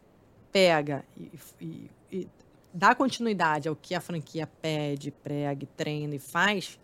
pega 0.50 1.04
e, 1.18 1.30
e- 1.60 1.90
e 2.10 2.28
dá 2.72 2.94
continuidade 2.94 3.68
ao 3.68 3.76
que 3.76 3.94
a 3.94 4.00
franquia 4.00 4.46
pede, 4.62 5.10
prega, 5.10 5.66
treina 5.76 6.14
e 6.14 6.18
faz, 6.18 6.80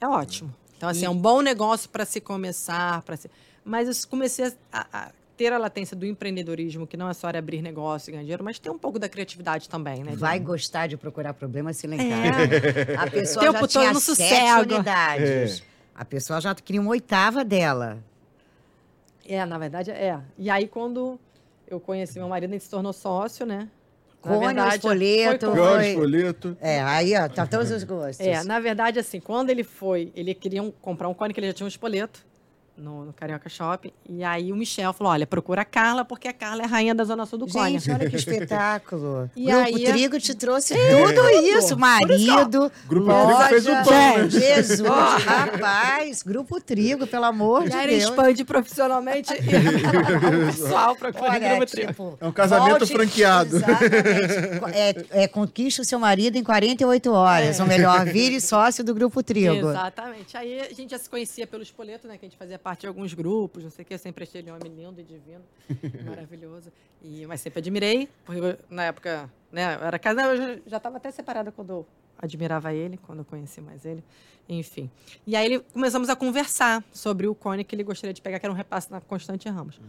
é 0.00 0.06
ótimo. 0.06 0.54
Então, 0.76 0.88
assim, 0.88 1.04
é 1.04 1.10
um 1.10 1.18
bom 1.18 1.40
negócio 1.40 1.90
para 1.90 2.04
se 2.04 2.20
começar, 2.20 3.02
para 3.02 3.16
se... 3.16 3.28
mas 3.64 3.88
eu 3.88 4.08
comecei 4.08 4.54
a, 4.72 4.86
a 4.92 5.12
ter 5.36 5.52
a 5.52 5.58
latência 5.58 5.96
do 5.96 6.06
empreendedorismo, 6.06 6.86
que 6.86 6.96
não 6.96 7.08
é 7.08 7.14
só 7.14 7.28
abrir 7.28 7.60
negócio 7.60 8.10
e 8.10 8.12
ganhar 8.12 8.22
dinheiro, 8.22 8.42
mas 8.42 8.58
tem 8.58 8.72
um 8.72 8.78
pouco 8.78 8.98
da 8.98 9.08
criatividade 9.08 9.68
também, 9.68 10.02
né? 10.02 10.12
Vai 10.16 10.38
gostar 10.40 10.86
de 10.86 10.96
procurar 10.96 11.34
problemas 11.34 11.76
se 11.76 11.86
em 11.86 11.90
É. 11.94 12.96
A 12.96 13.08
pessoa 13.10 13.44
Tempo 13.44 13.52
já 13.54 13.60
todo 13.60 13.68
tinha 13.70 13.92
no 13.92 14.00
sete 14.00 14.16
sossego. 14.16 14.74
unidades. 14.74 15.62
A 15.94 16.04
pessoa 16.04 16.40
já 16.40 16.54
queria 16.54 16.80
uma 16.80 16.90
oitava 16.90 17.44
dela. 17.44 17.98
É, 19.28 19.44
na 19.44 19.58
verdade, 19.58 19.90
é. 19.90 20.18
E 20.38 20.48
aí, 20.48 20.68
quando 20.68 21.18
eu 21.68 21.80
conheci 21.80 22.18
meu 22.18 22.28
marido, 22.28 22.50
gente 22.52 22.64
se 22.64 22.70
tornou 22.70 22.92
sócio, 22.92 23.44
né? 23.44 23.68
Na 24.24 24.32
Cone, 24.32 24.68
espoleto. 24.74 25.52
Foi- 25.54 25.88
espoleto. 25.90 26.56
É, 26.60 26.80
aí, 26.82 27.14
ó, 27.16 27.28
tá 27.28 27.46
todos 27.46 27.70
os 27.70 27.84
gostos. 27.84 28.26
É, 28.26 28.42
na 28.42 28.58
verdade, 28.58 28.98
assim, 28.98 29.20
quando 29.20 29.50
ele 29.50 29.62
foi, 29.62 30.10
ele 30.16 30.34
queria 30.34 30.62
um- 30.62 30.70
comprar 30.72 31.08
um 31.08 31.14
cone, 31.14 31.32
que 31.32 31.38
ele 31.38 31.46
já 31.48 31.52
tinha 31.52 31.64
um 31.64 31.68
espoleto 31.68 32.24
no, 32.76 33.06
no 33.06 33.12
Carioca 33.12 33.48
Shopping. 33.48 33.90
E 34.08 34.22
aí 34.22 34.52
o 34.52 34.56
Michel 34.56 34.92
falou: 34.92 35.12
olha, 35.12 35.26
procura 35.26 35.62
a 35.62 35.64
Carla, 35.64 36.04
porque 36.04 36.28
a 36.28 36.32
Carla 36.32 36.62
é 36.62 36.64
a 36.64 36.68
rainha 36.68 36.94
da 36.94 37.04
Zona 37.04 37.24
Sul 37.26 37.38
do 37.38 37.46
cone. 37.48 37.78
Gente, 37.78 37.90
olha 37.90 38.08
que 38.10 38.16
espetáculo. 38.16 39.30
E 39.36 39.46
Grupo 39.46 39.60
aí- 39.66 39.84
Trigo 39.84 40.18
te 40.20 40.34
trouxe 40.34 40.74
tudo 40.74 41.28
isso. 41.58 41.76
Marido, 41.78 42.70
Grupo 42.86 43.06
loja. 43.06 43.48
Trigo 43.48 43.48
fez 43.48 43.66
o 43.66 43.70
pão, 43.88 44.18
né? 44.18 44.28
Jesus, 44.30 44.88
rapaz. 45.24 46.22
Grupo 46.22 46.60
Trigo, 46.60 47.06
pelo 47.06 47.24
amor 47.24 47.66
E 47.66 47.70
de 47.70 47.76
Deus. 47.86 48.04
expande 48.04 48.44
profissionalmente 48.44 49.32
o 49.32 49.36
pessoal 50.46 50.96
procura 50.96 51.30
Olha, 51.32 51.48
Grupo 51.50 51.66
Trigo. 51.66 51.88
tipo, 51.88 52.18
É 52.20 52.26
um 52.26 52.32
casamento 52.32 52.78
volte- 52.86 52.92
franqueado. 52.92 53.56
Exatamente. 53.56 54.74
É, 55.12 55.22
é, 55.24 55.28
conquista 55.28 55.82
o 55.82 55.84
seu 55.84 55.98
marido 55.98 56.36
em 56.36 56.42
48 56.44 57.12
horas. 57.12 57.58
É. 57.58 57.62
Ou 57.62 57.68
melhor, 57.68 58.04
vire 58.06 58.40
sócio 58.40 58.84
do 58.84 58.94
Grupo 58.94 59.22
Trigo. 59.22 59.70
Exatamente. 59.70 60.36
Aí 60.36 60.60
a 60.60 60.72
gente 60.74 60.90
já 60.90 60.98
se 60.98 61.08
conhecia 61.08 61.46
pelo 61.46 61.62
espoleto, 61.62 62.06
né? 62.06 62.16
Que 62.18 62.26
a 62.26 62.28
gente 62.28 62.38
fazia 62.38 62.58
parte 62.66 62.80
de 62.80 62.88
alguns 62.88 63.14
grupos, 63.14 63.62
não 63.62 63.70
sei 63.70 63.84
o 63.84 63.86
quê. 63.86 63.94
Eu 63.94 63.98
sempre 63.98 64.24
achei 64.24 64.40
ele 64.40 64.50
um 64.50 64.56
homem 64.56 64.74
lindo 64.74 65.00
e 65.00 65.04
divino, 65.04 65.44
maravilhoso. 66.04 66.72
E, 67.00 67.24
mas 67.24 67.40
sempre 67.40 67.60
admirei, 67.60 68.08
porque 68.24 68.40
eu, 68.40 68.58
na 68.68 68.86
época, 68.86 69.30
né? 69.52 69.76
Eu 69.76 69.86
era 69.86 69.96
casada, 70.00 70.34
eu 70.34 70.60
já 70.66 70.78
estava 70.78 70.96
até 70.96 71.12
separada 71.12 71.52
quando 71.52 71.70
eu 71.70 71.86
admirava 72.18 72.74
ele, 72.74 72.96
quando 72.96 73.20
eu 73.20 73.24
conheci 73.24 73.60
mais 73.60 73.84
ele. 73.84 74.02
Enfim. 74.48 74.90
E 75.24 75.36
aí 75.36 75.46
ele, 75.46 75.60
começamos 75.72 76.08
a 76.08 76.16
conversar 76.16 76.82
sobre 76.92 77.28
o 77.28 77.36
cone 77.36 77.62
que 77.62 77.72
ele 77.72 77.84
gostaria 77.84 78.12
de 78.12 78.20
pegar, 78.20 78.40
que 78.40 78.46
era 78.46 78.52
um 78.52 78.56
repasse 78.56 78.90
na 78.90 79.00
Constante 79.00 79.48
Ramos. 79.48 79.80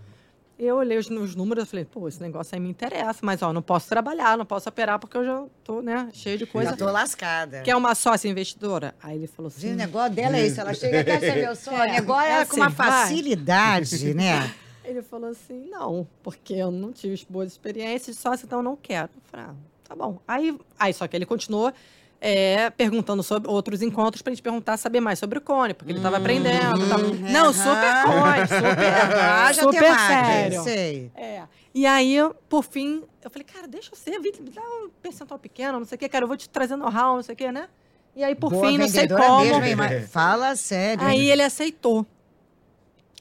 Eu 0.60 0.78
olhei 0.78 0.98
os, 0.98 1.08
os 1.08 1.36
números 1.36 1.66
e 1.66 1.68
falei, 1.68 1.86
pô, 1.86 2.08
esse 2.08 2.20
negócio 2.20 2.56
aí 2.56 2.60
me 2.60 2.68
interessa, 2.68 3.20
mas 3.22 3.44
ó, 3.44 3.54
não 3.54 3.62
posso 3.62 3.88
trabalhar, 3.88 4.36
não 4.38 4.46
posso 4.46 4.68
operar, 4.68 4.98
porque 4.98 5.16
eu 5.16 5.24
já 5.24 5.46
tô, 5.64 5.82
né, 5.82 6.10
cheio 6.14 6.38
de 6.38 6.48
coisa. 6.48 6.72
Já 6.72 6.78
tô 6.78 6.86
lascada. 6.86 7.62
Quer 7.62 7.76
uma 7.76 7.94
sócia 7.94 8.28
investidora? 8.28 8.96
Aí 9.02 9.18
ele 9.18 9.28
falou 9.28 9.50
assim. 9.50 9.74
O 9.74 9.76
negócio 9.76 10.16
dela 10.16 10.38
é 10.38 10.48
isso. 10.48 10.60
Ela 10.60 10.74
chega 10.74 11.02
até 11.02 11.20
ser 11.20 11.36
meu 11.36 11.56
sonho. 11.56 11.78
É, 11.78 11.88
o 11.88 11.92
negócio 11.92 12.32
é, 12.32 12.42
é 12.42 12.46
com 12.46 12.56
uma 12.56 12.70
vai. 12.70 12.92
facilidade, 12.92 14.14
né? 14.16 14.52
Ele 14.84 15.02
falou 15.04 15.30
assim, 15.30 15.70
não, 15.70 16.08
porque 16.24 16.54
eu 16.54 16.72
não 16.72 16.92
tive 16.92 17.24
boas 17.30 17.52
experiências 17.52 18.16
de 18.16 18.22
sócio, 18.22 18.46
então 18.46 18.60
eu 18.60 18.64
não 18.64 18.76
quero. 18.76 19.10
Eu 19.16 19.22
falei, 19.26 19.46
ah, 19.48 19.56
tá 19.84 19.96
bom. 19.96 20.20
Aí, 20.28 20.58
aí 20.80 20.94
só 20.94 21.08
que 21.08 21.16
ele 21.16 21.26
continuou 21.26 21.72
é, 22.20 22.70
perguntando 22.72 23.22
sobre 23.22 23.50
outros 23.50 23.82
encontros 23.82 24.22
pra 24.22 24.32
gente 24.32 24.42
perguntar, 24.42 24.78
saber 24.78 25.00
mais 25.00 25.20
sobre 25.20 25.38
o 25.38 25.42
Cone, 25.42 25.74
porque 25.74 25.92
ele 25.92 26.02
tava 26.02 26.18
aprendendo. 26.18 26.84
e 26.86 26.90
tal. 26.90 27.00
Não, 27.00 27.54
super 27.54 28.04
Cone, 28.04 28.48
super, 28.48 29.18
Ah, 29.22 29.54
já 29.54 29.64
super 29.64 29.80
tem 29.80 29.94
sério. 29.94 30.64
sei. 30.64 31.12
É. 31.16 31.44
E 31.74 31.86
aí, 31.86 32.18
por 32.50 32.64
fim, 32.64 33.04
eu 33.24 33.30
falei, 33.30 33.46
cara, 33.46 33.68
deixa 33.68 33.92
eu 33.92 33.96
ser, 33.98 34.18
me 34.20 34.32
dá 34.50 34.62
um 34.62 34.90
percentual 35.02 35.40
pequeno, 35.40 35.78
não 35.80 35.86
sei 35.86 35.96
o 35.96 36.00
quê, 36.00 36.10
cara, 36.10 36.24
eu 36.24 36.28
vou 36.28 36.38
te 36.38 36.50
trazer 36.50 36.76
know-how, 36.76 37.16
não 37.18 37.24
sei 37.24 37.34
o 37.34 37.38
quê, 37.38 37.52
né? 37.52 37.70
E 38.16 38.24
aí, 38.24 38.34
por 38.34 38.50
Boa 38.50 38.68
fim, 38.68 38.80
não 38.80 38.88
sei 38.88 39.08
como. 39.08 39.42
mesmo, 39.42 39.64
hein? 39.64 39.76
Mas 39.76 40.10
Fala 40.10 40.56
sério. 40.56 41.06
Aí 41.06 41.30
ele 41.30 41.44
aceitou. 41.44 42.04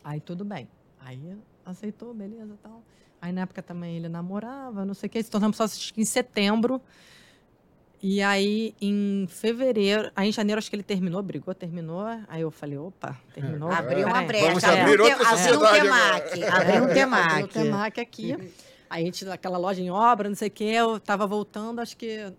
Aí 0.02 0.20
tudo 0.20 0.42
bem. 0.42 0.68
Aí 1.04 1.36
aceitou, 1.66 2.14
beleza 2.14 2.54
e 2.54 2.56
tal. 2.62 2.82
Aí 3.20 3.30
na 3.32 3.42
época 3.42 3.60
também 3.62 3.96
ele 3.96 4.08
namorava, 4.08 4.84
não 4.86 4.94
sei 4.94 5.08
o 5.08 5.10
que, 5.10 5.22
se 5.22 5.30
tornamos 5.30 5.56
sócios 5.56 5.92
em 5.96 6.04
setembro. 6.04 6.80
E 8.02 8.22
aí 8.22 8.74
em 8.80 9.26
fevereiro, 9.28 10.10
aí 10.14 10.28
em 10.28 10.32
janeiro 10.32 10.58
acho 10.58 10.68
que 10.68 10.76
ele 10.76 10.82
terminou, 10.82 11.22
brigou, 11.22 11.54
terminou. 11.54 12.04
Aí 12.28 12.42
eu 12.42 12.50
falei, 12.50 12.76
opa, 12.78 13.16
terminou. 13.32 13.70
Abriu 13.70 14.06
uma 14.06 14.22
peraí. 14.22 14.26
brecha. 14.26 14.46
Vamos 14.46 14.64
abriu 14.64 14.82
abrir 14.82 15.00
um 15.00 15.04
outra 15.04 15.28
abriu 15.28 15.60
um 15.60 15.72
temaki. 15.72 16.44
Abriu 16.44 16.50
um 16.50 16.54
Abriu 16.54 16.84
o 16.84 16.94
temaki. 16.94 17.48
temaki 17.48 18.00
aqui. 18.00 18.52
Aí 18.88 19.02
a 19.02 19.04
gente, 19.06 19.24
naquela 19.24 19.58
loja 19.58 19.80
em 19.80 19.90
obra, 19.90 20.28
não 20.28 20.36
sei 20.36 20.48
o 20.48 20.50
que, 20.50 20.64
eu 20.64 21.00
tava 21.00 21.26
voltando, 21.26 21.80
acho 21.80 21.96
que 21.96 22.32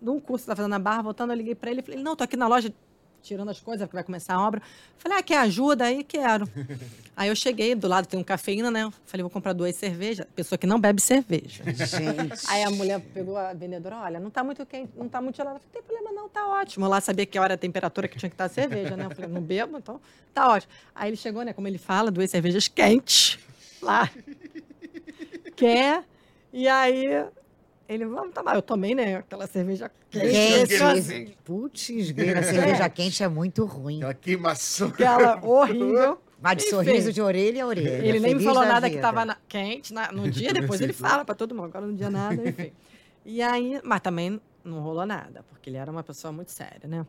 num 0.00 0.18
curso 0.18 0.44
que 0.44 0.46
tava 0.46 0.56
fazendo 0.56 0.70
na 0.70 0.78
barra, 0.78 1.02
voltando, 1.02 1.32
eu 1.32 1.36
liguei 1.36 1.54
pra 1.54 1.70
ele 1.70 1.80
e 1.80 1.82
falei, 1.82 2.02
não, 2.02 2.16
tô 2.16 2.24
aqui 2.24 2.36
na 2.36 2.48
loja 2.48 2.72
tirando 3.22 3.50
as 3.50 3.60
coisas, 3.60 3.86
porque 3.86 3.96
vai 3.96 4.04
começar 4.04 4.34
a 4.34 4.46
obra. 4.46 4.60
Falei, 4.98 5.18
ah, 5.18 5.22
quer 5.22 5.38
ajuda? 5.38 5.84
Aí 5.84 6.04
quero. 6.04 6.48
Aí 7.16 7.28
eu 7.28 7.36
cheguei, 7.36 7.74
do 7.74 7.86
lado 7.86 8.06
tem 8.06 8.18
um 8.18 8.24
cafeína, 8.24 8.70
né? 8.70 8.90
Falei, 9.04 9.22
vou 9.22 9.30
comprar 9.30 9.52
duas 9.52 9.76
cervejas. 9.76 10.26
Pessoa 10.34 10.58
que 10.58 10.66
não 10.66 10.80
bebe 10.80 11.00
cerveja. 11.00 11.62
Gente. 11.64 12.44
Aí 12.48 12.62
a 12.62 12.70
mulher 12.70 13.00
pegou 13.12 13.36
a 13.36 13.52
vendedora, 13.52 13.98
olha, 13.98 14.18
não 14.18 14.30
tá 14.30 14.42
muito 14.42 14.64
quente, 14.64 14.92
não 14.96 15.08
tá 15.08 15.20
muito 15.20 15.36
gelado. 15.36 15.56
Eu 15.56 15.60
falei, 15.60 15.72
tem 15.72 15.82
problema 15.82 16.12
não, 16.12 16.28
tá 16.28 16.46
ótimo. 16.48 16.86
Eu 16.86 16.90
lá 16.90 17.00
sabia 17.00 17.26
que 17.26 17.38
hora 17.38 17.54
a 17.54 17.58
temperatura 17.58 18.08
que 18.08 18.18
tinha 18.18 18.30
que 18.30 18.34
estar 18.34 18.44
a 18.44 18.48
cerveja, 18.48 18.96
né? 18.96 19.04
Eu 19.04 19.10
falei, 19.10 19.30
não 19.30 19.42
bebo, 19.42 19.78
então 19.78 20.00
tá 20.32 20.48
ótimo. 20.48 20.72
Aí 20.94 21.10
ele 21.10 21.16
chegou, 21.16 21.42
né, 21.42 21.52
como 21.52 21.68
ele 21.68 21.78
fala, 21.78 22.10
duas 22.10 22.30
cervejas 22.30 22.66
quentes 22.66 23.38
lá. 23.80 24.10
Quer? 25.54 26.04
E 26.52 26.66
aí 26.66 27.24
ele, 27.94 28.04
vamos 28.06 28.32
tomar. 28.34 28.54
Eu 28.54 28.62
tomei, 28.62 28.94
né, 28.94 29.16
aquela 29.16 29.46
cerveja 29.46 29.90
quente. 30.10 30.78
Quente. 30.78 31.38
Putz, 31.44 32.10
grila, 32.10 32.42
cerveja 32.42 32.88
quente 32.88 33.22
é 33.22 33.28
muito 33.28 33.64
ruim. 33.64 33.98
Aquela 33.98 34.14
queimação. 34.14 34.88
aquela 34.88 35.44
horrível. 35.44 36.18
Vai 36.40 36.56
de 36.56 36.62
Enfim. 36.62 36.70
sorriso 36.70 37.12
de 37.12 37.22
orelha 37.22 37.62
a 37.62 37.66
orelha. 37.68 38.04
Ele 38.04 38.18
nem 38.18 38.34
me 38.34 38.42
falou 38.42 38.62
da 38.64 38.68
nada 38.68 38.88
que 38.88 38.96
vida. 38.96 39.06
tava 39.06 39.24
na- 39.24 39.36
quente 39.48 39.94
na- 39.94 40.10
no 40.10 40.28
dia, 40.28 40.52
depois 40.52 40.80
ele 40.80 40.92
fala 40.92 41.24
pra 41.24 41.34
todo 41.36 41.54
mundo. 41.54 41.66
Agora 41.66 41.86
no 41.86 41.94
dia 41.94 42.10
nada, 42.10 42.34
enfim. 42.48 42.72
E 43.24 43.40
aí, 43.40 43.80
mas 43.84 44.00
também 44.00 44.40
não 44.64 44.80
rolou 44.80 45.06
nada, 45.06 45.44
porque 45.48 45.70
ele 45.70 45.76
era 45.76 45.88
uma 45.90 46.02
pessoa 46.02 46.32
muito 46.32 46.50
séria, 46.50 46.88
né? 46.88 47.06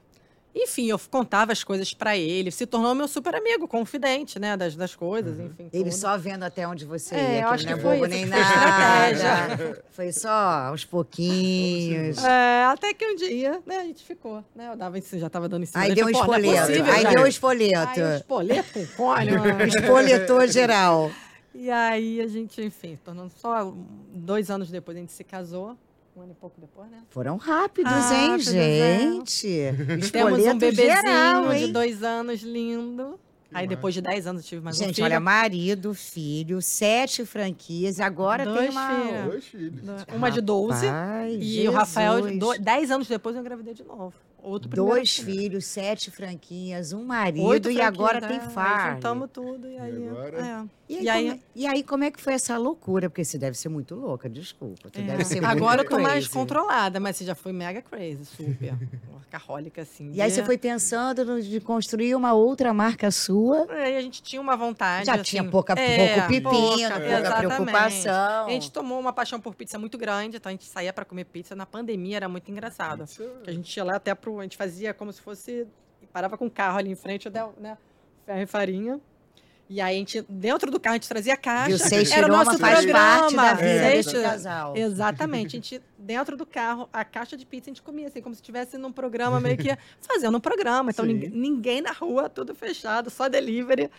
Enfim, 0.56 0.86
eu 0.88 1.00
contava 1.10 1.52
as 1.52 1.64
coisas 1.64 1.94
pra 1.96 2.16
ele, 2.16 2.52
se 2.52 2.66
tornou 2.68 2.94
meu 2.94 3.08
super 3.08 3.34
amigo, 3.36 3.68
confidente, 3.68 4.38
né, 4.40 4.56
das, 4.56 4.76
das 4.76 4.94
coisas, 4.96 5.40
enfim. 5.40 5.68
Ele 5.74 5.86
tudo. 5.86 5.94
só 5.94 6.16
vendo 6.18 6.44
até 6.44 6.68
onde 6.68 6.86
você 6.86 7.16
É, 7.16 7.40
ia, 7.40 7.58
que 7.58 7.66
não 7.66 7.72
é 7.72 7.76
bobo 7.76 8.06
nem 8.06 8.26
nada. 8.26 9.84
Foi 9.92 10.12
só 10.12 10.30
aos 10.30 10.86
pouquinhos. 10.86 12.24
É, 12.24 12.66
até 12.66 12.94
que 12.94 13.06
um 13.06 13.16
dia, 13.16 13.62
né, 13.66 13.78
a 13.80 13.84
gente 13.84 14.04
ficou, 14.04 14.44
né? 14.56 14.70
Eu 14.72 14.78
dava, 14.78 15.00
já 15.02 15.30
tava 15.30 15.50
dando 15.50 15.64
em 15.64 15.66
cima. 15.66 15.84
Aí 15.84 15.96
deu 15.96 16.08
um 16.08 16.12
falei, 16.14 16.22
"Pô, 16.22 16.28
não 16.28 16.36
é 16.36 16.40
espoleto. 16.40 16.68
possível, 16.68 16.94
Aí 16.94 17.02
já." 17.02 17.10
deu 17.10 17.20
um 17.20 17.24
Aí 17.24 17.30
espoleto. 17.30 18.00
um 18.02 18.16
espoleto 18.16 18.88
cone. 18.96 19.32
mano. 19.38 19.64
Espoletou 19.66 20.48
geral. 20.48 21.12
E 21.56 21.70
aí 21.70 22.20
a 22.22 22.28
gente, 22.28 22.62
enfim, 22.62 22.98
tornando 23.04 23.32
só 23.38 23.74
dois 24.14 24.50
anos 24.50 24.70
depois 24.70 24.98
a 24.98 25.00
gente 25.00 25.12
se 25.14 25.24
casou. 25.24 25.78
Um 26.16 26.22
ano 26.22 26.32
e 26.32 26.36
pouco 26.36 26.62
depois, 26.62 26.90
né? 26.92 27.00
Foram 27.10 27.38
rápidos, 27.38 27.92
hein, 27.92 28.28
Rápidos, 28.30 28.54
é. 28.54 29.00
gente? 29.00 30.10
Temos 30.12 30.40
um 30.46 30.58
bebezinho 30.58 30.88
geral, 30.96 31.50
de 31.50 31.56
hein? 31.56 31.72
dois 31.72 32.04
anos, 32.04 32.42
lindo. 32.44 33.20
Aí 33.52 33.68
depois 33.68 33.94
de 33.94 34.02
dez 34.02 34.26
anos 34.26 34.42
eu 34.44 34.48
tive 34.50 34.62
mais 34.64 34.80
um 34.80 34.84
Gente, 34.86 34.96
filho. 34.96 35.06
olha, 35.06 35.20
marido, 35.20 35.94
filho, 35.94 36.60
sete 36.62 37.24
franquias, 37.26 38.00
agora 38.00 38.46
tem 38.46 38.54
Dois 38.54 38.70
uma... 38.72 38.90
filhos. 38.90 39.26
Dois 39.26 39.46
filhos. 39.46 39.82
Uma 40.16 40.32
de 40.32 40.42
12. 40.42 40.86
Rapaz, 40.88 41.38
e 41.40 41.68
o 41.68 41.72
Rafael, 41.72 42.16
de 42.22 42.34
Jesus. 42.34 42.40
do- 42.58 42.64
dez 42.64 42.90
anos 42.92 43.08
depois, 43.08 43.36
eu 43.36 43.42
engravidei 43.42 43.74
de 43.76 43.84
novo. 43.84 44.14
Outro 44.44 44.70
Dois 44.70 45.16
filho. 45.16 45.38
filhos, 45.40 45.66
sete 45.66 46.12
franquinhas, 46.12 46.92
um 46.92 47.04
marido 47.06 47.46
Oito 47.46 47.72
e 47.72 47.80
agora 47.82 48.20
franquias, 48.20 48.42
tem 48.42 48.50
é. 48.50 48.54
farm. 48.54 48.80
Aí 48.90 48.94
juntamos 48.96 49.30
tudo 49.32 49.68
e 49.70 49.78
aí... 49.78 50.08
agora? 50.10 50.38
é. 50.70 50.84
E 50.90 50.98
aí, 50.98 51.04
E 51.06 51.10
aí- 51.10 51.30
como, 51.30 51.42
e 51.56 51.68
aí, 51.68 51.84
como 51.84 52.04
é 52.04 52.12
que 52.12 52.22
foi 52.22 52.34
essa 52.34 52.58
loucura? 52.58 53.10
Porque 53.10 53.24
você 53.24 53.38
deve 53.38 53.58
ser 53.58 53.70
muito 53.70 53.96
louca, 53.96 54.30
desculpa. 54.30 54.90
Tu 54.92 55.00
É. 55.00 55.04
deve 55.04 55.24
ser 55.24 55.36
muito 55.42 55.46
Agora 55.50 55.82
eu 55.82 55.90
tô 55.90 55.96
mais 55.98 56.26
crazy. 56.26 56.30
controlada, 56.30 57.00
mas 57.00 57.16
você 57.16 57.24
já 57.24 57.34
foi 57.34 57.54
mega 57.54 57.82
crazy, 57.82 58.26
super. 58.26 58.74
Workaholic, 59.14 59.80
assim. 59.80 60.12
E 60.14 60.22
aí 60.22 60.30
você 60.30 60.42
de- 60.42 60.46
foi 60.46 60.58
pensando 60.58 61.24
no- 61.26 61.42
de 61.42 61.60
construir 61.62 62.14
uma 62.14 62.34
outra 62.34 62.74
marca 62.74 63.10
sua. 63.12 63.66
É, 63.72 63.94
e 63.94 63.98
a 63.98 64.02
gente 64.02 64.22
tinha 64.22 64.42
uma 64.42 64.58
vontade. 64.58 65.06
Já 65.06 65.14
assim, 65.16 65.24
tinha 65.24 65.44
pouca, 65.50 65.74
é, 65.74 66.16
pouco 66.16 66.28
pepino, 66.28 66.50
pouca, 66.50 67.00
pouca 67.00 67.38
preocupação. 67.38 68.46
A 68.46 68.50
gente 68.50 68.70
tomou 68.72 69.00
uma 69.00 69.14
paixão 69.14 69.40
por 69.40 69.56
pizza 69.56 69.80
muito 69.80 69.98
grande, 69.98 70.38
então 70.38 70.50
a 70.50 70.54
gente 70.54 70.66
saía 70.66 70.92
para 70.92 71.06
comer 71.06 71.24
pizza. 71.26 71.56
Na 71.56 71.66
pandemia 71.66 72.18
era 72.18 72.30
muito 72.30 72.52
engraçado. 72.52 73.06
Que 73.44 73.50
a 73.50 73.54
gente 73.54 73.76
ia 73.76 73.84
lá 73.86 73.96
até 73.96 74.14
pro. 74.14 74.33
A 74.40 74.44
gente 74.44 74.58
fazia 74.58 74.94
como 74.94 75.12
se 75.12 75.22
fosse. 75.22 75.68
Parava 76.12 76.38
com 76.38 76.46
o 76.46 76.52
carro 76.52 76.78
ali 76.78 76.92
em 76.92 76.96
frente, 76.96 77.30
né? 77.60 77.78
Ferro 78.26 78.42
e 78.42 78.46
farinha. 78.46 79.00
E 79.70 79.80
aí 79.82 79.96
a 79.96 79.98
gente, 79.98 80.22
dentro 80.30 80.70
do 80.70 80.80
carro, 80.80 80.94
a 80.94 80.98
gente 80.98 81.08
trazia 81.08 81.34
a 81.34 81.38
caixa. 81.38 81.76
E 81.76 81.80
Seis 81.80 82.12
era 82.12 82.28
o 82.28 82.30
nosso 82.30 82.58
faz 82.60 82.80
programa. 82.82 83.00
parte 83.20 83.36
da 83.36 83.54
vida 83.54 83.80
Seis- 83.80 84.06
desse 84.06 84.22
casal. 84.22 84.78
Exatamente. 84.78 85.48
A 85.48 85.50
gente, 85.60 85.82
dentro 85.98 86.38
do 86.38 86.46
carro, 86.46 86.88
a 86.94 87.04
caixa 87.04 87.36
de 87.36 87.46
pizza 87.46 87.70
a 87.70 87.74
gente 87.74 87.82
comia 87.82 88.08
assim, 88.08 88.22
como 88.22 88.36
se 88.36 88.42
estivesse 88.42 88.78
num 88.78 88.92
programa, 88.92 89.40
meio 89.40 89.58
que 89.58 89.70
fazendo 90.02 90.38
um 90.38 90.42
programa. 90.42 90.92
Então, 90.92 91.06
ninguém, 91.06 91.30
ninguém 91.30 91.82
na 91.82 91.92
rua, 91.94 92.30
tudo 92.30 92.54
fechado, 92.54 93.10
só 93.10 93.28
delivery. 93.28 93.90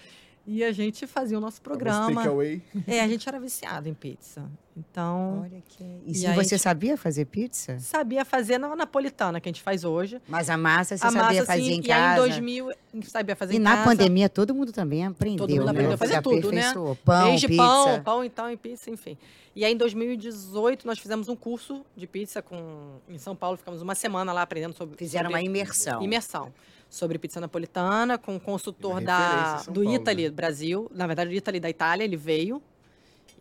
E 0.46 0.62
a 0.62 0.72
gente 0.72 1.06
fazia 1.06 1.38
o 1.38 1.40
nosso 1.40 1.60
programa. 1.62 2.14
Takeaway. 2.14 2.62
É, 2.86 3.00
a 3.00 3.08
gente 3.08 3.26
era 3.28 3.40
viciado 3.40 3.88
em 3.88 3.94
pizza. 3.94 4.44
Então, 4.76 5.40
Olha 5.42 5.62
que... 5.66 5.82
E, 6.04 6.10
E 6.10 6.14
se 6.14 6.26
você 6.34 6.56
tipo- 6.56 6.62
sabia 6.64 6.96
fazer 6.98 7.24
pizza? 7.26 7.78
sabia 7.78 8.24
fazer 8.24 8.58
na 8.58 8.74
napolitana, 8.76 9.40
que 9.40 9.48
a 9.48 9.52
gente 9.52 9.62
faz 9.62 9.84
hoje. 9.84 10.20
Mas 10.28 10.50
a 10.50 10.56
massa 10.58 10.96
você 10.96 11.06
a 11.06 11.10
sabia 11.10 11.22
massa, 11.40 11.46
fazer 11.46 11.60
em 11.62 11.66
e 11.66 11.70
aí 11.70 11.78
em 11.78 11.82
casa? 11.82 12.20
2000, 12.26 12.70
sabia 13.04 13.36
fazer 13.36 13.54
E 13.54 13.56
em 13.56 13.60
na 13.60 13.76
casa. 13.76 13.84
pandemia 13.84 14.28
todo 14.28 14.54
mundo 14.54 14.72
também 14.72 15.06
aprendeu, 15.06 15.38
Todo 15.46 15.50
mundo 15.50 15.64
né? 15.64 15.70
aprendeu 15.70 15.92
a 15.94 15.96
fazer 15.96 16.20
tudo, 16.20 16.52
né? 16.52 16.72
Pão, 17.04 17.24
Desde 17.30 17.46
pizza. 17.48 17.62
pão, 17.62 18.02
pão, 18.02 18.24
então, 18.24 18.50
e 18.50 18.56
pizza, 18.56 18.90
enfim. 18.90 19.16
E 19.56 19.64
aí, 19.64 19.72
em 19.72 19.76
2018, 19.76 20.86
nós 20.86 20.98
fizemos 20.98 21.28
um 21.28 21.36
curso 21.36 21.86
de 21.96 22.06
pizza 22.08 22.42
com, 22.42 22.96
em 23.08 23.16
São 23.18 23.36
Paulo. 23.36 23.56
Ficamos 23.56 23.80
uma 23.80 23.94
semana 23.94 24.32
lá 24.32 24.42
aprendendo 24.42 24.74
sobre... 24.74 24.96
Fizeram 24.96 25.30
sobre 25.30 25.40
uma 25.42 25.48
imersão. 25.48 26.02
imersão 26.02 26.52
sobre 26.94 27.18
pizza 27.18 27.40
napolitana 27.40 28.16
com 28.16 28.36
um 28.36 28.38
consultor 28.38 29.00
da, 29.00 29.56
do 29.68 29.82
Paulo, 29.82 29.94
Italy 29.94 30.24
né? 30.24 30.30
Brasil. 30.30 30.90
Na 30.94 31.06
verdade, 31.06 31.30
do 31.30 31.36
Italy 31.36 31.60
da 31.60 31.68
Itália, 31.68 32.04
ele 32.04 32.16
veio. 32.16 32.62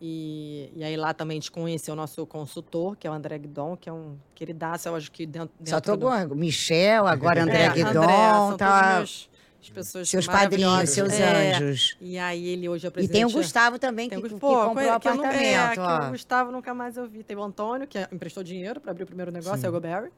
E, 0.02 0.70
e 0.74 0.82
aí 0.82 0.96
lá 0.96 1.14
também 1.14 1.38
a 1.38 1.40
gente 1.40 1.52
conheceu 1.52 1.94
o 1.94 1.96
nosso 1.96 2.26
consultor, 2.26 2.96
que 2.96 3.06
é 3.06 3.10
o 3.10 3.12
André 3.12 3.38
Guidon, 3.38 3.76
que 3.76 3.88
é 3.88 3.92
um 3.92 4.16
queridaço, 4.34 4.88
eu 4.88 4.96
acho 4.96 5.10
que 5.10 5.24
dentro, 5.24 5.54
Só 5.64 5.76
dentro 5.76 5.96
tô 5.96 6.08
do... 6.10 6.28
com 6.28 6.34
Michel, 6.34 7.06
agora 7.06 7.42
André 7.44 7.62
É, 7.62 7.68
Guidon, 7.70 8.02
André, 8.02 8.56
tá... 8.58 8.96
meus, 8.98 9.30
as 9.62 9.70
pessoas 9.70 10.08
seus 10.10 10.26
padrinhos, 10.26 10.90
seus 10.90 11.12
É, 11.14 11.54
anjos. 11.54 11.96
E 12.00 12.18
aí 12.18 12.44
ele 12.48 12.68
hoje 12.68 12.86
é 12.86 12.88
E 12.88 12.90
presidente... 12.92 13.16
tem 13.16 13.24
o 13.24 13.30
Gustavo 13.30 13.78
também, 13.78 14.08
Tem 14.10 14.20
que, 14.20 14.26
o 14.26 14.28
que 14.28 14.34
Gustavo, 14.34 14.52
pô, 14.52 14.68
comprou 14.68 14.94
o 14.94 15.00
que 15.00 15.08
eu 15.08 15.14
não- 15.14 15.24
apartamento. 15.24 15.70
é, 15.70 15.74
que 15.74 15.80
ó. 15.80 16.08
o 16.08 16.10
Gustavo 16.10 16.50
nunca 16.52 16.74
mais 16.74 16.96
eu 16.96 17.06
vi. 17.08 17.22
Tem 17.22 17.36
o 17.36 17.42
Antônio, 17.42 17.86
que 17.86 17.98
emprestou 18.12 18.42
dinheiro 18.42 18.80
para 18.80 18.90
abrir 18.90 19.04
o 19.04 19.06
primeiro 19.06 19.30
negócio, 19.30 19.60
Sim. 19.60 19.66
é 19.66 19.68
o 19.68 19.72
Goberry, 19.72 20.10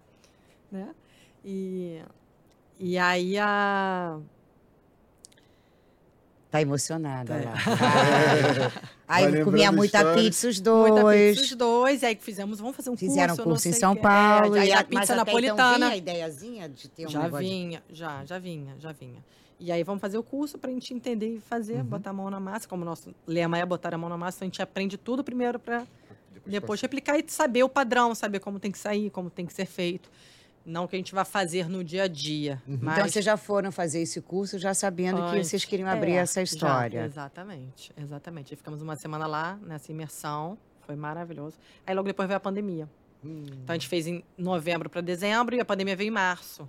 né? 0.73 0.89
E, 1.45 2.01
e 2.79 2.97
aí 2.99 3.39
a... 3.39 4.19
Tá 6.51 6.61
emocionada 6.63 7.35
Tá. 7.43 7.51
lá. 7.51 8.73
Aí 9.09 9.31
Vai 9.31 9.45
comia 9.45 9.71
muita 9.71 9.99
história. 9.99 10.21
pizza 10.23 10.49
os 10.49 10.61
Muita 10.61 11.01
dois. 11.01 11.37
pizza, 11.39 11.53
os 11.53 11.57
dois, 11.59 12.03
e 12.03 12.07
aí 12.07 12.19
fizemos, 12.21 12.59
vamos 12.59 12.75
fazer 12.75 12.91
um 12.91 12.97
Fizeram 12.97 13.37
curso, 13.37 13.43
não 13.49 13.53
curso 13.55 13.69
em 13.69 13.73
São 13.73 13.93
o 13.93 13.97
quê. 13.97 14.03
Paulo. 14.03 14.57
É, 14.57 14.61
aí 14.61 14.69
e 14.69 14.73
a 14.73 14.75
a, 14.75 14.79
mas 14.79 14.89
pizza 14.89 15.03
Então 15.05 15.17
napolitana. 15.17 15.75
vinha 15.77 15.89
a 15.91 15.97
ideiazinha 15.97 16.69
de 16.69 16.89
ter 16.89 17.07
um 17.07 17.11
já 17.11 17.23
negócio 17.23 17.45
de- 17.47 17.51
vinha, 17.53 17.83
já, 17.91 18.25
já 18.25 18.39
vinha, 18.41 18.75
já 18.81 18.91
vinha. 18.93 19.25
E 19.61 19.71
aí 19.71 19.83
vamos 19.85 20.01
fazer 20.01 20.19
o 20.19 20.23
curso 20.25 20.59
pra 20.59 20.71
gente 20.73 20.93
entender 20.93 21.37
e 21.37 21.41
fazer, 21.41 21.75
Uhum. 21.77 21.85
botar 21.85 22.11
a 22.11 22.13
mão 22.13 22.29
na 22.31 22.41
massa, 22.41 22.67
como 22.69 22.83
o 22.83 22.85
nosso 22.85 23.15
lema 23.27 23.57
é 23.59 23.65
botar 23.65 23.95
a 23.95 23.99
mão 23.99 24.09
na 24.11 24.17
massa, 24.17 24.39
então 24.39 24.47
a 24.47 24.49
gente 24.49 24.63
aprende 24.63 24.97
tudo 24.97 25.23
primeiro 25.23 25.59
pra 25.61 25.85
depois 26.45 26.81
replicar 26.81 27.17
e 27.19 27.25
saber 27.29 27.63
o 27.63 27.69
padrão, 27.69 28.13
saber 28.15 28.41
como 28.41 28.59
tem 28.59 28.73
que 28.73 28.79
sair, 28.79 29.09
como 29.11 29.31
tem 29.31 29.47
que 29.47 29.53
ser 29.53 29.67
feito. 29.67 30.11
Não 30.67 30.83
o 30.85 30.89
que 30.89 30.97
a 30.97 30.99
gente 30.99 31.15
vai 31.15 31.25
fazer 31.25 31.69
no 31.69 31.85
dia 31.85 32.03
a 32.03 32.09
dia, 32.09 32.61
mas 32.67 32.99
Então 32.99 33.09
vocês 33.09 33.25
já 33.25 33.37
foram 33.37 33.71
fazer 33.71 34.01
esse 34.01 34.21
curso 34.21 34.59
já 34.59 34.75
sabendo 34.75 35.19
que 35.19 35.37
Antes. 35.37 35.47
vocês 35.49 35.65
queriam 35.65 35.89
abrir 35.89 36.13
É, 36.13 36.17
essa 36.17 36.41
já, 36.41 36.43
história. 36.43 37.05
exatamente, 37.05 37.93
exatamente. 37.97 38.53
Aí 38.53 38.57
ficamos 38.57 38.83
uma 38.83 38.97
semana 38.97 39.29
lá, 39.29 39.57
nessa 39.63 39.93
imersão, 39.93 40.59
foi 40.81 40.97
maravilhoso. 40.97 41.57
Aí 41.87 41.95
logo 41.95 42.09
depois 42.09 42.27
veio 42.27 42.37
a 42.37 42.41
pandemia. 42.41 42.89
Hum. 43.25 43.45
Então 43.47 43.69
a 43.69 43.73
gente 43.75 43.87
fez 43.87 44.09
em 44.09 44.25
novembro 44.37 44.91
para 44.91 45.01
dezembro 45.01 45.55
e 45.55 45.61
a 45.61 45.65
pandemia 45.65 45.95
veio 45.95 46.09
em 46.09 46.13
março. 46.13 46.63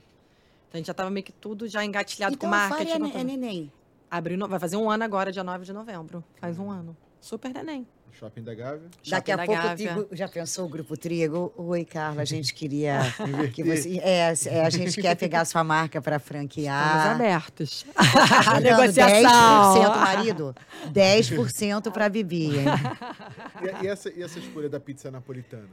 Então 0.68 0.74
a 0.74 0.78
gente 0.78 0.88
já 0.88 0.92
estava 0.92 1.10
meio 1.10 1.24
que 1.24 1.32
tudo 1.32 1.68
já 1.68 1.84
engatilhado 1.84 2.36
então 2.36 2.48
com 2.48 2.56
marketing. 2.56 3.00
Com 3.00 3.18
é, 3.18 3.22
é 3.22 3.24
neném. 3.24 3.72
Abriu, 4.12 4.48
vai 4.48 4.60
fazer 4.60 4.78
um 4.78 4.92
ano 4.92 5.04
agora, 5.04 5.32
dia 5.32 5.44
9 5.44 5.66
de 5.66 5.74
novembro. 5.74 6.24
Faz 6.40 6.60
um 6.60 6.70
ano. 6.70 6.96
Super 7.20 7.52
neném. 7.52 7.88
Shopping 8.18 8.42
da 8.44 8.56
Gávea. 8.56 8.90
Daqui 9.08 9.32
a 9.32 9.36
da 9.36 9.46
pouco, 9.46 9.76
digo- 9.76 10.08
já 10.12 10.28
pensou 10.28 10.66
o 10.66 10.70
Grupo 10.70 10.98
Trigo? 10.98 11.54
Oi, 11.56 11.86
Carla, 11.86 12.24
a 12.24 12.26
gente 12.26 12.54
queria 12.54 13.00
que 13.54 13.64
você... 13.64 14.00
É, 14.00 14.34
é, 14.48 14.66
a 14.66 14.70
gente 14.70 15.00
quer 15.00 15.16
pegar 15.16 15.42
a 15.42 15.46
sua 15.46 15.64
marca 15.64 16.02
para 16.02 16.16
Estamos 16.18 16.28
franquear. 16.28 17.12
abertos. 17.12 17.86
Tá 17.94 18.60
dando 18.60 18.64
Negociação. 18.64 19.84
10% 19.84 19.96
marido, 19.98 20.56
10% 20.92 21.92
para 21.92 22.10
Bibi, 22.10 22.58
hein? 22.58 22.66
E, 23.82 23.86
e 23.86 23.88
essa, 23.88 24.10
e 24.12 24.22
essa 24.22 24.38
escolha 24.40 24.70
da 24.70 24.80
pizza 24.80 25.10
napolitana? 25.10 25.68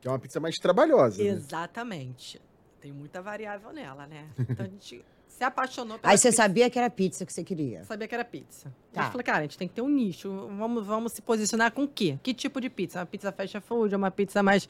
Que 0.00 0.08
é 0.08 0.10
uma 0.10 0.18
pizza 0.18 0.38
mais 0.40 0.56
trabalhosa. 0.56 1.22
né? 1.22 1.30
Exatamente. 1.30 2.40
Tem 2.80 2.92
muita 2.92 3.20
variável 3.22 3.72
nela, 3.72 4.06
né? 4.06 4.24
Então 4.38 4.66
a 4.66 4.68
gente 4.68 5.04
se 5.38 5.44
apaixonou 5.44 5.98
pela 5.98 6.12
Aí 6.12 6.18
você 6.18 6.28
pizza. 6.28 6.42
sabia 6.42 6.68
que 6.68 6.78
era 6.78 6.90
pizza 6.90 7.24
que 7.24 7.32
você 7.32 7.44
queria. 7.44 7.84
sabia 7.84 8.08
que 8.08 8.14
era 8.14 8.24
pizza. 8.24 8.72
Tá. 8.92 9.00
A 9.00 9.04
gente 9.04 9.12
falou, 9.12 9.24
cara, 9.24 9.38
a 9.38 9.42
gente 9.42 9.56
tem 9.56 9.68
que 9.68 9.74
ter 9.74 9.82
um 9.82 9.88
nicho. 9.88 10.28
Vamos, 10.58 10.84
vamos 10.84 11.12
se 11.12 11.22
posicionar 11.22 11.70
com 11.72 11.84
o 11.84 11.88
quê? 11.88 12.18
Que 12.22 12.34
tipo 12.34 12.60
de 12.60 12.68
pizza? 12.68 12.98
Uma 12.98 13.06
pizza 13.06 13.30
fast 13.32 13.60
food, 13.60 13.94
uma 13.94 14.10
pizza 14.10 14.42
mais. 14.42 14.68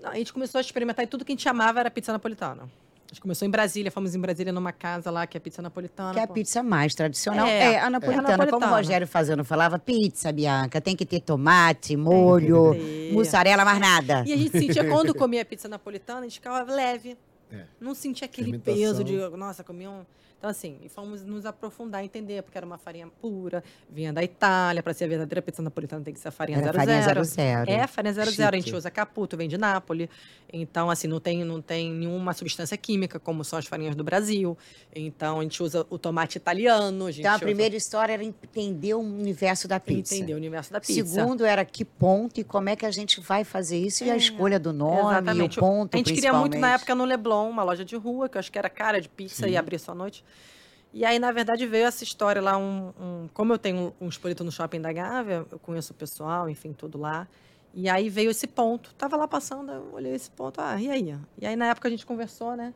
Não, 0.00 0.10
a 0.10 0.14
gente 0.14 0.32
começou 0.32 0.58
a 0.58 0.60
experimentar 0.62 1.04
e 1.04 1.08
tudo 1.08 1.24
que 1.24 1.32
a 1.32 1.34
gente 1.34 1.42
chamava 1.42 1.80
era 1.80 1.90
pizza 1.90 2.12
napolitana. 2.12 2.62
A 2.62 3.14
gente 3.14 3.20
começou 3.20 3.46
em 3.46 3.50
Brasília, 3.50 3.90
fomos 3.92 4.14
em 4.14 4.20
Brasília 4.20 4.52
numa 4.52 4.72
casa 4.72 5.08
lá 5.10 5.24
que 5.26 5.36
é 5.36 5.40
pizza 5.40 5.60
napolitana. 5.62 6.12
Que 6.14 6.18
é 6.18 6.22
a 6.22 6.26
pô. 6.26 6.32
pizza 6.34 6.62
mais 6.64 6.94
tradicional. 6.94 7.46
É, 7.46 7.74
É, 7.74 7.78
a 7.80 7.88
napolitana. 7.90 8.28
é 8.28 8.32
a 8.32 8.36
Como 8.36 8.42
o 8.42 8.46
napolitana. 8.46 8.76
Rogério 8.76 9.06
Fazano 9.06 9.44
falava, 9.44 9.78
pizza, 9.78 10.32
Bianca, 10.32 10.80
tem 10.80 10.96
que 10.96 11.06
ter 11.06 11.20
tomate, 11.20 11.96
molho, 11.96 12.74
mussarela, 13.12 13.64
mais 13.64 13.78
nada. 13.78 14.24
E 14.26 14.32
a 14.32 14.36
gente 14.36 14.50
sentia, 14.58 14.88
quando 14.88 15.14
comia 15.14 15.44
pizza 15.44 15.68
napolitana, 15.68 16.20
a 16.20 16.22
gente 16.24 16.34
ficava 16.34 16.70
leve. 16.72 17.16
É. 17.54 17.66
Não 17.80 17.94
sentia 17.94 18.26
aquele 18.26 18.58
peso 18.58 19.04
de, 19.04 19.16
nossa, 19.36 19.62
comia 19.62 19.90
um. 19.90 20.04
Então, 20.44 20.50
assim, 20.50 20.76
fomos 20.90 21.24
nos 21.24 21.46
aprofundar, 21.46 22.04
entender, 22.04 22.42
porque 22.42 22.58
era 22.58 22.66
uma 22.66 22.76
farinha 22.76 23.08
pura, 23.18 23.64
vinha 23.88 24.12
da 24.12 24.22
Itália, 24.22 24.82
para 24.82 24.92
ser 24.92 25.04
a 25.04 25.08
verdadeira 25.08 25.40
pizza 25.40 25.62
napolitana 25.62 26.04
tem 26.04 26.12
que 26.12 26.20
ser 26.20 26.28
a 26.28 26.30
farinha 26.30 26.58
Era 26.58 26.66
00. 26.70 26.76
farinha 27.24 27.24
00. 27.64 27.70
É, 27.72 27.86
farinha 27.86 28.12
00, 28.12 28.54
a 28.54 28.60
gente 28.60 28.76
usa 28.76 28.90
caputo, 28.90 29.38
vem 29.38 29.48
de 29.48 29.56
Nápoles. 29.56 30.06
Então, 30.52 30.90
assim, 30.90 31.08
não 31.08 31.18
tem, 31.18 31.42
não 31.44 31.62
tem 31.62 31.90
nenhuma 31.90 32.34
substância 32.34 32.76
química, 32.76 33.18
como 33.18 33.42
são 33.42 33.58
as 33.58 33.64
farinhas 33.64 33.96
do 33.96 34.04
Brasil. 34.04 34.56
Então, 34.94 35.40
a 35.40 35.42
gente 35.42 35.62
usa 35.62 35.86
o 35.88 35.98
tomate 35.98 36.36
italiano. 36.36 37.06
A 37.06 37.10
Então, 37.10 37.32
a 37.32 37.36
usa- 37.36 37.44
primeira 37.46 37.74
história 37.74 38.12
era 38.12 38.22
entender 38.22 38.92
o 38.92 39.00
universo 39.00 39.66
da 39.66 39.80
pizza. 39.80 40.14
Entender 40.14 40.34
o 40.34 40.36
universo 40.36 40.70
da 40.74 40.78
pizza. 40.78 40.92
Segundo 40.92 41.46
era 41.46 41.64
que 41.64 41.86
ponto 41.86 42.38
e 42.38 42.44
como 42.44 42.68
é 42.68 42.76
que 42.76 42.84
a 42.84 42.90
gente 42.90 43.18
vai 43.18 43.44
fazer 43.44 43.78
isso 43.78 44.04
e 44.04 44.10
a 44.10 44.16
escolha 44.16 44.58
do 44.60 44.74
nome, 44.74 45.00
Exatamente. 45.10 45.58
o 45.58 45.62
ponto, 45.62 45.94
A 45.94 45.96
gente 45.96 46.12
queria 46.12 46.34
muito 46.34 46.58
na 46.58 46.74
época 46.74 46.94
no 46.94 47.06
Leblon, 47.06 47.48
uma 47.48 47.62
loja 47.64 47.82
de 47.84 47.96
rua, 47.96 48.28
que 48.28 48.36
eu 48.36 48.40
acho 48.40 48.52
que 48.52 48.58
era 48.58 48.68
cara 48.68 49.00
de 49.00 49.08
pizza 49.08 49.48
e 49.48 49.56
abria 49.56 49.78
só 49.78 49.92
à 49.92 49.94
noite. 49.94 50.22
E 50.96 51.04
aí, 51.04 51.18
na 51.18 51.32
verdade, 51.32 51.66
veio 51.66 51.86
essa 51.86 52.04
história 52.04 52.40
lá, 52.40 52.56
um, 52.56 52.92
um- 53.00 53.28
como 53.34 53.52
eu 53.52 53.58
tenho 53.58 53.92
um, 54.00 54.06
um 54.06 54.08
espolito 54.08 54.44
no 54.44 54.52
shopping 54.52 54.80
da 54.80 54.92
Gávea, 54.92 55.44
eu 55.50 55.58
conheço 55.58 55.92
o 55.92 55.96
pessoal, 55.96 56.48
enfim, 56.48 56.72
tudo 56.72 56.96
lá. 56.98 57.26
E 57.74 57.88
aí 57.88 58.08
veio 58.08 58.30
esse 58.30 58.46
ponto. 58.46 58.94
Tava 58.94 59.16
lá 59.16 59.26
passando, 59.26 59.72
eu 59.72 59.90
olhei 59.92 60.14
esse 60.14 60.30
ponto, 60.30 60.60
ah, 60.60 60.80
e 60.80 60.88
aí? 60.88 61.16
E 61.40 61.44
aí, 61.46 61.56
na 61.56 61.66
época, 61.66 61.88
a 61.88 61.90
gente 61.90 62.06
conversou, 62.06 62.56
né? 62.56 62.72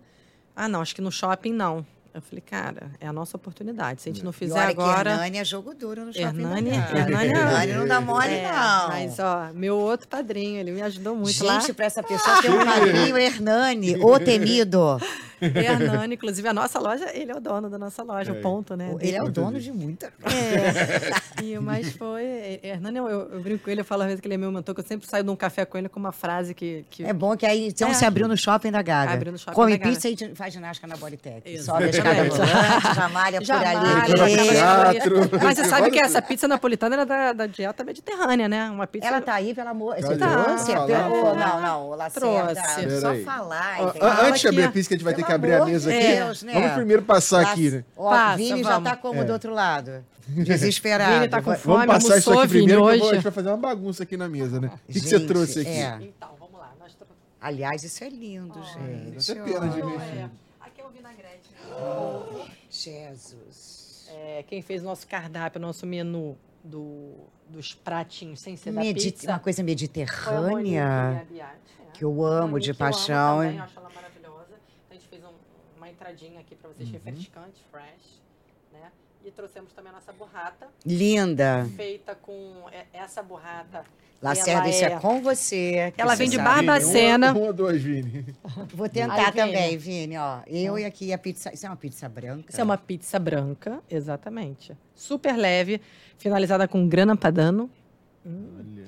Ah, 0.57 0.69
não, 0.69 0.81
acho 0.83 0.97
que 0.97 1.01
no 1.01 1.12
shopping 1.12 1.53
não. 1.53 1.87
Eu 2.12 2.21
falei, 2.21 2.41
cara, 2.45 2.91
é 2.99 3.07
a 3.07 3.12
nossa 3.12 3.37
oportunidade. 3.37 4.03
Se 4.03 4.09
a 4.09 4.12
gente 4.12 4.25
não 4.25 4.33
E 4.33 4.35
fizer 4.35 4.55
olha 4.59 4.71
agora. 4.71 5.05
que 5.11 5.16
Hernani 5.16 5.39
é 5.39 5.45
jogo 5.45 5.73
duro 5.73 6.07
no 6.07 6.12
shopping 6.12 6.27
Hernani. 6.27 6.71
Hernani, 6.71 7.29
Hernani 7.29 7.73
não 7.75 7.87
dá 7.87 8.01
mole, 8.01 8.27
É, 8.35 8.51
não. 8.51 8.89
Mas, 8.89 9.19
ó, 9.21 9.53
meu 9.55 9.77
outro 9.77 10.09
padrinho, 10.09 10.59
ele 10.59 10.73
me 10.73 10.83
ajudou 10.83 11.14
muito 11.14 11.45
lá. 11.45 11.61
Gente, 11.61 11.73
para 11.73 11.85
essa 11.87 12.03
pessoa 12.03 12.43
ter 12.43 12.51
um 12.51 12.64
padrinho 12.64 13.16
Hernani, 13.16 13.95
o 14.05 14.19
temido. 14.19 14.99
Hernani, 15.41 16.14
inclusive, 16.14 16.47
a 16.49 16.53
nossa 16.53 16.78
loja, 16.78 17.07
ele 17.14 17.30
é 17.30 17.36
o 17.36 17.41
dono 17.41 17.68
da 17.70 17.78
nossa 17.78 18.03
loja, 18.03 18.32
É. 18.32 18.34
o 18.39 18.41
ponto, 18.43 18.76
né? 18.76 18.95
Ele 19.01 19.16
é 19.16 19.22
o 19.22 19.30
dono 19.30 19.61
de 19.61 19.72
muita. 19.72 20.12
É. 20.24 21.43
E, 21.45 21.59
mas 21.59 21.93
foi. 21.97 22.61
Hernani, 22.62 22.99
eu, 22.99 23.09
eu, 23.09 23.32
eu 23.34 23.41
brinco 23.41 23.64
com 23.64 23.70
ele, 23.70 23.80
eu 23.80 23.84
falo 23.84 24.03
às 24.03 24.09
vezes 24.09 24.20
que 24.20 24.26
ele 24.26 24.34
é 24.34 24.39
meu 24.39 24.51
mentor, 24.51 24.74
que 24.74 24.80
eu 24.80 24.84
sempre 24.84 25.07
saio 25.09 25.22
de 25.24 25.30
um 25.30 25.36
café 25.36 25.64
com 25.64 25.78
ele 25.78 25.89
com 25.89 25.99
uma 26.01 26.12
frase 26.12 26.55
que. 26.55 26.84
que 26.91 27.05
É 27.05 27.12
bom 27.12 27.36
que 27.36 27.47
aí 27.47 27.68
então 27.68 27.89
É. 27.91 27.95
se 27.95 28.05
abriu 28.05 28.26
no 28.28 28.36
shopping 28.36 28.70
da 28.70 28.82
Gávea. 28.82 29.14
Abriu 29.14 29.32
no 29.32 29.39
shopping 29.39 29.55
Come 29.55 29.72
da 29.72 29.78
Gávea. 29.84 29.93
pizza 30.01 30.09
e 30.24 30.34
faz 30.34 30.53
ginástica 30.53 30.86
na 30.86 30.97
Bodytech. 30.97 31.43
Exatamente. 31.45 31.97
Sobe 31.97 32.09
a 32.09 32.11
escada 32.28 32.28
rolante, 32.28 32.95
já 32.95 33.09
malha 33.09 33.39
por 33.39 33.45
Já 33.47 33.59
ali. 33.59 34.53
teatro. 34.53 35.30
Mas 35.43 35.59
você 35.59 35.64
sabe 35.64 35.91
que 35.91 35.99
essa 35.99 36.20
pizza 36.22 36.49
napolitana 36.49 36.97
era 36.97 37.07
da, 37.07 37.32
da 37.32 37.47
dieta 37.47 37.84
mediterrânea, 37.84 38.49
né? 38.49 38.70
Uma 38.70 38.86
pizza. 38.86 39.07
Ela 39.07 39.20
tá 39.20 39.34
aí, 39.34 39.55
pelo 39.55 39.68
amor. 39.68 39.95
Você 39.97 40.16
Cadê? 40.16 40.43
trouxe? 40.45 40.72
Tá. 40.72 40.86
Falar. 40.86 41.34
Não, 41.34 41.61
não, 41.62 41.91
Lacerda. 41.91 42.55
Trouxe. 42.55 43.01
Só 43.01 43.14
falar. 43.24 43.95
Antes 44.26 44.41
de 44.41 44.49
abrir 44.49 44.64
a 44.64 44.70
pizza, 44.72 44.89
que 44.89 44.95
a 44.95 44.97
gente 44.97 45.05
vai 45.05 45.14
ter 45.14 45.24
Pelo 45.24 45.28
que 45.29 45.33
abrir 45.33 45.55
a 45.55 45.64
mesa 45.64 45.91
aqui. 45.91 46.01
Deus, 46.16 46.43
né? 46.43 46.53
Vamos 46.55 46.72
primeiro 46.72 47.03
passar 47.03 47.43
Lac- 47.43 47.53
aqui, 47.53 47.70
né? 47.70 47.85
Ó, 47.97 48.11
Passa, 48.11 48.37
Vini 48.37 48.62
já 48.64 48.70
vamos. 48.70 48.91
tá 48.91 48.97
como 48.97 49.20
É. 49.20 49.24
do 49.24 49.33
outro 49.33 49.53
lado. 49.55 50.05
Desesperado. 50.29 51.14
Vini 51.14 51.29
tá 51.29 51.41
com 51.41 51.55
fome. 51.55 51.87
Vamos 51.87 51.87
passar 52.05 52.18
isso 52.18 52.29
almoçou, 52.31 52.39
aqui 52.45 52.53
Vini, 52.53 52.66
primeiro, 52.66 52.83
que 52.83 52.95
eu 52.95 52.99
vou- 52.99 53.07
a 53.07 53.07
hoje? 53.07 53.14
gente 53.14 53.22
vai 53.22 53.33
fazer 53.33 53.49
uma 53.49 53.57
bagunça 53.57 54.03
aqui 54.03 54.16
na 54.16 54.29
mesa, 54.29 54.61
né? 54.61 54.68
O 54.89 54.93
que, 54.93 55.01
que 55.01 55.07
você 55.09 55.20
trouxe 55.20 55.61
aqui? 55.61 55.70
é. 55.70 55.99
Então, 56.03 56.31
vamos 56.39 56.59
lá. 56.59 56.72
Nós 56.81 56.95
trou- 56.95 57.09
Aliás, 57.41 57.83
isso 57.85 58.03
é 58.05 58.09
lindo, 58.09 58.55
Dá 58.59 58.62
gente. 58.62 59.31
até 59.31 59.41
pena 59.43 59.68
de. 59.68 59.81
É, 59.81 60.29
Aqui 60.61 60.81
é 60.81 60.85
o 60.85 60.91
vinagrete. 60.91 61.49
Jesus. 62.70 64.09
É, 64.11 64.45
quem 64.49 64.62
fez 64.62 64.83
o 64.83 64.85
nosso 64.85 65.07
cardápio, 65.07 65.59
o 65.59 65.62
nosso 65.62 65.87
menu 65.87 66.37
do, 66.64 67.12
dos 67.49 67.74
pratinhos 67.74 68.41
sem 68.41 68.57
ser 68.57 68.72
da 68.72 68.81
Medi- 68.81 69.05
pizza. 69.12 69.31
Uma 69.31 69.39
coisa 69.39 69.62
mediterrânea. 69.62 71.26
É. 71.37 71.47
Que 71.93 72.05
eu 72.05 72.24
amo 72.24 72.59
de 72.61 72.70
eu 72.70 72.74
paixão. 72.74 73.39
também, 73.39 73.57
eu 73.59 73.62
acho 73.64 73.79
ela 73.79 73.91
maravilhosa. 73.93 74.47
Então, 74.51 74.91
a 74.91 74.95
gente 74.95 75.09
fez 75.09 75.22
uma 76.09 76.13
entradinha 76.13 76.41
aqui 76.41 76.55
para 76.57 76.71
vocês, 76.71 76.89
refrescante, 76.91 77.63
fresh, 77.71 78.23
né? 78.73 78.91
E 79.25 79.31
trouxemos 79.31 79.73
também 79.73 79.91
a 79.91 79.97
nossa 79.97 80.13
burrata, 80.13 80.69
Linda. 80.87 81.67
feita 81.77 82.15
com 82.15 82.65
essa 82.93 83.23
burrata. 83.23 83.85
Lacerda, 84.21 84.69
isso 84.69 84.85
é 84.85 84.99
com 84.99 85.21
você. 85.21 85.93
que 85.95 86.01
Ela 86.01 86.13
você 86.17 86.19
vem 86.19 86.29
de. 86.31 86.39
Barbacena. 86.39 87.31
Uma, 87.33 87.41
uma 87.41 87.53
duas, 87.53 87.81
Vini. 87.81 88.27
Vou 88.75 88.89
tentar 88.89 89.29
Aí, 89.29 89.33
também, 89.33 89.77
Vini, 89.79 90.17
ó. 90.17 90.41
Eu 90.47 90.77
e 90.79 90.85
aqui 90.85 91.13
a 91.13 91.19
pizza. 91.19 91.53
Isso 91.55 91.67
é 91.67 91.69
uma 91.69 91.77
pizza 91.77 92.09
branca? 92.09 92.51
Isso 92.51 92.61
é 92.61 92.65
uma 92.65 92.77
pizza 92.79 93.17
branca, 93.19 93.81
exatamente. 93.89 94.77
Super 94.95 95.37
leve, 95.37 95.81
finalizada 96.17 96.67
com 96.67 96.89
grana 96.89 97.17
padano. 97.17 97.71
Olha. 98.27 98.87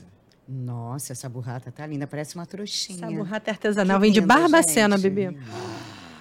Nossa, 0.49 1.13
essa 1.13 1.29
burrata 1.29 1.71
tá 1.71 1.87
linda, 1.87 2.09
parece 2.09 2.35
uma 2.35 2.45
trouxinha. 2.45 3.07
Essa 3.07 3.15
burrata 3.15 3.51
é 3.51 3.53
artesanal, 3.53 3.99
Que 3.99 4.01
vem 4.03 4.13
de 4.13 4.21
Barbacena, 4.21 4.97
gente. 4.97 5.11
bebê. 5.11 5.37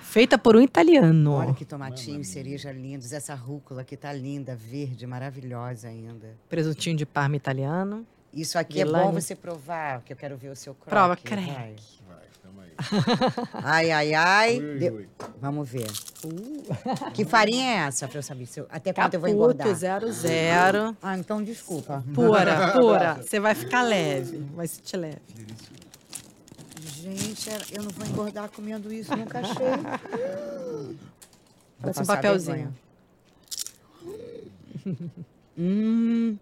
Feita 0.10 0.40
por 0.40 0.56
um 0.56 0.62
italiano. 0.62 1.34
Olha 1.34 1.54
que 1.54 1.64
tomatinho, 1.64 2.24
cereja 2.26 2.72
lindos. 2.72 3.14
Essa 3.14 3.36
rúcula 3.36 3.84
que 3.84 3.96
tá 3.96 4.12
linda, 4.12 4.56
verde, 4.56 5.06
maravilhosa 5.06 5.88
ainda. 5.88 6.36
Presuntinho 6.50 6.98
de 6.98 7.06
parma 7.06 7.36
italiano. 7.36 8.04
Isso 8.34 8.58
aqui 8.58 8.82
é 8.82 8.86
bom 8.86 9.12
você 9.12 9.36
provar, 9.36 10.02
que 10.02 10.12
eu 10.12 10.18
quero 10.18 10.36
ver 10.36 10.50
o 10.50 10.56
seu 10.56 10.74
croque. 10.74 10.90
Prova, 10.90 11.10
vai. 11.10 11.18
creque. 11.18 12.00
Vai, 12.08 12.26
tamo 12.42 12.60
aí. 12.60 12.72
Ai, 13.64 13.92
ai, 13.92 14.14
ai. 14.16 14.60
Ui, 14.60 14.66
ui, 14.66 14.80
De-. 14.80 15.10
Vamos 15.40 15.70
ver. 15.70 15.88
Que 17.14 17.24
farinha 17.24 17.70
é 17.70 17.76
essa, 17.88 18.08
pra 18.08 18.18
eu 18.18 18.24
saber 18.24 18.48
se 18.48 18.62
eu... 18.62 18.68
até 18.72 18.92
quanto 18.92 19.14
eu 19.14 19.20
vou 19.20 19.30
engordar? 19.30 19.72
zero 19.76 20.12
zero. 20.12 20.98
Ah, 21.04 21.20
então 21.20 21.44
desculpa. 21.44 22.04
Pura, 22.16 22.72
pura. 22.72 23.14
Você 23.22 23.40
vai 23.40 23.54
ficar 23.54 23.84
leve. 23.84 24.44
Vai 24.56 24.68
se 24.68 24.82
te 24.82 24.98
leve. 24.98 25.22
Gente, 27.00 27.50
eu 27.72 27.82
não 27.84 27.92
vou 27.92 28.06
engordar 28.06 28.50
comendo 28.50 28.92
isso, 28.92 29.16
nunca 29.16 29.40
achei. 29.40 29.56
Vou 29.56 30.90
Parece 31.82 32.02
um 32.02 32.06
papelzinho. 32.06 32.76
hum, 35.58 36.38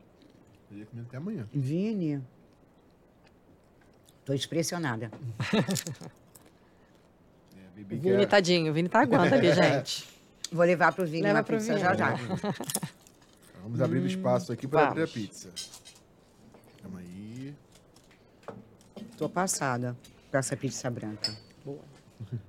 Eu 0.71 0.77
ia 0.79 0.85
comer 0.87 1.01
até 1.03 1.17
amanhã. 1.17 1.47
Vini. 1.53 2.23
Tô 4.25 4.33
expressionada. 4.33 5.11
É, 7.79 7.83
Vini, 7.95 8.25
tadinho. 8.25 8.73
Vini 8.73 8.89
tá 8.89 9.01
aguando 9.01 9.35
ali, 9.35 9.53
gente. 9.53 10.09
Vou 10.51 10.65
levar 10.65 10.91
pro 10.93 11.05
Vini 11.05 11.21
Leva 11.21 11.37
uma 11.37 11.43
pizza 11.43 11.73
Vini. 11.73 11.79
já 11.79 11.93
já. 11.93 12.15
Vamos 13.61 13.79
abrir 13.79 13.99
o 13.99 14.07
espaço 14.07 14.51
aqui 14.51 14.67
para 14.67 14.87
abrir 14.87 15.03
a 15.03 15.07
pizza. 15.07 15.49
Calma 16.81 16.99
aí. 16.99 17.53
Tô 19.15 19.29
passada 19.29 19.95
com 20.31 20.37
essa 20.37 20.55
pizza 20.57 20.89
branca. 20.89 21.35
Boa. 21.65 21.79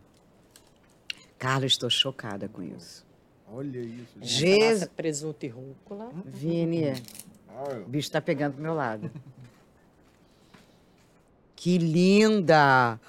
Carlos, 1.39 1.73
estou 1.73 1.89
chocada 1.91 2.49
com 2.49 2.63
isso. 2.63 3.07
Olha 3.51 3.79
isso. 3.79 4.15
gente. 4.21 4.29
Jesus. 4.29 4.81
Massa, 4.81 4.93
presunto 4.95 5.47
e 5.47 5.49
rúcula. 5.49 6.11
Vini, 6.25 6.93
Olha. 7.55 7.81
o 7.81 7.89
bicho 7.89 8.11
tá 8.11 8.21
pegando 8.21 8.55
pro 8.55 8.63
meu 8.63 8.75
lado. 8.75 9.11
Que 11.57 11.79
linda! 11.79 13.01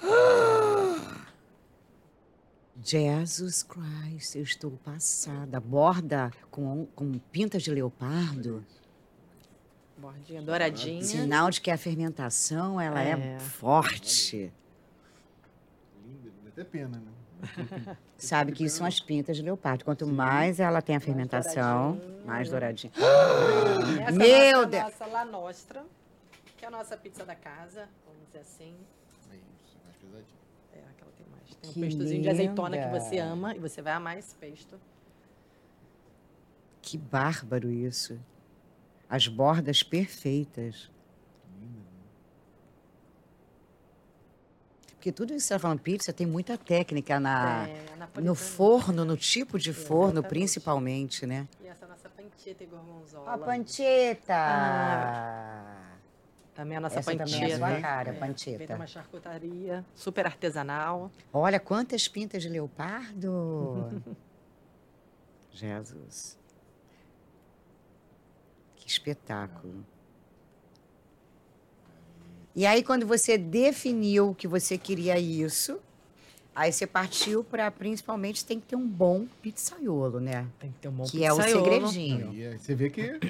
Jesus 2.82 3.62
Christ, 3.62 4.34
eu 4.36 4.42
estou 4.42 4.70
passada. 4.84 5.60
Borda 5.60 6.30
com, 6.50 6.86
com 6.94 7.12
pintas 7.30 7.62
de 7.62 7.70
leopardo. 7.70 8.64
Bordinha 9.98 10.40
douradinha. 10.40 11.02
Sinal 11.02 11.50
de 11.50 11.60
que 11.60 11.70
a 11.70 11.76
fermentação 11.76 12.80
ela 12.80 13.02
é, 13.02 13.10
É. 13.34 13.38
forte. 13.38 14.50
Até 16.60 16.64
pena, 16.64 16.98
né? 16.98 17.12
Sabe 18.18 18.52
que 18.52 18.64
isso 18.64 18.76
são 18.76 18.86
as 18.86 19.00
pintas 19.00 19.36
de 19.36 19.42
leopardo. 19.42 19.82
Quanto 19.82 20.06
mais 20.06 20.60
ela 20.60 20.82
tem 20.82 20.94
a 20.94 21.00
fermentação, 21.00 21.92
douradinha. 21.96 22.26
mais 22.26 22.50
douradinha. 22.50 22.92
Essa 24.06 24.18
Meu 24.18 24.62
é 24.62 24.66
Deus. 24.66 24.84
nossa 24.84 25.06
La 25.06 25.24
Nostra, 25.24 25.84
que 26.58 26.64
é 26.64 26.68
a 26.68 26.70
nossa 26.70 26.96
pizza 26.98 27.24
da 27.24 27.34
casa, 27.34 27.88
vamos 28.06 28.26
dizer 28.26 28.40
assim. 28.40 28.74
É 29.32 29.36
isso, 29.36 29.78
mais 29.84 29.96
pesadinho. 29.96 30.38
É, 30.74 30.80
aquela 30.90 31.10
tem 31.16 31.26
mais. 31.30 31.48
Tem 31.48 31.72
Que 31.72 31.78
um 31.78 31.82
pestozinho 31.82 32.22
de 32.22 32.28
azeitona 32.28 32.78
que 32.78 33.00
você 33.00 33.18
ama 33.18 33.56
e 33.56 33.58
você 33.58 33.80
vai 33.80 33.94
amar 33.94 34.18
esse 34.18 34.34
pesto. 34.34 34.78
Que 36.82 36.98
bárbaro 36.98 37.70
isso. 37.70 38.20
As 39.08 39.26
bordas 39.26 39.82
perfeitas. 39.82 40.90
Porque 45.00 45.10
tudo 45.12 45.30
isso 45.30 45.36
que 45.38 45.40
você 45.48 45.54
está 45.54 45.58
falando, 45.58 45.80
pizza, 45.80 46.12
tem 46.12 46.26
muita 46.26 46.58
técnica 46.58 47.18
na, 47.18 47.66
É, 47.66 48.20
no 48.20 48.34
forno, 48.34 49.02
no 49.02 49.16
tipo 49.16 49.58
de 49.58 49.72
forno, 49.72 50.18
Exatamente. 50.20 50.28
principalmente, 50.28 51.24
né? 51.26 51.48
E 51.58 51.66
essa 51.68 51.86
nossa 51.86 52.06
pancheta 52.10 52.62
e 52.62 52.66
gorgonzola. 52.66 53.32
A 53.32 53.38
pancheta! 53.38 54.34
Ah. 54.36 55.76
Também 56.54 56.76
a 56.76 56.80
nossa 56.82 56.98
Essa 56.98 57.16
também 57.16 57.24
é 57.24 57.24
a 57.24 57.38
pancheta. 57.40 57.56
sua 57.56 57.80
cara, 57.80 58.10
É, 58.10 58.12
pancheta. 58.12 58.74
uma 58.76 58.86
charcutaria 58.86 59.82
super 59.94 60.26
artesanal. 60.26 61.10
Olha 61.32 61.58
quantas 61.58 62.06
pintas 62.06 62.42
de 62.42 62.50
leopardo! 62.50 64.02
Jesus. 65.50 66.38
Que 68.76 68.86
espetáculo. 68.86 69.82
E 72.54 72.66
aí, 72.66 72.82
quando 72.82 73.06
você 73.06 73.38
definiu 73.38 74.34
que 74.34 74.48
você 74.48 74.76
queria 74.76 75.18
isso, 75.18 75.78
aí 76.54 76.72
você 76.72 76.86
partiu 76.86 77.44
para, 77.44 77.70
principalmente, 77.70 78.44
tem 78.44 78.58
que 78.58 78.66
ter 78.66 78.76
um 78.76 78.86
bom 78.86 79.26
pizzaiolo, 79.40 80.18
né? 80.20 80.46
Tem 80.58 80.70
que 80.72 80.78
ter 80.78 80.88
um 80.88 80.92
bom 80.92 81.04
Que 81.04 81.24
é 81.24 81.32
o 81.32 81.36
pizzaiolo. 81.36 81.64
segredinho. 81.88 82.30
Aí, 82.30 82.46
aí 82.48 82.58
você 82.58 82.74
vê 82.74 82.90
que 82.90 83.20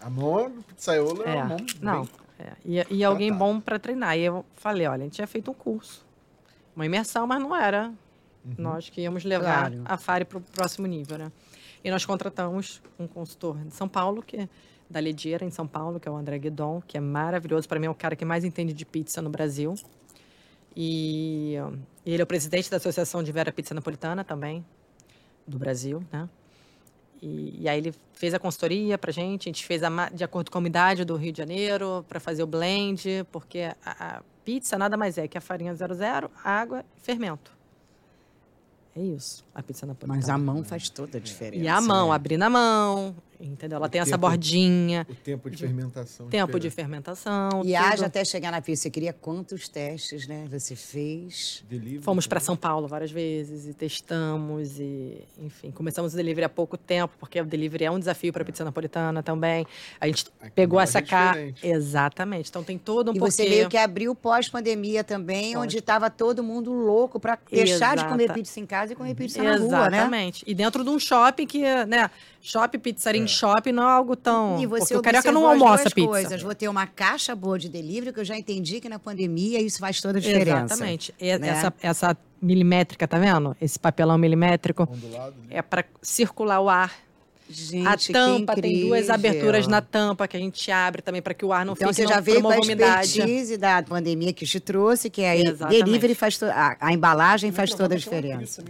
a 0.00 0.10
mão 0.10 0.50
do 0.50 0.62
pizzaiolo 0.62 1.22
é, 1.24 1.36
É, 1.36 1.44
mão 1.44 1.56
não. 1.80 2.02
bem- 2.02 2.10
é. 2.40 2.52
E, 2.64 2.96
e 2.98 3.04
alguém 3.04 3.32
bom 3.32 3.60
para 3.60 3.78
treinar. 3.78 4.18
E 4.18 4.22
eu 4.22 4.44
falei, 4.56 4.86
olha, 4.88 5.02
a 5.02 5.04
gente 5.04 5.14
tinha 5.14 5.26
feito 5.26 5.50
um 5.50 5.54
curso. 5.54 6.04
Uma 6.74 6.84
imersão, 6.84 7.26
mas 7.28 7.40
não 7.40 7.54
era 7.54 7.92
nós 8.58 8.90
que 8.90 9.00
íamos 9.00 9.24
levar 9.24 9.70
Claro. 9.70 9.82
a 9.84 9.96
FARE 9.96 10.24
para 10.24 10.38
o 10.38 10.40
próximo 10.40 10.86
nível, 10.88 11.16
né? 11.16 11.32
E 11.84 11.90
nós 11.90 12.04
contratamos 12.04 12.82
um 12.98 13.06
consultor 13.06 13.56
de 13.58 13.72
São 13.72 13.88
Paulo, 13.88 14.22
que 14.22 14.48
da 14.88 15.00
Ledieira, 15.00 15.44
em 15.44 15.50
São 15.50 15.66
Paulo, 15.66 15.98
que 15.98 16.08
é 16.08 16.10
o 16.12 16.16
André 16.16 16.38
Guidon, 16.38 16.82
que 16.86 16.96
é 16.96 17.00
maravilhoso. 17.00 17.68
Para 17.68 17.80
mim, 17.80 17.86
é 17.86 17.90
o 17.90 17.94
cara 17.94 18.14
que 18.14 18.24
mais 18.24 18.44
entende 18.44 18.72
de 18.72 18.84
pizza 18.84 19.20
no 19.20 19.30
Brasil. 19.30 19.74
E, 20.76 21.54
ele 22.04 22.20
é 22.20 22.24
o 22.24 22.26
presidente 22.26 22.70
da 22.70 22.76
Associação 22.76 23.22
de 23.22 23.32
Vera 23.32 23.52
Pizza 23.52 23.74
Napolitana 23.74 24.24
também, 24.24 24.64
do 25.46 25.58
Brasil, 25.58 26.02
né? 26.12 26.28
E, 27.22 27.62
e 27.62 27.68
aí 27.68 27.78
ele 27.78 27.94
fez 28.12 28.34
a 28.34 28.38
consultoria 28.38 28.98
pra 28.98 29.10
gente, 29.10 29.48
a 29.48 29.50
gente 29.50 29.64
fez 29.64 29.82
a, 29.82 30.10
de 30.10 30.24
acordo 30.24 30.50
com 30.50 30.58
a 30.58 30.60
umidade 30.60 31.04
do 31.04 31.16
Rio 31.16 31.32
de 31.32 31.38
Janeiro, 31.38 32.04
para 32.08 32.20
fazer 32.20 32.42
o 32.42 32.46
blend, 32.46 33.24
porque 33.32 33.70
a, 33.84 34.16
a 34.16 34.22
pizza 34.44 34.76
nada 34.76 34.96
mais 34.96 35.16
é 35.16 35.26
que 35.26 35.38
a 35.38 35.40
farinha 35.40 35.74
00, 35.74 36.30
água 36.42 36.84
e 36.96 37.00
fermento. 37.00 37.52
É 38.96 39.00
isso, 39.00 39.44
a 39.54 39.62
pizza 39.62 39.86
napolitana. 39.86 40.14
Mas 40.14 40.28
a 40.28 40.38
mão 40.38 40.62
faz 40.62 40.88
toda 40.90 41.18
a 41.18 41.20
diferença. 41.20 41.64
E 41.64 41.66
a 41.66 41.80
mão, 41.80 42.08
né? 42.08 42.14
abrir 42.14 42.36
na 42.36 42.50
mão, 42.50 43.16
entendeu? 43.40 43.76
Ela 43.76 43.88
tem 43.88 44.00
essa 44.00 44.12
tempo- 44.12 44.20
bordinha, 44.28 45.06
O 45.08 45.14
tempo 45.14 45.50
de 45.50 45.56
fermentação. 45.56 46.26
tempo 46.28 46.58
de 46.60 46.70
fermentação, 46.70 47.48
E 47.64 47.72
tudo. 47.72 47.76
haja 47.76 48.06
até 48.06 48.24
chegar 48.24 48.50
na 48.50 48.60
pizza. 48.60 48.82
Você 48.84 48.90
queria 48.90 49.12
quantos 49.12 49.68
testes, 49.68 50.26
né? 50.26 50.46
Você 50.50 50.74
fez. 50.76 51.64
Delivery 51.68 52.02
Fomos 52.02 52.26
para. 52.26 52.40
São 52.40 52.56
Paulo 52.56 52.86
várias 52.86 53.10
vezes 53.10 53.66
e 53.66 53.72
testamos 53.74 54.78
e, 54.78 55.18
enfim, 55.38 55.70
começamos 55.70 56.12
o 56.12 56.16
delivery 56.16 56.44
há 56.44 56.48
pouco 56.48 56.76
tempo, 56.76 57.14
porque 57.18 57.40
o 57.40 57.44
delivery 57.46 57.84
é 57.84 57.90
um 57.90 57.98
desafio 57.98 58.32
para 58.32 58.44
pizza 58.44 58.64
napolitana 58.64 59.22
também. 59.22 59.66
A 60.00 60.06
gente 60.06 60.26
Aqui 60.40 60.50
pegou 60.52 60.78
essa 60.80 60.98
é 60.98 61.02
cara, 61.02 61.54
exatamente. 61.62 62.48
Então 62.50 62.62
tem 62.62 62.76
todo 62.78 63.10
um 63.10 63.14
e 63.14 63.18
você 63.18 63.42
porquê. 63.42 63.56
meio 63.56 63.68
que 63.68 63.76
abriu 63.76 64.14
pós-pandemia 64.14 65.02
também, 65.04 65.54
Pós. 65.54 65.62
onde 65.62 65.78
estava 65.78 66.10
todo 66.10 66.42
mundo 66.42 66.72
louco 66.72 67.18
para 67.18 67.38
deixar 67.50 67.96
de 67.96 68.04
comer 68.04 68.32
pizza 68.32 68.60
em 68.60 68.66
casa 68.66 68.92
e 68.92 68.96
comer 68.96 69.14
pizza 69.14 69.42
na 69.42 69.56
rua, 69.56 69.68
né? 69.90 69.96
Exatamente. 69.98 70.44
E 70.46 70.54
dentro 70.54 70.84
de 70.84 70.90
um 70.90 70.98
shopping 70.98 71.46
que, 71.46 71.62
né, 71.86 72.10
shopping, 72.40 72.78
pizzaria 72.78 73.20
É. 73.20 73.24
shopping 73.34 73.72
não 73.72 73.82
é 73.82 73.92
algo 73.92 74.16
tão... 74.16 74.60
E 74.60 74.66
você 74.66 74.94
porque 74.94 74.96
o 74.96 75.02
carioca 75.02 75.32
não 75.32 75.46
as 75.46 75.52
almoça 75.52 75.82
duas 75.82 75.94
pizza. 75.94 76.08
coisas. 76.08 76.42
Vou 76.42 76.54
ter 76.54 76.68
uma 76.68 76.86
caixa 76.86 77.34
boa 77.34 77.58
de 77.58 77.68
delivery, 77.68 78.12
que 78.12 78.20
eu 78.20 78.24
já 78.24 78.36
entendi 78.36 78.80
que 78.80 78.88
na 78.88 78.98
pandemia 78.98 79.60
isso 79.60 79.78
faz 79.78 80.00
toda 80.00 80.18
a 80.18 80.20
diferença. 80.20 80.74
Exatamente. 80.74 81.14
Né? 81.20 81.48
essa, 81.48 81.74
essa 81.82 82.16
milimétrica, 82.40 83.08
tá 83.08 83.18
vendo? 83.18 83.56
Esse 83.60 83.78
papelão 83.78 84.18
milimétrico 84.18 84.88
Ondulado, 84.90 85.34
né? 85.42 85.48
é 85.50 85.62
para 85.62 85.84
circular 86.02 86.60
o 86.60 86.68
ar. 86.68 86.92
Gente, 87.48 87.86
a 87.86 87.96
que 87.96 88.12
tampa 88.12 88.54
tem 88.54 88.86
duas 88.88 89.10
aberturas 89.10 89.66
na 89.66 89.82
tampa 89.82 90.26
que 90.26 90.34
a 90.34 90.40
gente 90.40 90.70
abre 90.70 91.02
também 91.02 91.20
para 91.20 91.34
que 91.34 91.44
o 91.44 91.52
ar 91.52 91.66
não 91.66 91.74
Então 91.74 91.92
fique 91.92 92.02
você 92.02 92.06
já 92.06 92.18
veio 92.18 92.40
com 92.40 92.48
a 92.48 92.56
expertise 92.56 93.58
da 93.58 93.82
pandemia 93.82 94.32
que 94.32 94.46
te 94.46 94.58
trouxe, 94.58 95.10
que 95.10 95.22
aí 95.22 95.42
Exatamente. 95.46 95.84
delivery 95.84 96.14
faz 96.14 96.38
to... 96.38 96.46
a, 96.46 96.76
a 96.80 96.92
embalagem 96.92 97.52
faz 97.52 97.70
Não, 97.70 97.76
toda 97.76 97.94
a 97.94 97.98
tem 97.98 97.98
diferença. 97.98 98.64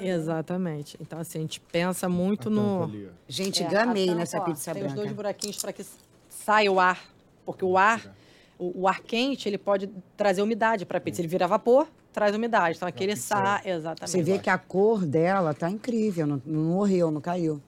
Exatamente. 0.00 0.96
Então, 1.00 1.20
assim, 1.20 1.38
a 1.38 1.40
gente 1.42 1.60
pensa 1.60 2.08
muito 2.08 2.50
no. 2.50 2.90
Gente, 3.28 3.62
É, 3.62 3.68
gamei 3.68 4.06
tampa, 4.06 4.18
nessa 4.18 4.38
ó, 4.38 4.40
pizza 4.40 4.74
Tem 4.74 4.84
os 4.84 4.92
dois 4.92 5.12
buraquinhos 5.12 5.56
para 5.58 5.72
que 5.72 5.84
saia 6.28 6.70
o 6.70 6.80
ar. 6.80 7.00
Porque 7.44 7.64
o 7.64 7.78
ar, 7.78 8.12
o, 8.58 8.82
o 8.82 8.88
ar 8.88 9.00
quente, 9.00 9.48
ele 9.48 9.58
pode 9.58 9.88
trazer 10.16 10.42
umidade 10.42 10.84
para 10.84 10.98
a 10.98 11.00
pizza. 11.00 11.20
Ele 11.20 11.28
vira 11.28 11.46
vapor, 11.46 11.86
traz 12.12 12.34
umidade. 12.34 12.76
Então, 12.76 12.88
aquele 12.88 13.14
sai. 13.14 13.62
Exatamente. 13.64 14.10
Você 14.10 14.20
vê 14.20 14.38
que 14.40 14.50
a 14.50 14.58
cor 14.58 15.06
dela 15.06 15.54
tá 15.54 15.70
incrível, 15.70 16.26
não, 16.26 16.42
não 16.44 16.62
morreu, 16.64 17.12
não 17.12 17.20
caiu. 17.20 17.62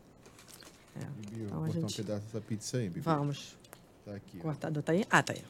Bibi, 1.07 1.43
Então, 1.45 1.61
botar 1.61 1.73
gente- 1.81 2.01
um 2.01 2.05
pedaço 2.05 2.25
dessa 2.27 2.41
pizza 2.41 2.77
aí, 2.79 2.89
Bibi. 2.89 3.01
Vamos. 3.01 3.57
Tá 4.05 4.15
aqui. 4.15 4.39
Cortador 4.39 4.83
tá 4.83 4.93
aí? 4.93 5.07
Ah, 5.11 5.23
tá 5.23 5.33
aí. 5.35 5.43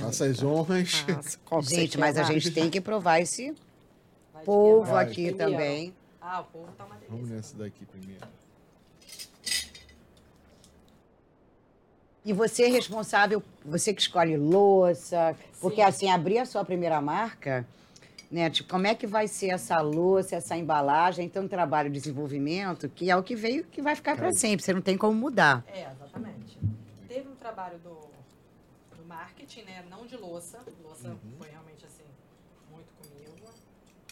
Faça 0.00 0.24
as 0.26 0.42
honras. 0.42 1.04
Você 1.50 1.74
Gente, 1.76 1.98
mas 1.98 2.16
a 2.16 2.22
gente 2.24 2.50
tem 2.50 2.70
que 2.70 2.80
provar 2.80 3.20
esse 3.20 3.54
Vai 4.32 4.44
polvo? 4.44 4.92
Vai. 4.92 5.04
aqui 5.04 5.26
Primeiro. 5.32 5.38
também. 5.52 5.94
Ah, 6.20 6.40
o 6.40 6.44
polvo 6.44 6.70
tá 6.78 6.84
uma 6.84 6.94
delícia. 6.94 7.10
Vamos 7.14 7.30
nessa 7.30 7.56
daqui 7.56 7.84
primeiro. 7.86 8.24
E 12.24 12.32
você 12.32 12.64
é 12.64 12.68
responsável, 12.68 13.42
você 13.64 13.94
que 13.94 14.02
escolhe 14.02 14.36
louça, 14.36 15.34
porque 15.60 15.76
Sim. 15.76 15.82
assim, 15.88 16.10
abrir 16.10 16.38
a 16.38 16.44
sua 16.44 16.64
primeira 16.64 17.00
marca, 17.00 17.66
né? 18.30 18.48
Tipo, 18.50 18.70
como 18.70 18.86
é 18.86 18.94
que 18.94 19.06
vai 19.06 19.26
ser 19.26 19.48
essa 19.48 19.80
louça, 19.80 20.36
essa 20.36 20.56
embalagem, 20.56 21.26
então 21.26 21.48
trabalho 21.48 21.90
de 21.90 21.98
desenvolvimento, 21.98 22.88
que 22.88 23.10
é 23.10 23.16
o 23.16 23.22
que 23.22 23.34
veio 23.34 23.64
que 23.64 23.82
vai 23.82 23.96
ficar 23.96 24.12
para 24.14 24.26
Cara. 24.26 24.36
sempre, 24.36 24.64
você 24.64 24.72
não 24.72 24.80
tem 24.80 24.96
como 24.96 25.18
mudar. 25.18 25.64
É, 25.66 25.88
exatamente. 25.90 26.58
Teve 27.08 27.28
um 27.28 27.34
trabalho 27.34 27.78
do, 27.78 27.90
do 28.96 29.04
marketing, 29.08 29.62
né? 29.62 29.84
Não 29.90 30.06
de 30.06 30.16
louça. 30.16 30.58
Louça 30.82 31.08
Uhum. 31.08 31.16
foi 31.38 31.48
realmente 31.48 31.84
assim, 31.84 32.04
muito 32.70 32.88
comigo. 33.02 33.48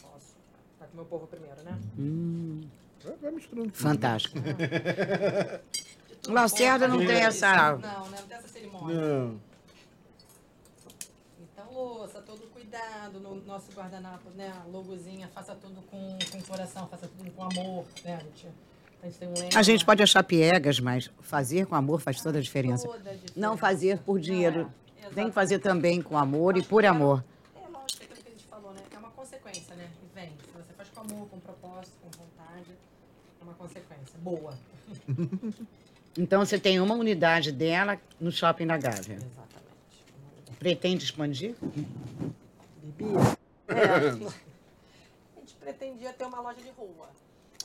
Posso. 0.02 0.34
Vai 0.80 0.88
comer 0.88 1.02
o 1.02 1.06
povo 1.06 1.26
primeiro, 1.28 1.62
né? 1.62 1.78
Hum, 1.98 2.62
Vai, 3.04 3.14
vai 3.22 3.30
misturando. 3.30 3.70
tudo. 3.70 3.80
fantástico. 3.80 4.38
Lacerda 6.26 6.88
não 6.88 6.98
tem 6.98 7.18
isso. 7.18 7.44
essa- 7.44 7.72
Não, 7.72 7.78
né? 8.08 8.18
Não 8.20 8.26
tem 8.26 8.36
essa 8.36 8.48
cerimônia. 8.48 8.96
Não. 9.00 9.47
Louça, 11.78 12.20
todo 12.20 12.40
cuidado 12.48 13.20
no 13.20 13.36
nosso 13.46 13.70
guardanapo, 13.70 14.30
né? 14.30 14.52
A 14.60 14.66
logozinha, 14.68 15.28
faça 15.28 15.54
tudo 15.54 15.80
com, 15.82 16.18
com 16.32 16.42
coração, 16.42 16.88
faça 16.88 17.06
tudo 17.06 17.30
com 17.30 17.44
amor, 17.44 17.84
né? 18.04 18.18
Gente, 18.18 18.48
a 19.00 19.06
gente 19.06 19.18
tem 19.18 19.28
um 19.28 19.34
lema. 19.34 19.48
A 19.54 19.62
gente 19.62 19.84
pode 19.84 20.02
achar 20.02 20.24
piegas, 20.24 20.80
mas 20.80 21.08
fazer 21.20 21.66
com 21.66 21.76
amor 21.76 22.00
faz 22.00 22.20
toda 22.20 22.38
a 22.38 22.42
diferença. 22.42 22.84
Toda 22.84 22.98
a 22.98 23.12
diferença. 23.12 23.34
Não 23.36 23.56
fazer 23.56 24.00
por 24.00 24.18
dinheiro. 24.18 24.72
Não 25.02 25.08
é, 25.08 25.14
Tem 25.14 25.28
que 25.28 25.32
fazer 25.32 25.60
também 25.60 26.02
com 26.02 26.18
amor 26.18 26.56
e 26.56 26.64
por 26.64 26.84
amor. 26.84 27.24
É 27.54 27.68
lógico, 27.68 28.02
é 28.02 28.06
aquilo 28.06 28.22
que 28.24 28.28
a 28.28 28.32
gente 28.32 28.46
falou, 28.46 28.72
né? 28.72 28.80
É 28.92 28.98
uma 28.98 29.10
consequência, 29.10 29.76
né? 29.76 29.88
E 30.02 30.14
vem. 30.18 30.30
Se 30.30 30.50
você 30.52 30.72
faz 30.72 30.88
com 30.88 31.00
amor, 31.00 31.28
com 31.28 31.38
propósito, 31.38 31.94
com 32.02 32.10
vontade, 32.10 32.72
é 33.40 33.44
uma 33.44 33.54
consequência. 33.54 34.18
Boa. 34.18 34.58
Então 36.16 36.44
você 36.44 36.58
tem 36.58 36.80
uma 36.80 36.96
unidade 36.96 37.52
dela 37.52 37.96
no 38.18 38.32
shopping 38.32 38.66
da 38.66 38.76
Gávea. 38.76 39.14
Exatamente. 39.14 39.47
Pretende 40.58 41.04
expandir? 41.04 41.54
Bebia? 42.82 43.18
É. 43.68 44.08
A 45.36 45.40
gente 45.40 45.54
pretendia 45.60 46.12
ter 46.12 46.24
uma 46.24 46.40
loja 46.40 46.60
de 46.60 46.70
rua. 46.70 47.08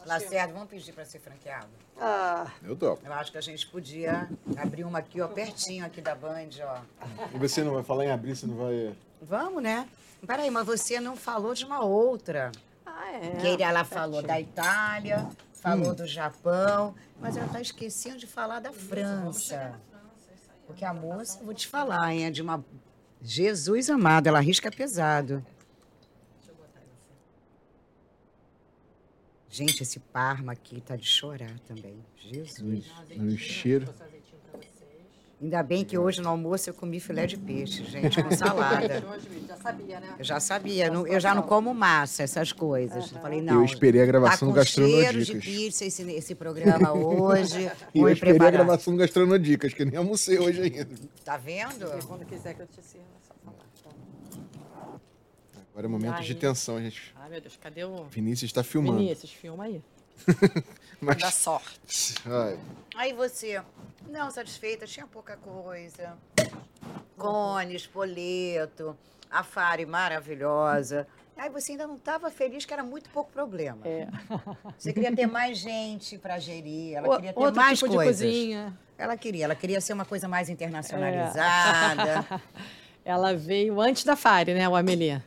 Lacerda, 0.05 0.53
vamos 0.53 0.67
pedir 0.69 0.91
para 0.91 1.05
ser 1.05 1.19
franqueado? 1.19 1.69
Ah, 1.97 2.51
Eu 2.61 2.75
topo. 2.75 3.05
Eu 3.05 3.13
acho 3.13 3.31
que 3.31 3.37
a 3.37 3.41
gente 3.41 3.65
podia 3.67 4.29
abrir 4.57 4.83
uma 4.83 4.99
aqui, 4.99 5.21
ó, 5.21 5.27
pertinho 5.29 5.85
aqui 5.85 6.01
da 6.01 6.13
Band, 6.13 6.49
ó. 6.61 6.81
E 7.33 7.37
você 7.37 7.63
não 7.63 7.73
vai 7.73 7.83
falar 7.83 8.05
em 8.05 8.11
abrir, 8.11 8.35
você 8.35 8.45
não 8.45 8.55
vai. 8.57 8.93
Vamos, 9.21 9.63
né? 9.63 9.87
Peraí, 10.27 10.51
mas 10.51 10.65
você 10.65 10.99
não 10.99 11.15
falou 11.15 11.53
de 11.53 11.63
uma 11.63 11.83
outra. 11.85 12.51
ah, 12.85 13.11
é. 13.13 13.55
que 13.55 13.63
ela 13.63 13.85
falou 13.85 14.21
da. 14.21 14.39
Itália, 14.41 15.25
falou 15.53 15.95
do 15.95 16.05
Japão, 16.05 16.93
mas 17.21 17.37
ela 17.37 17.47
tá 17.47 17.61
esquecendo 17.61 18.17
de 18.17 18.27
falar 18.27 18.59
da 18.59 18.73
França. 18.73 19.79
Porque 20.67 20.83
a 20.83 20.93
moça, 20.93 21.39
vou 21.43 21.53
te 21.53 21.67
falar, 21.67 22.13
hein, 22.13 22.25
é 22.25 22.31
de 22.31 22.41
uma... 22.41 22.63
Jesus 23.23 23.89
amado, 23.89 24.27
ela 24.27 24.39
arrisca 24.39 24.69
pesado. 24.69 25.35
Deixa 26.35 26.51
eu 26.51 26.55
botar 26.55 26.79
aí 26.79 26.85
você. 26.99 27.09
Gente, 29.63 29.81
esse 29.83 29.99
Parma 29.99 30.51
aqui 30.51 30.81
tá 30.81 30.95
de 30.95 31.05
chorar 31.07 31.57
também. 31.67 31.95
Jesus. 32.17 32.61
Um 32.61 33.01
azeitinho, 33.01 33.37
cheiro. 33.37 33.93
Ainda 35.41 35.61
bem 35.61 35.83
que 35.83 35.97
hoje 35.97 36.21
no 36.21 36.29
almoço 36.29 36.69
eu 36.69 36.73
comi 36.73 37.01
filé 37.01 37.27
de 37.27 37.35
peixe, 37.37 37.83
gente, 37.83 38.23
com 38.23 38.31
salada. 38.33 39.03
Já 39.43 39.57
sabia, 39.57 39.99
né? 39.99 40.15
Eu 40.17 40.23
já 40.23 40.39
sabia, 40.39 40.89
não- 40.89 41.05
eu 41.05 41.19
já 41.19 41.35
não 41.35 41.41
como 41.43 41.73
massa, 41.73 42.23
essas 42.23 42.53
coisas. 42.53 43.11
Eu 43.11 43.19
falei, 43.19 43.41
não. 43.41 43.55
eu 43.55 43.65
esperei 43.65 43.99
a 44.01 44.05
tá 44.05 44.11
gravação 44.11 44.47
com 44.47 44.53
do 44.53 44.63
cheiro 44.65 44.89
de 45.21 45.33
Gastronodicas. 45.33 45.43
pizza 45.43 45.83
esse, 45.85 46.01
esse 46.13 46.33
programa 46.33 46.93
hoje. 46.93 47.69
E 47.93 47.99
eu 47.99 48.07
esperei 48.07 48.35
a 48.35 48.37
preparar. 48.37 48.51
gravação 48.53 48.93
do 48.93 48.99
Gastronodicas, 48.99 49.73
que 49.73 49.83
nem 49.83 49.97
almocei 49.97 50.39
hoje 50.39 50.61
ainda. 50.61 50.87
Tá 51.25 51.35
vendo? 51.35 51.87
Quando 52.07 52.25
quiser 52.25 52.53
que 52.53 52.61
eu 52.61 52.67
te 52.67 52.81
sirva, 52.81 53.05
é 53.05 53.27
só 53.27 53.33
falar. 53.43 53.57
tá? 53.83 55.62
Agora 55.73 55.87
é 55.87 55.89
momento 55.89 56.21
de 56.21 56.33
Aí. 56.33 56.37
tensão, 56.39 56.79
gente. 56.79 57.11
Ai, 57.15 57.29
meu 57.29 57.41
Deus, 57.41 57.57
cadê 57.59 57.83
o 57.83 58.03
Vinícius 58.05 58.49
está 58.49 58.63
filmando. 58.63 58.99
Vinícius? 58.99 59.31
Filma 59.33 59.63
aí. 59.65 59.81
Mas, 61.01 61.17
Dá 61.17 61.31
sorte. 61.31 62.15
ai, 62.25 62.59
Aí 62.95 63.13
você, 63.13 63.59
não 64.07 64.29
satisfeita, 64.29 64.85
tinha 64.85 65.07
pouca 65.07 65.35
coisa. 65.35 66.15
Cones, 67.17 67.87
poleto, 67.87 68.95
a 69.31 69.43
Fari 69.43 69.85
maravilhosa. 69.85 71.07
Aí 71.35 71.49
você 71.49 71.71
ainda 71.71 71.87
não 71.87 71.95
estava 71.95 72.29
feliz, 72.29 72.63
que 72.63 72.71
era 72.73 72.83
muito 72.83 73.09
pouco 73.09 73.31
problema. 73.31 73.79
É. 73.87 74.07
Você 74.77 74.93
queria 74.93 75.13
ter 75.15 75.25
mais 75.25 75.57
gente 75.57 76.19
para 76.19 76.37
gerir, 76.37 76.93
ela 76.95 77.07
O- 77.09 77.15
queria 77.15 77.33
ter 77.33 77.39
Outro 77.39 77.55
mais 77.59 77.79
tipo 77.79 77.91
coisas. 77.91 78.17
de 78.19 78.23
cozinha. 78.25 78.77
Ela 78.95 79.17
queria, 79.17 79.45
ela 79.45 79.55
queria 79.55 79.81
ser 79.81 79.93
uma 79.93 80.05
coisa 80.05 80.27
mais 80.27 80.47
internacionalizada. 80.49 82.23
Ela 83.05 83.35
veio 83.35 83.81
antes 83.81 84.05
da 84.05 84.15
Fari, 84.15 84.53
né, 84.53 84.69
o 84.69 84.75
Amelie? 84.77 85.21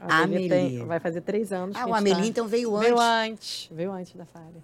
A 0.00 0.22
Amelie. 0.22 0.48
tem- 0.48 0.84
vai 0.86 1.00
fazer 1.00 1.20
três 1.22 1.52
anos. 1.52 1.76
Ah, 1.76 1.84
que 1.84 1.90
o 1.90 1.94
a 1.94 1.98
Amelie 1.98 2.22
tá- 2.22 2.26
então 2.28 2.46
veio 2.48 2.74
antes. 2.76 2.88
Veio 2.88 3.00
antes. 3.00 3.68
Veio 3.72 3.92
antes 3.92 4.14
da 4.14 4.24
Fari. 4.24 4.62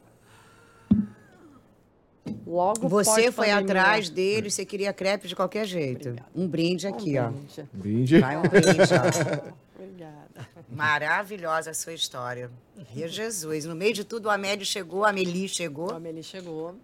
Logo 2.47 2.89
Você 2.89 3.31
foi 3.33 3.51
atrás 3.51 4.09
dele, 4.09 4.51
você 4.51 4.65
queria 4.65 4.93
crepe 4.93 5.29
de 5.29 5.35
qualquer 5.37 5.67
jeito. 5.67 6.09
Obrigada. 6.09 6.29
Um 6.35 6.47
brinde 6.49 6.87
aqui, 6.87 7.19
ó. 7.19 7.29
Brinde. 7.31 7.69
brinde. 7.73 8.19
Vai 8.21 8.37
um 8.37 8.43
brinde, 8.43 8.69
ó. 8.69 9.55
Obrigada. 9.77 10.49
Maravilhosa 10.71 11.71
a 11.71 11.75
sua 11.75 11.93
história. 11.93 12.51
Meu 12.95 13.09
Jesus. 13.09 13.65
No 13.65 13.75
meio 13.75 13.93
de 13.93 14.05
tudo, 14.05 14.27
o 14.27 14.31
Amélie 14.31 14.65
chegou, 14.65 15.05
a 15.05 15.11
Amelie 15.11 15.47
O 15.47 15.49
chegou. 15.49 15.91
Amelie 15.93 16.23
chegou. 16.23 16.75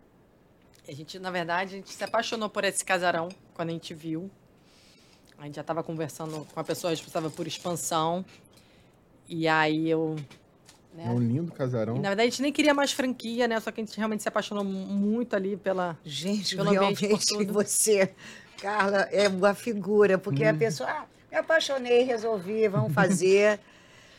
A 0.89 0.93
gente, 0.93 1.19
na 1.19 1.31
verdade, 1.31 1.75
a 1.75 1.77
gente 1.77 1.93
se 1.93 2.03
apaixonou 2.03 2.49
por 2.49 2.65
esse 2.65 2.85
casarão 2.85 3.29
quando 3.55 3.69
a 3.71 3.73
gente 3.73 3.95
viu. 3.95 4.31
A 5.41 5.45
gente 5.47 5.55
já 5.55 5.63
estava 5.63 5.83
conversando 5.83 6.47
com 6.53 6.61
a 6.61 6.65
pessoa 6.65 6.91
responsável 6.91 7.31
por 7.31 7.47
expansão. 7.47 8.25
E 9.29 9.49
aí 9.49 9.89
eu. 9.89 10.17
né? 10.95 11.05
É 11.07 11.11
um 11.11 11.19
lindo 11.19 11.51
casarão. 11.53 11.97
E, 11.97 11.99
na 12.01 12.09
verdade, 12.11 12.29
a 12.29 12.31
gente 12.31 12.43
nem 12.43 12.53
queria 12.53 12.75
mais 12.75 12.93
franquia, 12.93 13.49
né? 13.49 13.59
Só 13.59 13.71
que 13.71 13.81
a 13.81 13.85
gente 13.85 13.97
realmente 13.97 14.23
se 14.23 14.29
apaixonou 14.29 14.63
muito 14.65 15.35
ali 15.35 15.57
pela. 15.57 15.99
Gente, 16.05 16.57
Pelo 16.57 16.69
ambiente, 16.71 17.01
realmente 17.07 17.09
por 17.09 17.39
tudo. 17.39 17.53
você, 17.55 18.13
Carla, 18.61 19.09
é 19.11 19.29
uma 19.29 19.55
figura, 19.55 20.19
porque 20.19 20.45
Uhum. 20.45 20.51
a 20.51 20.55
pessoa, 20.55 20.91
ah, 20.91 21.05
me 21.31 21.39
apaixonei, 21.39 22.03
resolvi, 22.03 22.69
vamos 22.69 22.93
fazer. 22.93 23.59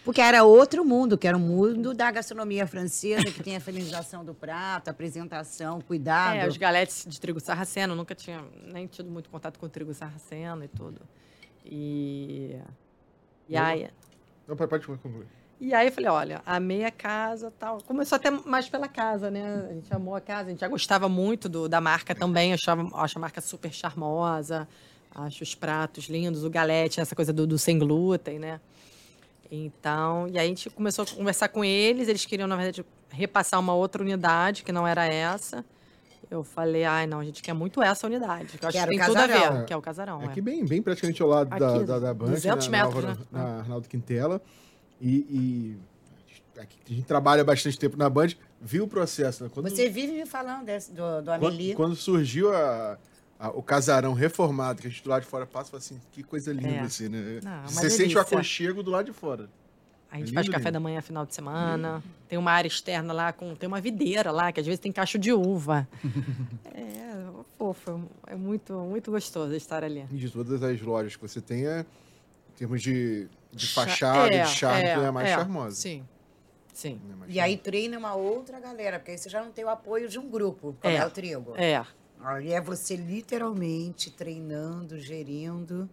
Porque 0.03 0.19
era 0.19 0.43
outro 0.43 0.83
mundo, 0.83 1.17
que 1.17 1.27
era 1.27 1.37
o 1.37 1.39
mundo 1.39 1.93
da 1.93 2.09
gastronomia 2.09 2.65
francesa, 2.65 3.25
que 3.25 3.43
tem 3.43 3.55
a 3.55 3.59
finalização 3.59 4.25
do 4.25 4.33
prato, 4.33 4.89
apresentação, 4.89 5.79
cuidado. 5.79 6.37
É, 6.37 6.47
os 6.47 6.57
galetes 6.57 7.05
de 7.07 7.19
trigo 7.21 7.39
sarraceno. 7.39 7.95
Nunca 7.95 8.15
tinha 8.15 8.43
nem 8.73 8.87
tido 8.87 9.11
muito 9.11 9.29
contato 9.29 9.59
com 9.59 9.67
o 9.67 9.69
trigo 9.69 9.93
sarraceno 9.93 10.63
e 10.63 10.67
tudo. 10.67 11.01
E. 11.65 12.55
E 13.47 13.55
Eu- 13.55 13.63
aí. 13.63 13.89
Não, 14.47 14.55
pode, 14.55 14.69
pode 14.69 14.85
concluir. 14.85 15.27
E 15.59 15.75
aí 15.75 15.87
eu 15.87 15.91
falei, 15.91 16.09
olha, 16.09 16.41
amei 16.43 16.83
a 16.83 16.89
casa 16.89 17.53
tal. 17.59 17.77
Começou 17.83 18.15
até 18.15 18.31
mais 18.31 18.67
pela 18.67 18.87
casa, 18.87 19.29
né? 19.29 19.67
A 19.69 19.73
gente 19.73 19.93
amou 19.93 20.15
a 20.15 20.19
casa, 20.21 20.47
a 20.47 20.49
gente 20.49 20.61
já 20.61 20.67
gostava 20.67 21.07
muito 21.07 21.47
do, 21.47 21.69
da 21.69 21.79
marca 21.79 22.15
também, 22.15 22.51
achava, 22.51 22.89
acho 22.95 23.19
a 23.19 23.21
marca 23.21 23.39
super 23.41 23.71
charmosa, 23.71 24.67
acho 25.13 25.43
os 25.43 25.53
pratos 25.53 26.05
lindos, 26.05 26.43
o 26.43 26.49
galete, 26.49 26.99
essa 26.99 27.15
coisa 27.15 27.31
do, 27.31 27.45
do 27.45 27.59
sem 27.59 27.77
glúten, 27.77 28.39
né? 28.39 28.59
Então, 29.51 30.29
e 30.29 30.39
aí 30.39 30.45
a 30.45 30.47
gente 30.47 30.69
começou 30.69 31.03
a 31.03 31.07
conversar 31.07 31.49
com 31.49 31.63
eles, 31.63 32.07
eles 32.07 32.25
queriam, 32.25 32.47
na 32.47 32.55
verdade, 32.55 32.85
repassar 33.09 33.59
uma 33.59 33.73
outra 33.73 34.01
unidade, 34.01 34.63
que 34.63 34.71
não 34.71 34.87
era 34.87 35.05
essa. 35.05 35.65
Eu 36.29 36.41
falei, 36.45 36.85
ai, 36.85 37.05
não, 37.05 37.19
a 37.19 37.25
gente 37.25 37.43
quer 37.43 37.51
muito 37.51 37.81
essa 37.83 38.07
unidade, 38.07 38.57
que 38.57 38.63
eu 38.63 38.69
acho 38.69 38.77
Que 38.77 38.83
que, 38.85 38.97
tem 38.97 39.05
tudo 39.05 39.17
a 39.17 39.27
ver, 39.27 39.65
que 39.65 39.73
é 39.73 39.75
o 39.75 39.81
casarão. 39.81 40.21
É 40.21 40.25
é. 40.25 40.27
aqui 40.29 40.39
bem, 40.39 40.65
bem 40.65 40.81
praticamente 40.81 41.21
ao 41.21 41.27
lado 41.27 41.49
da, 41.49 41.75
Aqui, 41.75 41.83
da, 41.83 41.99
da 41.99 42.13
Bunch, 42.13 42.31
200 42.31 42.67
na, 42.69 42.71
metros, 42.71 43.03
na, 43.03 43.09
né? 43.13 43.17
na 43.29 43.59
Arnaldo 43.59 43.89
Quintela. 43.89 44.41
E, 45.01 45.77
e 46.55 46.59
aqui 46.61 46.77
a 46.89 46.93
gente 46.93 47.05
trabalha 47.05 47.43
bastante 47.43 47.77
tempo 47.77 47.97
na 47.97 48.09
Band, 48.09 48.29
viu 48.61 48.85
o 48.85 48.87
processo. 48.87 49.43
Né? 49.43 49.49
Quando, 49.53 49.69
Você 49.69 49.89
vive 49.89 50.13
me 50.13 50.25
falando 50.25 50.63
desse, 50.63 50.93
do, 50.93 51.21
do 51.21 51.31
Amelie. 51.33 51.75
quando, 51.75 51.89
quando 51.89 51.95
surgiu 51.97 52.55
a- 52.55 52.97
a- 53.41 53.49
o 53.49 53.63
casarão 53.63 54.13
reformado, 54.13 54.81
que 54.81 54.87
a 54.87 54.89
gente 54.91 55.03
do 55.03 55.09
lado 55.09 55.23
de 55.23 55.27
fora 55.27 55.45
passa 55.47 55.69
e 55.69 55.71
fala 55.71 55.79
assim, 55.79 55.99
que 56.11 56.21
coisa 56.23 56.53
linda 56.53 56.69
É. 56.75 56.79
assim, 56.81 57.09
né? 57.09 57.39
Não, 57.43 57.51
uma 57.51 57.67
Você 57.67 57.89
sente 57.89 58.15
o 58.15 58.19
aconchego 58.21 58.83
do 58.83 58.91
lado 58.91 59.05
de 59.07 59.13
fora. 59.13 59.49
A 60.11 60.17
gente 60.17 60.31
É 60.31 60.33
faz 60.33 60.47
café 60.47 60.59
lindo. 60.65 60.71
da 60.73 60.79
manhã 60.81 61.01
final 61.01 61.25
de 61.25 61.33
semana. 61.33 62.03
Tem 62.27 62.37
uma 62.37 62.51
área 62.51 62.67
externa 62.67 63.13
lá, 63.13 63.31
com, 63.31 63.55
tem 63.55 63.65
uma 63.67 63.79
videira 63.79 64.29
lá, 64.29 64.51
que 64.51 64.59
às 64.59 64.65
vezes 64.65 64.79
tem 64.79 64.91
cacho 64.91 65.17
de 65.17 65.31
uva. 65.31 65.87
é, 66.75 67.15
fofo. 67.57 68.09
É 68.27 68.35
muito, 68.35 68.73
muito 68.73 69.09
gostoso 69.09 69.53
estar 69.55 69.83
ali. 69.83 70.05
E 70.11 70.15
de 70.17 70.29
todas 70.29 70.61
as 70.61 70.81
lojas 70.81 71.15
que 71.15 71.21
você 71.21 71.39
tem, 71.41 71.65
é, 71.65 71.81
em 71.81 72.57
termos 72.57 72.81
de, 72.81 73.27
de 73.53 73.65
Cha- 73.67 73.81
fachada, 73.85 74.35
é, 74.35 74.43
de 74.43 74.49
charme, 74.49 74.83
é, 74.83 74.89
é, 74.89 75.05
a 75.07 75.11
mais 75.11 75.29
é. 75.29 75.33
charmosa. 75.35 75.75
Sim. 75.77 76.03
Sim. 76.73 76.99
Mais 77.17 77.33
E 77.33 77.39
aí 77.39 77.57
treina 77.57 77.97
uma 77.97 78.13
outra 78.13 78.59
galera, 78.59 78.99
porque 78.99 79.11
aí 79.11 79.17
você 79.17 79.29
já 79.29 79.41
não 79.43 79.51
tem 79.51 79.63
o 79.65 79.69
apoio 79.69 80.07
de 80.09 80.17
um 80.19 80.29
grupo, 80.29 80.75
como 80.81 80.93
é, 80.93 80.97
É. 80.97 81.05
o 81.05 81.09
trigo. 81.09 81.53
É. 81.55 81.85
Ali 82.23 82.51
é 82.53 82.61
você 82.61 82.95
literalmente 82.95 84.09
treinando, 84.11 84.99
gerindo. 84.99 85.89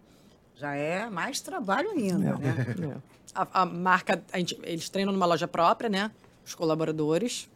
Já 0.55 0.75
é 0.75 1.09
mais 1.09 1.39
trabalho 1.41 1.91
ainda, 1.91 2.35
né? 2.37 2.55
é. 2.95 3.09
A, 3.33 3.61
a 3.61 3.65
marca, 3.65 4.21
a 4.31 4.37
gente- 4.39 4.59
eles 4.63 4.89
treinam 4.89 5.13
numa 5.13 5.25
loja 5.25 5.47
própria, 5.47 5.89
né? 5.89 6.11
Os 6.45 6.53
colaboradores 6.55 7.49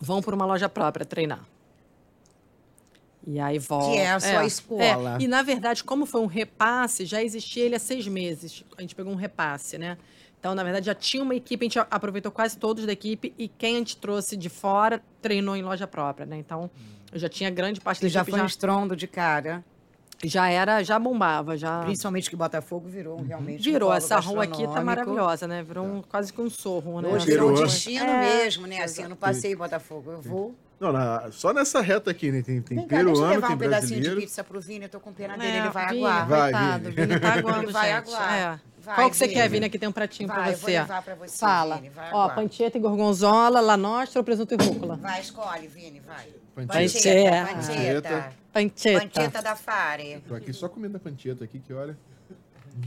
vão 0.00 0.20
para 0.20 0.34
uma 0.34 0.44
loja 0.44 0.68
própria 0.68 1.06
treinar. 1.06 1.44
E 3.26 3.40
aí 3.40 3.58
volta. 3.58 3.90
Que 3.90 3.98
é 3.98 4.12
a 4.12 4.20
sua 4.20 4.44
escola. 4.46 5.16
É. 5.18 5.22
E, 5.24 5.26
na 5.26 5.42
verdade, 5.42 5.82
como 5.82 6.06
foi 6.06 6.20
um 6.20 6.26
repasse, 6.26 7.04
já 7.04 7.22
existia 7.22 7.64
ele 7.64 7.74
há 7.74 7.78
seis 7.78 8.06
meses. 8.06 8.62
A 8.76 8.82
gente 8.82 8.94
pegou 8.94 9.12
um 9.12 9.16
repasse, 9.16 9.76
né? 9.78 9.98
Então, 10.38 10.54
na 10.54 10.62
verdade, 10.62 10.86
já 10.86 10.94
tinha 10.94 11.22
uma 11.22 11.34
equipe, 11.34 11.64
a 11.64 11.68
gente 11.68 11.78
aproveitou 11.90 12.30
quase 12.30 12.56
todos 12.56 12.86
da 12.86 12.92
equipe 12.92 13.34
e 13.36 13.48
quem 13.48 13.76
a 13.76 13.78
gente 13.78 13.96
trouxe 13.96 14.36
de 14.36 14.48
fora 14.48 15.02
treinou 15.20 15.56
em 15.56 15.62
loja 15.62 15.88
própria, 15.88 16.24
né? 16.24 16.36
Então, 16.38 16.70
eu 17.12 17.18
já 17.18 17.28
tinha 17.28 17.50
grande 17.50 17.80
parte 17.80 18.00
Que 18.00 18.08
já 18.08 18.24
foi 18.24 18.34
um 18.34 18.38
já, 18.38 18.46
estrondo 18.46 18.96
de 18.96 19.06
cara. 19.06 19.64
já 20.24 20.48
era, 20.48 20.82
já 20.82 20.98
bombava, 20.98 21.56
já... 21.56 21.80
Principalmente 21.82 22.28
que 22.30 22.36
Botafogo 22.36 22.88
virou 22.88 23.20
um 23.20 23.24
realmente. 23.26 23.60
um 23.68 23.72
Virou, 23.72 23.88
polo 23.88 23.98
essa 23.98 24.18
rua 24.18 24.44
aqui 24.44 24.66
tá 24.66 24.82
maravilhosa, 24.82 25.46
né? 25.46 25.62
Virou 25.62 25.84
um, 25.86 26.02
quase 26.02 26.32
que 26.32 26.40
um 26.40 26.48
sorro, 26.50 27.00
né? 27.00 27.08
Hoje 27.08 27.26
virou 27.26 27.50
um 27.50 27.54
destino 27.54 28.04
É. 28.06 28.20
mesmo, 28.20 28.66
né? 28.66 28.82
Assim, 28.82 29.02
eu 29.02 29.08
não 29.08 29.16
passei 29.16 29.52
em 29.52 29.56
Botafogo. 29.56 30.12
Eu 30.12 30.22
vou. 30.22 30.54
Não, 30.78 30.92
na- 30.92 31.30
só 31.32 31.54
nessa 31.54 31.80
reta 31.80 32.10
aqui, 32.10 32.30
né? 32.30 32.42
Tem, 32.42 32.60
tem 32.60 32.76
Vem 32.78 32.86
cá, 32.86 32.96
deixa 32.96 33.08
eu 33.10 33.14
peruano, 33.14 33.34
levar 33.34 33.50
um 33.52 33.56
pedacinho 33.58 34.00
de 34.02 34.10
pizza 34.16 34.44
pro 34.44 34.60
Vini. 34.60 34.84
Eu 34.84 34.88
tô 34.90 35.00
com 35.00 35.10
pena 35.10 35.36
dele, 35.38 35.50
É, 35.56 35.58
ele 35.60 35.68
vai 35.70 35.86
Vini, 35.88 35.98
aguar. 36.04 36.28
Vai, 36.28 36.52
Vini. 36.80 36.90
Vini 36.94 37.20
tá 37.20 37.32
aguando, 37.34 37.62
Ele 37.62 37.72
vai 37.72 37.92
aguar. 37.92 38.32
É. 38.34 38.60
Vai, 38.82 38.94
Qual 38.96 39.10
que 39.10 39.16
você 39.16 39.26
quer, 39.26 39.48
Vini? 39.48 39.64
Aqui 39.66 39.78
tem 39.78 39.88
um 39.88 39.92
pratinho 39.92 40.28
Vai, 40.28 40.36
pra 40.36 40.46
eu 40.52 40.52
vou 40.52 40.60
você. 40.68 40.78
levar 40.78 41.02
pra 41.02 41.14
você, 41.14 41.38
Fala. 41.38 41.76
Vini, 41.76 41.88
vai 41.88 42.10
Ó, 42.12 42.28
pancheta 42.28 42.76
e 42.76 42.80
gorgonzola, 42.80 43.60
la 43.60 43.76
nostra 43.76 44.20
ou 44.20 44.24
presunto 44.24 44.54
e 44.54 44.62
rúcula? 44.64 44.96
Vai, 44.96 45.20
escolhe, 45.22 45.66
Vini, 45.66 45.98
vai. 46.00 46.26
Pancheta. 46.64 47.46
Pancheta, 47.46 48.34
Pancheta. 48.52 49.00
pancheta. 49.00 49.42
Da 49.42 49.54
Fare. 49.54 50.22
Tô 50.26 50.34
aqui 50.34 50.52
só 50.54 50.68
comendo 50.68 50.96
a 50.96 51.00
pancheta 51.00 51.44
aqui, 51.44 51.58
que 51.60 51.74
olha. 51.74 51.98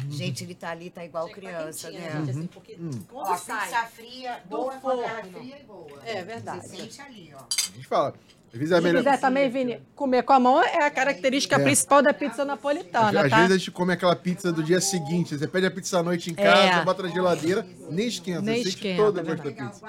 Gente, 0.10 0.44
ele 0.44 0.56
tá 0.56 0.70
ali, 0.70 0.90
tá 0.90 1.04
igual 1.04 1.30
criança, 1.30 1.90
né? 1.90 2.08
assim, 2.08 2.48
porque 2.48 2.78
Ó, 3.12 3.24
quando 3.24 3.36
pizza 3.36 3.68
sai... 3.70 3.88
fria, 3.90 4.40
do 4.46 4.58
boa 4.58 4.80
forno. 4.80 5.04
fria 5.32 5.60
e 5.60 5.64
boa. 5.64 6.00
É 6.06 6.24
verdade. 6.24 6.68
Você 6.68 6.78
sente 6.78 7.02
ali, 7.02 7.32
ó. 7.36 7.40
A 7.40 7.76
gente 7.76 7.88
fala. 7.88 8.14
Às 8.52 8.58
vezes 8.60 8.72
é 8.72 8.82
Se 8.82 8.94
quiser 8.96 9.20
também, 9.20 9.50
Vini, 9.50 9.80
comer 9.96 10.24
com 10.24 10.34
a 10.34 10.40
mão 10.40 10.62
é 10.64 10.84
a 10.84 10.90
característica 10.90 11.56
É. 11.56 11.60
principal 11.60 12.02
da 12.02 12.12
pizza 12.14 12.42
Às, 12.42 12.48
napolitana, 12.48 13.22
às 13.24 13.30
tá? 13.30 13.38
vezes 13.38 13.52
a 13.52 13.58
gente 13.58 13.70
come 13.72 13.94
aquela 13.94 14.16
pizza 14.16 14.52
do 14.52 14.64
dia 14.64 14.82
seguinte. 14.82 15.38
Você 15.38 15.48
pede 15.48 15.68
a 15.68 15.72
pizza 15.72 16.00
à 16.00 16.04
noite 16.04 16.32
em 16.32 16.34
É. 16.36 16.44
casa, 16.44 16.84
bota 16.84 17.04
na 17.04 17.10
geladeira, 17.10 17.64
nem 17.92 18.08
esquenta. 18.08 18.42
Nem 18.42 18.64
você 18.64 18.70
esquenta, 18.70 19.04
toda 19.04 19.22
a 19.22 19.24
é 19.24 19.26
gosto 19.28 19.44
da 19.44 19.52
pizza. 19.66 19.86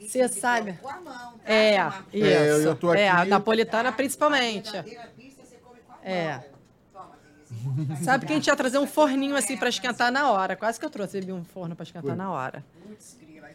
Você 0.00 0.28
sabe. 0.28 0.72
Com 0.80 0.88
a 0.88 1.00
mão, 1.00 1.04
tá? 1.34 1.38
É, 1.44 1.76
isso. 2.12 2.26
É, 2.26 2.50
eu- 2.50 2.62
eu 2.62 2.74
tô 2.74 2.94
É, 2.94 3.08
a 3.08 3.18
aqui- 3.20 3.30
napolitana 3.30 3.92
principalmente. 3.92 4.70
verdadeira 4.72 5.10
pizza 5.16 5.42
você 5.44 5.56
come 5.56 5.80
com 5.86 5.92
a 5.92 5.96
mão. 5.96 6.04
É. 6.04 6.44
Toma, 6.92 7.10
Denise. 7.76 8.04
Sabe 8.04 8.24
que 8.26 8.32
a 8.32 8.36
gente 8.36 8.46
ia 8.46 8.56
trazer 8.56 8.78
um 8.78 8.86
forninho 8.86 9.36
assim 9.36 9.56
pra 9.58 9.68
esquentar 9.68 10.10
na 10.10 10.30
hora. 10.30 10.56
Quase 10.56 10.80
que 10.80 10.86
eu 10.86 10.90
trouxe 10.90 11.20
bebi 11.20 11.32
um 11.32 11.44
forno 11.44 11.76
pra 11.76 11.82
esquentar 11.82 12.16
na 12.16 12.30
hora. 12.30 12.64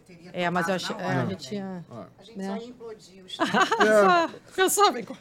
Eu 0.10 0.16
teria 0.16 0.32
É, 0.34 0.50
mas 0.50 0.68
eu 0.68 0.76
achei. 0.76 0.96
é, 0.96 1.06
hora, 1.06 1.22
a 1.22 1.26
gente. 1.26 1.56
Ó, 1.90 2.04
A 2.20 2.24
gente 2.24 2.38
né? 2.38 2.60
só 3.30 3.44
Ah, 3.44 4.30
Pensou, 4.56 4.92
vem 4.92 5.04
com- 5.04 5.16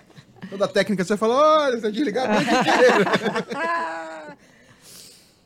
toda 0.48 0.64
a 0.64 0.68
técnica 0.68 1.04
você 1.04 1.16
fala, 1.16 1.34
olha, 1.66 1.78
você 1.80 1.90
desligar 1.92 2.40
inteira. 2.42 4.36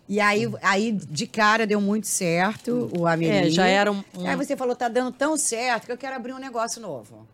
E 0.08 0.20
aí, 0.20 0.52
aí, 0.62 0.92
de 0.92 1.26
cara, 1.26 1.66
deu 1.66 1.80
muito 1.80 2.06
certo 2.06 2.90
o 2.98 3.06
Amelie. 3.06 3.48
É, 3.48 3.50
já 3.50 3.66
era 3.66 3.90
um. 3.90 4.04
um- 4.18 4.26
Aí 4.26 4.36
você 4.36 4.56
falou, 4.56 4.76
tá 4.76 4.86
dando 4.88 5.10
tão 5.12 5.38
certo 5.38 5.86
que 5.86 5.92
eu 5.92 5.96
quero 5.96 6.16
abrir 6.16 6.32
um 6.34 6.38
negócio 6.38 6.82
novo. 6.82 7.26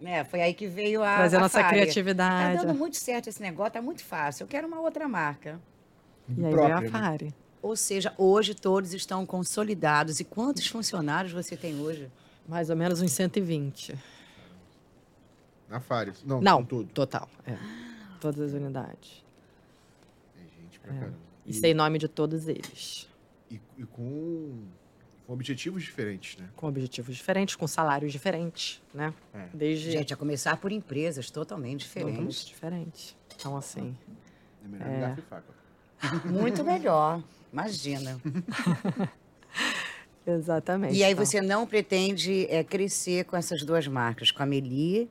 Né? 0.00 0.24
Foi 0.24 0.40
aí 0.40 0.54
que 0.54 0.66
veio 0.66 1.02
a 1.02 1.16
Trazer 1.16 1.36
a 1.36 1.40
nossa 1.40 1.60
Fari. 1.60 1.74
criatividade. 1.80 2.56
Tá 2.58 2.64
dando 2.64 2.78
muito 2.78 2.96
certo 2.96 3.28
esse 3.28 3.42
negócio, 3.42 3.72
tá 3.74 3.82
muito 3.82 4.02
fácil. 4.04 4.44
Eu 4.44 4.48
quero 4.48 4.66
uma 4.66 4.80
outra 4.80 5.06
marca. 5.08 5.60
E 6.28 6.44
aí 6.46 6.50
própria, 6.50 6.76
veio 6.76 6.96
a 6.96 7.00
né? 7.00 7.32
Ou 7.64 7.74
seja, 7.76 8.12
hoje 8.18 8.54
todos 8.54 8.92
estão 8.92 9.24
consolidados. 9.24 10.20
E 10.20 10.24
quantos 10.24 10.66
funcionários 10.66 11.32
você 11.32 11.56
tem 11.56 11.80
hoje? 11.80 12.10
Mais 12.46 12.68
ou 12.68 12.76
menos 12.76 13.00
uns 13.00 13.10
120. 13.12 13.94
Na 15.66 15.80
Fares. 15.80 16.22
Não, 16.24 16.42
Não, 16.42 16.58
com 16.58 16.66
tudo. 16.66 16.92
total. 16.92 17.26
É. 17.46 17.56
Todas 18.20 18.38
as 18.42 18.52
unidades. 18.52 19.24
É 20.36 20.42
gente 20.62 20.78
pra 20.78 20.92
caramba. 20.92 21.16
E 21.46 21.54
sei 21.54 21.72
nome 21.72 21.98
de 21.98 22.06
todos 22.06 22.46
eles. 22.48 23.08
E, 23.50 23.58
e 23.78 23.84
com, 23.86 24.62
com 25.26 25.32
objetivos 25.32 25.82
diferentes, 25.82 26.36
né? 26.36 26.50
Com 26.54 26.66
objetivos 26.68 27.16
diferentes, 27.16 27.56
com 27.56 27.66
salários 27.66 28.12
diferentes, 28.12 28.82
né? 28.92 29.14
É. 29.32 29.48
Desde 29.54 29.90
Gente, 29.90 30.12
a 30.12 30.16
começar 30.18 30.58
por 30.58 30.70
empresas 30.70 31.30
totalmente 31.30 31.88
totalmente 31.88 32.12
diferentes. 32.20 32.44
diferentes. 32.44 33.16
Então, 33.36 33.56
assim, 33.56 33.96
É 34.62 34.68
melhor 34.68 34.86
é. 34.88 35.14
e 35.18 35.22
faca. 35.22 35.54
Muito 36.26 36.62
melhor. 36.62 37.22
Imagina. 37.54 38.20
exatamente. 40.26 40.96
E 40.96 41.04
aí 41.04 41.12
Então, 41.12 41.24
você 41.24 41.40
não 41.40 41.64
pretende 41.64 42.48
é, 42.50 42.64
crescer 42.64 43.24
com 43.26 43.36
essas 43.36 43.62
duas 43.62 43.86
marcas, 43.86 44.32
com 44.32 44.42
a 44.42 44.46
Meli 44.46 45.08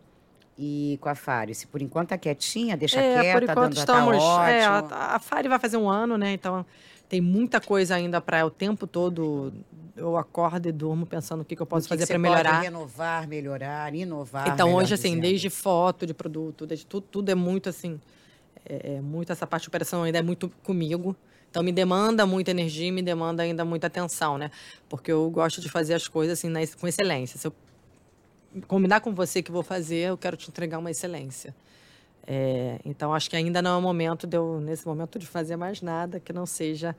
e 0.57 0.97
com 0.99 1.07
a 1.07 1.15
Fari. 1.15 1.55
Se 1.55 1.65
por 1.65 1.81
enquanto 1.81 2.09
tá 2.09 2.17
quietinha, 2.17 2.75
deixa 2.75 2.99
É, 2.99 3.21
quieta, 3.21 3.39
por 3.39 3.43
enquanto 3.43 3.73
dando, 3.75 3.77
estamos. 3.77 4.17
tá 4.17 4.49
é, 4.51 4.65
a, 4.65 4.79
a 5.15 5.19
Fari 5.19 5.47
vai 5.47 5.57
fazer 5.57 5.77
um 5.77 5.89
ano, 5.89 6.17
né? 6.17 6.33
Então 6.33 6.65
tem 7.07 7.21
muita 7.21 7.61
coisa 7.61 7.95
ainda 7.95 8.19
para 8.19 8.45
o 8.45 8.49
tempo 8.49 8.85
todo. 8.85 9.53
Eu 9.95 10.17
acordo 10.17 10.67
e 10.67 10.71
durmo 10.71 11.05
pensando 11.05 11.41
o 11.41 11.45
que, 11.45 11.55
que 11.55 11.61
eu 11.61 11.65
posso 11.65 11.87
que 11.87 11.93
fazer 11.95 12.07
para 12.07 12.19
melhorar. 12.19 12.55
Pode 12.55 12.63
renovar, 12.65 13.27
melhorar, 13.27 13.95
inovar. 13.95 14.49
Então, 14.49 14.73
hoje, 14.73 14.95
assim, 14.95 15.09
dizendo. 15.09 15.21
desde 15.21 15.49
foto 15.49 16.05
de 16.05 16.13
produto, 16.13 16.65
desde 16.65 16.85
tudo, 16.85 17.07
tudo 17.09 17.29
é 17.29 17.35
muito 17.35 17.69
assim. 17.69 18.01
É, 18.65 18.95
é 18.95 19.01
muito 19.01 19.31
essa 19.31 19.47
parte 19.47 19.63
de 19.63 19.69
operação 19.69 20.03
ainda 20.03 20.17
é 20.17 20.21
muito 20.21 20.49
comigo. 20.61 21.15
Então, 21.53 21.61
me 21.61 21.71
demanda 21.71 22.25
muita 22.25 22.49
energia, 22.49 22.91
me 22.91 23.03
demanda 23.03 23.43
ainda 23.43 23.63
muita 23.63 23.85
atenção, 23.85 24.39
né? 24.39 24.49
Porque 24.89 25.11
eu 25.11 25.29
gosto 25.29 25.61
de 25.61 25.69
fazer 25.69 25.93
as 25.93 26.07
coisas 26.07 26.39
assim 26.39 26.49
na, 26.49 26.61
com 26.81 26.87
excelência. 26.87 27.37
Se 27.37 27.45
eu 27.45 27.53
combinar 28.67 29.01
com 29.01 29.13
você 29.13 29.43
que 29.43 29.51
vou 29.51 29.61
fazer, 29.61 30.09
eu 30.09 30.17
quero 30.17 30.35
te 30.35 30.49
entregar 30.49 30.79
uma 30.79 30.89
excelência. 30.89 31.53
É, 32.25 32.79
então, 32.83 33.13
acho 33.13 33.29
que 33.29 33.35
ainda 33.35 33.61
não 33.61 33.75
é 33.75 33.77
o 33.77 33.81
momento 33.83 34.25
de 34.25 34.35
eu, 34.35 34.59
nesse 34.61 34.87
momento, 34.87 35.19
de 35.19 35.27
fazer 35.27 35.55
mais 35.55 35.79
nada 35.79 36.19
que 36.19 36.33
não 36.33 36.47
seja 36.47 36.95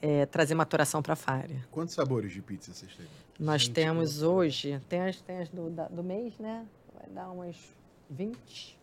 é, 0.00 0.24
trazer 0.24 0.54
maturação 0.54 1.02
para 1.02 1.12
a 1.12 1.16
Fária. 1.16 1.62
Quantos 1.70 1.92
sabores 1.94 2.32
de 2.32 2.40
pizza 2.40 2.72
vocês 2.72 2.90
têm? 2.96 3.04
Nós 3.38 3.60
Gente, 3.64 3.74
temos 3.74 4.22
hoje, 4.22 4.80
tem 4.88 5.02
as, 5.02 5.20
tem 5.20 5.36
as 5.36 5.50
do, 5.50 5.68
da- 5.68 5.88
do 5.88 6.02
mês, 6.02 6.32
né? 6.38 6.64
Vai 6.98 7.10
dar 7.14 7.28
umas 7.30 7.56
20, 8.08 8.77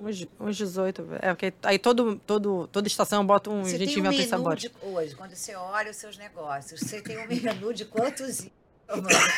uns, 0.00 0.26
uns 0.40 0.56
18. 0.56 1.06
É, 1.20 1.28
porque 1.34 1.52
aí 1.62 1.78
todo, 1.78 2.16
todo, 2.26 2.66
toda 2.68 2.88
estação 2.88 3.24
bota 3.26 3.50
um. 3.50 3.62
Você 3.64 3.76
a 3.76 3.78
gente 3.78 3.94
tem 3.94 4.02
um 4.02 4.08
menu 4.10 4.28
sabores. 4.28 4.62
de 4.62 4.72
hoje, 4.82 5.14
quando 5.14 5.34
você 5.34 5.54
olha 5.54 5.90
os 5.90 5.96
seus 5.96 6.16
negócios, 6.18 6.80
você 6.80 7.00
tem 7.00 7.18
um 7.18 7.26
menu 7.28 7.72
de 7.74 7.84
quantos 7.84 8.40
itens? 8.40 8.54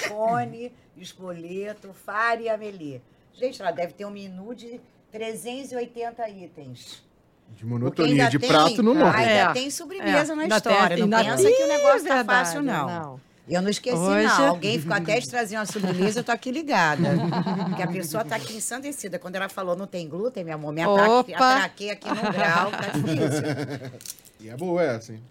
cone, 0.08 0.72
espoleto, 0.96 1.92
fari 1.92 2.44
e 2.44 2.48
amelie. 2.48 3.02
Gente, 3.34 3.60
ela 3.60 3.70
deve 3.70 3.92
ter 3.92 4.04
um 4.06 4.10
menu 4.10 4.54
de 4.54 4.80
380 5.10 6.28
itens. 6.30 7.02
De 7.50 7.66
monotonia 7.66 8.30
de 8.30 8.38
tem- 8.38 8.48
prato 8.48 8.82
no 8.82 8.94
nome. 8.94 9.14
Ainda 9.14 9.30
É. 9.30 9.52
tem 9.52 9.70
sobremesa 9.70 10.32
É, 10.32 10.36
na 10.36 10.42
ainda 10.44 10.60
tem- 10.60 10.72
história. 10.72 11.06
não 11.06 11.18
pensa 11.18 11.36
tem- 11.42 11.56
que 11.56 11.62
o 11.64 11.68
negócio 11.68 12.08
tá 12.08 12.14
Verdade, 12.14 12.26
fácil, 12.46 12.62
não. 12.62 12.86
não. 12.86 13.20
Eu 13.48 13.60
não 13.60 13.68
esqueci, 13.70 13.96
Hoje- 13.96 14.26
não. 14.26 14.48
Alguém 14.50 14.78
ficou 14.80 14.96
até 14.96 15.18
de 15.18 15.28
trazer 15.28 15.56
uma 15.56 15.66
sobremesa, 15.66 16.20
eu 16.20 16.24
tô 16.24 16.30
aqui 16.32 16.50
ligada. 16.52 17.08
Porque 17.68 17.82
a 17.82 17.88
pessoa 17.88 18.24
tá 18.24 18.36
aqui 18.36 18.54
ensandecida. 18.56 19.18
Quando 19.18 19.34
ela 19.36 19.48
falou 19.48 19.74
não 19.76 19.86
tem 19.86 20.08
glúten, 20.08 20.44
meu 20.44 20.54
amor, 20.54 20.72
me 20.72 20.80
atraque- 20.82 21.34
atraquei 21.34 21.90
aqui 21.90 22.08
num 22.08 22.32
grau, 22.32 22.70
tá 22.70 22.88
difícil. 22.94 24.00
E 24.40 24.48
é 24.48 24.56
boa 24.56 24.82
essa, 24.82 25.12
hein? 25.12 25.22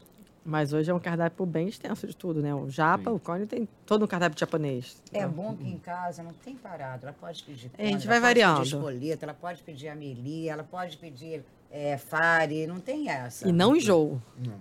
Mas 0.43 0.73
hoje 0.73 0.89
é 0.89 0.93
um 0.93 0.99
cardápio 0.99 1.45
bem 1.45 1.67
extenso 1.67 2.07
de 2.07 2.15
tudo, 2.15 2.41
né? 2.41 2.53
O 2.53 2.67
japa, 2.69 3.11
Sim. 3.11 3.15
o 3.15 3.19
cone 3.19 3.45
tem 3.45 3.67
todo 3.85 4.03
um 4.05 4.07
cardápio 4.07 4.39
japonês. 4.39 4.97
É 5.13 5.25
bom 5.27 5.55
que 5.55 5.67
em 5.67 5.77
casa 5.77 6.23
não 6.23 6.33
tem 6.33 6.55
parado. 6.55 7.05
Ela 7.05 7.15
pode 7.19 7.43
pedir 7.43 7.69
É, 7.77 7.83
a 7.83 7.85
gente 7.91 7.93
cone, 7.97 8.07
vai 8.07 8.17
ela 8.17 8.21
pode 8.27 8.33
variando. 8.39 8.57
pedir 8.63 8.75
espoleta, 8.75 9.25
ela 9.25 9.33
pode 9.35 9.61
pedir 9.61 9.87
amelie, 9.89 10.49
ela 10.49 10.63
pode 10.63 10.97
pedir 10.97 11.43
é, 11.71 11.95
fare, 11.97 12.65
não 12.65 12.79
tem 12.79 13.07
essa. 13.09 13.47
E 13.47 13.51
não 13.51 13.75
enjoo 13.75 14.19
Não. 14.37 14.55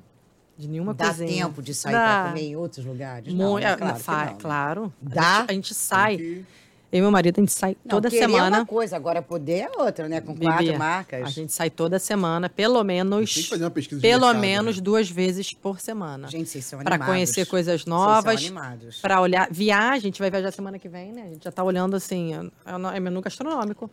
De 0.61 0.69
nenhuma 0.69 0.95
Dá 0.95 1.07
coisinha. 1.07 1.47
tempo 1.47 1.63
de 1.63 1.75
sair 1.75 1.93
Dá. 1.93 1.99
para 2.23 2.29
comer 2.31 2.43
em 2.43 2.57
outros 2.57 2.85
lugares? 2.85 3.33
Não, 3.35 3.57
né? 3.59 3.73
é, 3.73 3.77
claro, 3.77 3.95
que 3.97 4.03
fa- 4.03 4.13
não, 4.27 4.33
né? 4.33 4.37
claro. 4.41 4.93
A 5.05 5.09
Dá? 5.15 5.39
gente, 5.41 5.51
a 5.51 5.53
gente 5.55 5.75
sai. 5.75 6.17
Tem 6.17 6.27
que- 6.27 6.45
Eu 6.93 6.99
e 6.99 7.03
meu 7.03 7.11
marido, 7.13 7.39
a 7.39 7.41
gente 7.43 7.53
sai 7.53 7.77
Não, 7.85 7.91
toda 7.91 8.11
semana. 8.11 8.57
é 8.57 8.61
uma 8.61 8.67
coisa, 8.67 8.97
agora 8.97 9.23
poder 9.23 9.59
é 9.61 9.71
outra, 9.81 10.09
né? 10.09 10.21
Com 10.21 10.37
quatro 10.37 10.77
marcas. 10.77 11.23
A 11.25 11.31
gente 11.31 11.53
sai 11.53 11.71
toda 11.71 12.01
semana, 12.01 12.49
pelo 12.49 12.79
Tem 12.79 12.85
menos. 12.85 13.33
que 13.33 13.43
fazer 13.45 13.63
uma 13.63 13.71
pesquisa 13.71 14.01
Pelo 14.01 14.23
mercado, 14.27 14.41
menos 14.41 14.77
né? 14.77 14.83
duas 14.83 15.09
vezes 15.09 15.53
por 15.55 15.79
semana. 15.81 16.27
Gente, 16.27 16.49
vocês 16.49 16.65
são 16.65 16.81
Para 16.81 16.97
animados. 16.97 17.15
conhecer 17.15 17.47
coisas 17.47 17.83
Vocês 17.83 17.85
são 17.85 17.97
novas, 17.97 18.37
animados. 18.41 18.99
para 19.01 19.21
olhar. 19.21 19.47
Viajar, 19.53 19.93
a 19.93 19.99
gente 20.01 20.19
vai 20.21 20.33
viajar 20.33 20.51
semana 20.51 20.81
que 20.81 20.89
vem, 20.89 21.13
né? 21.13 21.23
A 21.27 21.29
gente 21.29 21.45
já 21.45 21.53
tá 21.53 21.63
olhando 21.63 21.95
assim, 21.95 22.35
é 22.35 22.41
o- 22.77 22.87
é 22.91 22.99
menu 22.99 23.21
gastronômico. 23.21 23.89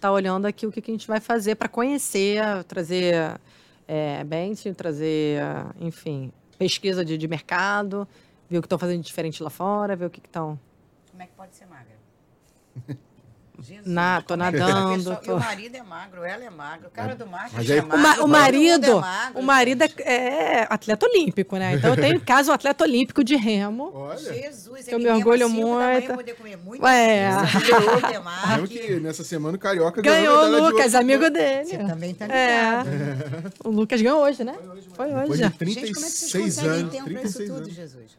Tá 0.00 0.10
olhando 0.10 0.46
aqui 0.46 0.66
o 0.66 0.72
que, 0.72 0.80
que 0.80 0.90
a 0.90 0.94
gente 0.94 1.06
vai 1.06 1.20
fazer 1.20 1.54
para 1.54 1.68
conhecer, 1.68 2.40
trazer 2.66 3.38
é, 3.88 4.22
bench, 4.22 4.72
trazer, 4.74 5.40
enfim, 5.80 6.30
pesquisa 6.58 7.04
de, 7.04 7.16
de 7.16 7.26
mercado, 7.26 8.06
ver 8.48 8.58
o 8.58 8.60
que 8.60 8.66
estão 8.66 8.78
fazendo 8.78 9.00
de 9.00 9.06
diferente 9.06 9.42
lá 9.42 9.50
fora, 9.50 9.96
ver 9.96 10.04
o 10.04 10.10
que 10.10 10.20
estão. 10.20 10.60
Como 11.10 11.22
é 11.22 11.26
que 11.26 11.32
pode 11.32 11.56
ser 11.56 11.66
magra? 11.66 11.96
Jesus, 13.60 13.86
Na- 13.86 14.22
tô 14.22 14.34
é 14.34 14.36
que 14.36 14.42
nadando, 14.58 14.94
pessoa- 14.96 15.16
tô- 15.16 15.30
E 15.32 15.34
o 15.34 15.38
marido 15.40 15.74
é 15.76 15.82
magro, 15.82 16.24
ela 16.24 16.44
é 16.44 16.50
magra, 16.50 16.86
o 16.88 16.90
cara 16.90 17.14
do 17.16 17.26
marketing 17.26 17.56
Mas 17.56 17.70
é 17.70 17.72
aí- 17.74 17.80
O, 17.80 17.86
magro. 17.88 17.98
ma- 18.02 18.24
o 18.24 18.28
marido, 18.28 18.86
é 18.86 18.94
magro, 18.94 19.40
o 19.40 19.42
marido 19.42 19.82
é, 19.82 19.92
é 20.62 20.66
atleta 20.70 21.06
olímpico, 21.06 21.56
né? 21.56 21.74
Então 21.74 21.90
eu 21.90 21.96
tenho 21.96 22.14
em 22.16 22.20
casa 22.20 22.50
o 22.52 22.54
atleta 22.54 22.84
olímpico 22.84 23.24
de 23.24 23.34
remo. 23.36 23.90
Olha, 23.92 24.18
Jesus, 24.18 24.86
Eu 24.88 24.98
ele 24.98 25.04
me 25.04 25.10
orgulho 25.18 25.48
muito. 25.48 26.14
poder 26.14 26.34
comer 26.34 26.56
muito 26.56 26.80
Ganhou. 26.82 28.00
poder 28.00 28.18
mais, 28.20 28.50
lembro 28.50 28.68
que 28.68 29.00
nessa 29.00 29.24
semana 29.24 29.56
o 29.56 29.60
Carioca 29.60 30.00
Ganhou 30.02 30.36
medalha 30.36 30.52
o 30.52 30.54
de 30.66 30.72
Lucas, 30.72 30.86
ouro. 30.94 30.98
amigo 30.98 31.22
Você 31.24 31.30
dele. 31.30 31.78
também 31.86 32.14
tá 32.14 32.24
É. 32.26 32.82
ligado. 32.82 33.52
O 33.64 33.70
Lucas 33.70 34.00
ganhou 34.00 34.22
hoje, 34.22 34.44
né? 34.44 34.54
Foi 34.94 35.06
Depois 35.08 35.30
hoje. 35.30 35.48
de 35.48 35.64
Gente, 35.74 35.94
como 35.94 36.06
é 36.06 36.10
que 36.10 36.16
vocês 36.16 36.30
36 36.32 36.54
conseguem 36.56 36.80
anos. 36.80 36.92
tempo 36.92 37.04
pra 37.10 37.22
isso 37.22 37.38
36 37.38 37.48
tudo, 37.48 37.56
anos. 37.62 37.74
Jesus? 37.74 38.18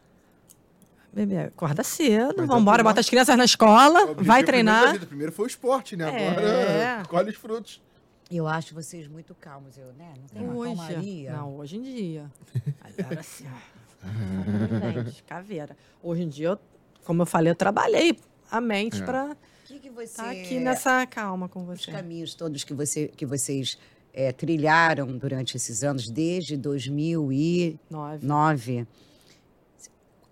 Bebê, 1.12 1.38
acorda 1.38 1.82
cedo, 1.82 2.34
Mas 2.38 2.46
vambora, 2.46 2.80
é 2.80 2.82
o 2.82 2.84
bota 2.84 3.00
as 3.00 3.08
crianças 3.10 3.36
na 3.36 3.44
escola, 3.44 4.06
vai 4.06 4.14
primeiro 4.14 4.46
treinar. 4.46 4.92
vida, 4.92 5.06
Primeiro 5.06 5.32
foi 5.32 5.46
o 5.46 5.48
esporte, 5.48 5.96
né? 5.96 6.08
É. 6.24 6.28
Agora 6.28 7.04
colhe 7.08 7.30
os 7.30 7.36
frutos. 7.36 7.82
Eu 8.30 8.46
acho 8.46 8.72
vocês 8.74 9.08
muito 9.08 9.34
calmos, 9.34 9.76
eu, 9.76 9.92
né? 9.98 10.14
Não 10.16 10.26
tem 10.28 10.42
uma 10.42 10.54
Hoje. 10.54 10.76
calmaria. 10.76 11.32
Não, 11.32 11.56
hoje 11.56 11.76
em 11.78 11.82
dia. 11.82 12.30
Agora 12.80 13.20
ó. 13.44 15.02
Gente, 15.04 15.22
caveira. 15.24 15.76
Hoje 16.00 16.22
em 16.22 16.28
dia, 16.28 16.48
eu, 16.48 16.58
como 17.04 17.22
eu 17.22 17.26
falei, 17.26 17.50
eu 17.50 17.56
trabalhei 17.56 18.16
a 18.50 18.60
mente 18.60 19.02
É. 19.02 19.04
pra 19.04 19.32
O 19.32 19.36
que, 19.66 19.78
que 19.80 19.90
você... 19.90 20.04
estar 20.04 20.24
tá 20.24 20.30
aqui 20.30 20.60
nessa 20.60 21.04
calma 21.06 21.48
com 21.48 21.66
Os 21.68 21.80
você. 21.80 21.90
caminhos 21.90 22.34
todos 22.34 22.62
que, 22.62 22.72
você, 22.72 23.08
que 23.08 23.26
vocês 23.26 23.76
é, 24.14 24.30
trilharam 24.32 25.18
durante 25.18 25.56
esses 25.56 25.82
anos, 25.82 26.08
desde 26.08 26.56
2009, 26.56 27.78
Nove. 28.26 28.86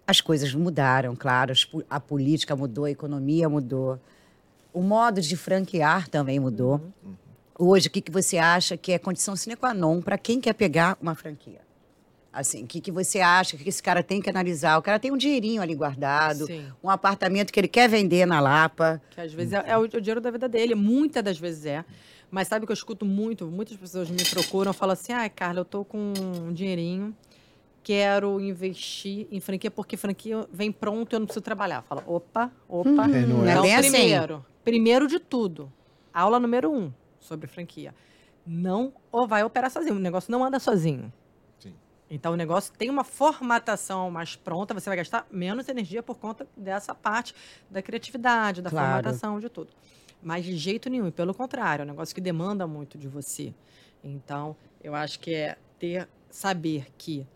As 0.09 0.23
coisas 0.23 0.55
mudaram, 0.55 1.15
claro. 1.15 1.53
A 1.91 2.01
política 2.01 2.57
mudou, 2.57 2.87
a 2.87 2.91
economia 2.91 3.47
mudou. 3.47 4.01
O 4.73 4.81
modo 4.81 5.21
de 5.21 5.37
franquear 5.37 6.09
também 6.09 6.41
mudou. 6.41 6.81
Hoje, 7.59 7.89
o 7.89 7.91
que, 7.91 8.01
que 8.01 8.11
você 8.11 8.39
acha 8.39 8.75
que 8.75 8.93
é 8.93 8.99
condição 8.99 9.37
sine 9.37 9.55
qua 9.55 9.75
non 9.75 10.01
para 10.01 10.17
quem 10.17 10.41
quer 10.41 10.55
pegar 10.55 10.97
uma 11.03 11.15
franquia? 11.15 11.61
Assim, 12.33 12.65
o 12.65 12.67
que, 12.67 12.81
que 12.81 12.91
você 12.91 13.21
acha 13.21 13.59
que 13.59 13.69
esse 13.69 13.83
cara 13.83 14.03
tem 14.03 14.23
que 14.23 14.31
analisar? 14.31 14.79
O 14.79 14.83
cara 14.83 14.99
tem 14.99 15.13
um 15.13 15.17
dinheirinho 15.17 15.61
ali 15.61 15.75
guardado, 15.75 16.47
Sim. 16.47 16.65
um 16.83 16.89
apartamento 16.89 17.53
que 17.53 17.61
ele 17.61 17.69
quer 17.69 17.87
vender 17.87 18.25
na 18.25 18.41
Lapa. 18.41 19.03
Que 19.11 19.21
às 19.21 19.33
vezes 19.35 19.53
é, 19.53 19.63
é 19.67 19.77
o, 19.77 19.83
o 19.83 19.89
dinheiro 19.89 20.23
da 20.23 20.31
vida 20.31 20.49
dele, 20.49 20.75
muitas 20.75 21.23
das 21.23 21.39
vezes 21.39 21.67
é. 21.67 21.85
Mas 22.31 22.49
sabe 22.49 22.65
que 22.65 22.73
eu 22.73 22.75
escuto 22.75 23.05
muito, 23.05 23.47
muitas 23.47 23.77
pessoas 23.77 24.09
me 24.09 24.25
procuram, 24.25 24.73
falam 24.73 24.95
assim: 24.95 25.13
ai, 25.13 25.29
Carla, 25.29 25.61
eu 25.61 25.65
tô 25.67 25.85
com 25.85 26.15
um 26.47 26.53
dinheirinho, 26.53 27.15
quero 27.89 28.39
investir 28.39 29.27
em 29.31 29.41
franquia, 29.41 29.71
porque 29.71 29.97
franquia 29.97 30.47
vem 30.53 30.71
pronto, 30.71 31.15
eu 31.15 31.21
não 31.21 31.27
preciso 31.27 31.43
trabalhar. 31.43 31.81
Fala, 31.81 32.05
opa, 32.07 32.53
opa. 32.69 33.05
É, 33.07 33.25
não 33.25 33.43
é. 33.47 33.49
É 33.49 33.53
Então, 33.53 33.63
bem 33.63 33.75
assim. 33.77 33.91
primeiro, 33.91 34.45
primeiro 34.63 35.07
de 35.07 35.19
tudo, 35.19 35.73
aula 36.13 36.39
número 36.39 36.71
um 36.71 36.93
sobre 37.19 37.47
franquia. 37.47 37.95
Não 38.47 38.93
ou 39.11 39.27
vai 39.27 39.43
operar 39.43 39.71
sozinho, 39.71 39.97
o 39.97 39.99
negócio 39.99 40.31
não 40.31 40.45
anda 40.45 40.59
sozinho. 40.61 41.11
Sim. 41.59 41.73
Então 42.11 42.35
o 42.35 42.37
negócio 42.37 42.75
tem 42.77 42.91
uma 42.91 43.05
formatação 43.05 44.11
mais 44.11 44.37
pronta, 44.37 44.75
você 44.75 44.91
vai 44.91 44.97
gastar 44.99 45.27
menos 45.31 45.67
energia 45.67 46.03
por 46.03 46.19
conta 46.19 46.47
dessa 46.55 46.95
parte 46.95 47.35
da 47.71 47.81
criatividade, 47.81 48.61
da 48.61 48.69
Claro. 48.69 48.87
formatação, 49.03 49.41
de 49.41 49.49
tudo. 49.49 49.71
Mas 50.23 50.45
de 50.45 50.55
jeito 50.59 50.91
nenhum, 50.91 51.07
e 51.09 51.11
pelo 51.11 51.33
contrário, 51.33 51.85
é 51.85 51.85
um 51.87 51.89
negócio 51.89 52.15
que 52.15 52.21
demanda 52.21 52.67
muito 52.67 52.99
de 52.99 53.09
você. 53.09 53.55
Então, 54.05 54.55
eu 54.85 54.95
acho 54.95 55.19
que 55.21 55.33
é 55.33 55.57
ter, 55.79 56.07
saber 56.29 56.89
que 56.99 57.27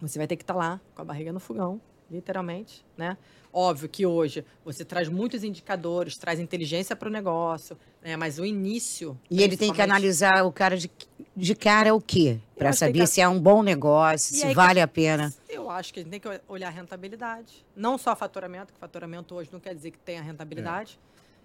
você 0.00 0.18
vai 0.18 0.26
ter 0.26 0.36
que 0.36 0.42
estar 0.42 0.54
lá 0.54 0.80
com 0.94 1.02
a 1.02 1.04
barriga 1.04 1.32
no 1.32 1.40
fogão, 1.40 1.80
literalmente, 2.10 2.84
né? 2.96 3.16
Óbvio 3.52 3.88
que 3.88 4.04
hoje 4.04 4.44
você 4.64 4.84
traz 4.84 5.08
muitos 5.08 5.42
indicadores, 5.42 6.18
traz 6.18 6.38
inteligência 6.38 6.94
para 6.94 7.08
o 7.08 7.10
negócio, 7.10 7.76
né? 8.02 8.14
Mas 8.16 8.38
o 8.38 8.44
início. 8.44 9.18
E 9.30 9.42
ele 9.42 9.56
tem 9.56 9.72
que 9.72 9.80
analisar 9.80 10.44
o 10.44 10.52
cara 10.52 10.76
de, 10.76 10.90
de 11.34 11.54
cara 11.54 11.94
o 11.94 12.00
quê? 12.00 12.38
Para 12.56 12.72
saber 12.74 13.00
que- 13.00 13.06
se 13.06 13.20
é 13.20 13.26
um 13.28 13.40
bom 13.40 13.62
negócio, 13.62 14.34
E 14.34 14.38
se 14.38 14.42
aí 14.44 14.50
que- 14.50 14.54
vale 14.54 14.80
a 14.80 14.86
pena. 14.86 15.32
Eu 15.48 15.70
acho 15.70 15.94
que 15.94 16.00
a 16.00 16.02
gente 16.02 16.10
tem 16.10 16.20
que 16.20 16.28
olhar 16.46 16.68
a 16.68 16.70
rentabilidade. 16.70 17.64
Não 17.74 17.96
só 17.96 18.14
faturamento, 18.14 18.74
que 18.74 18.78
faturamento 18.78 19.34
hoje 19.34 19.48
não 19.50 19.58
quer 19.60 19.74
dizer 19.74 19.90
que 19.90 19.98
tenha 19.98 20.20
rentabilidade. 20.20 20.98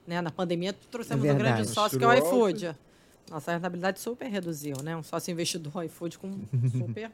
Né? 0.05 0.19
Na 0.19 0.31
pandemia, 0.31 0.73
trouxemos 0.73 1.23
É 1.23 1.31
um 1.31 1.37
grande 1.37 1.65
sócio, 1.69 1.97
que 1.97 2.03
é 2.03 2.07
o 2.07 2.13
iFood. 2.13 2.75
Nossa 3.29 3.53
rentabilidade 3.53 4.01
super 4.01 4.27
reduziu, 4.27 4.75
né? 4.83 4.97
Um 4.97 5.03
sócio 5.03 5.31
investidor 5.31 5.85
iFood 5.85 6.19
com 6.19 6.29
super. 6.77 7.09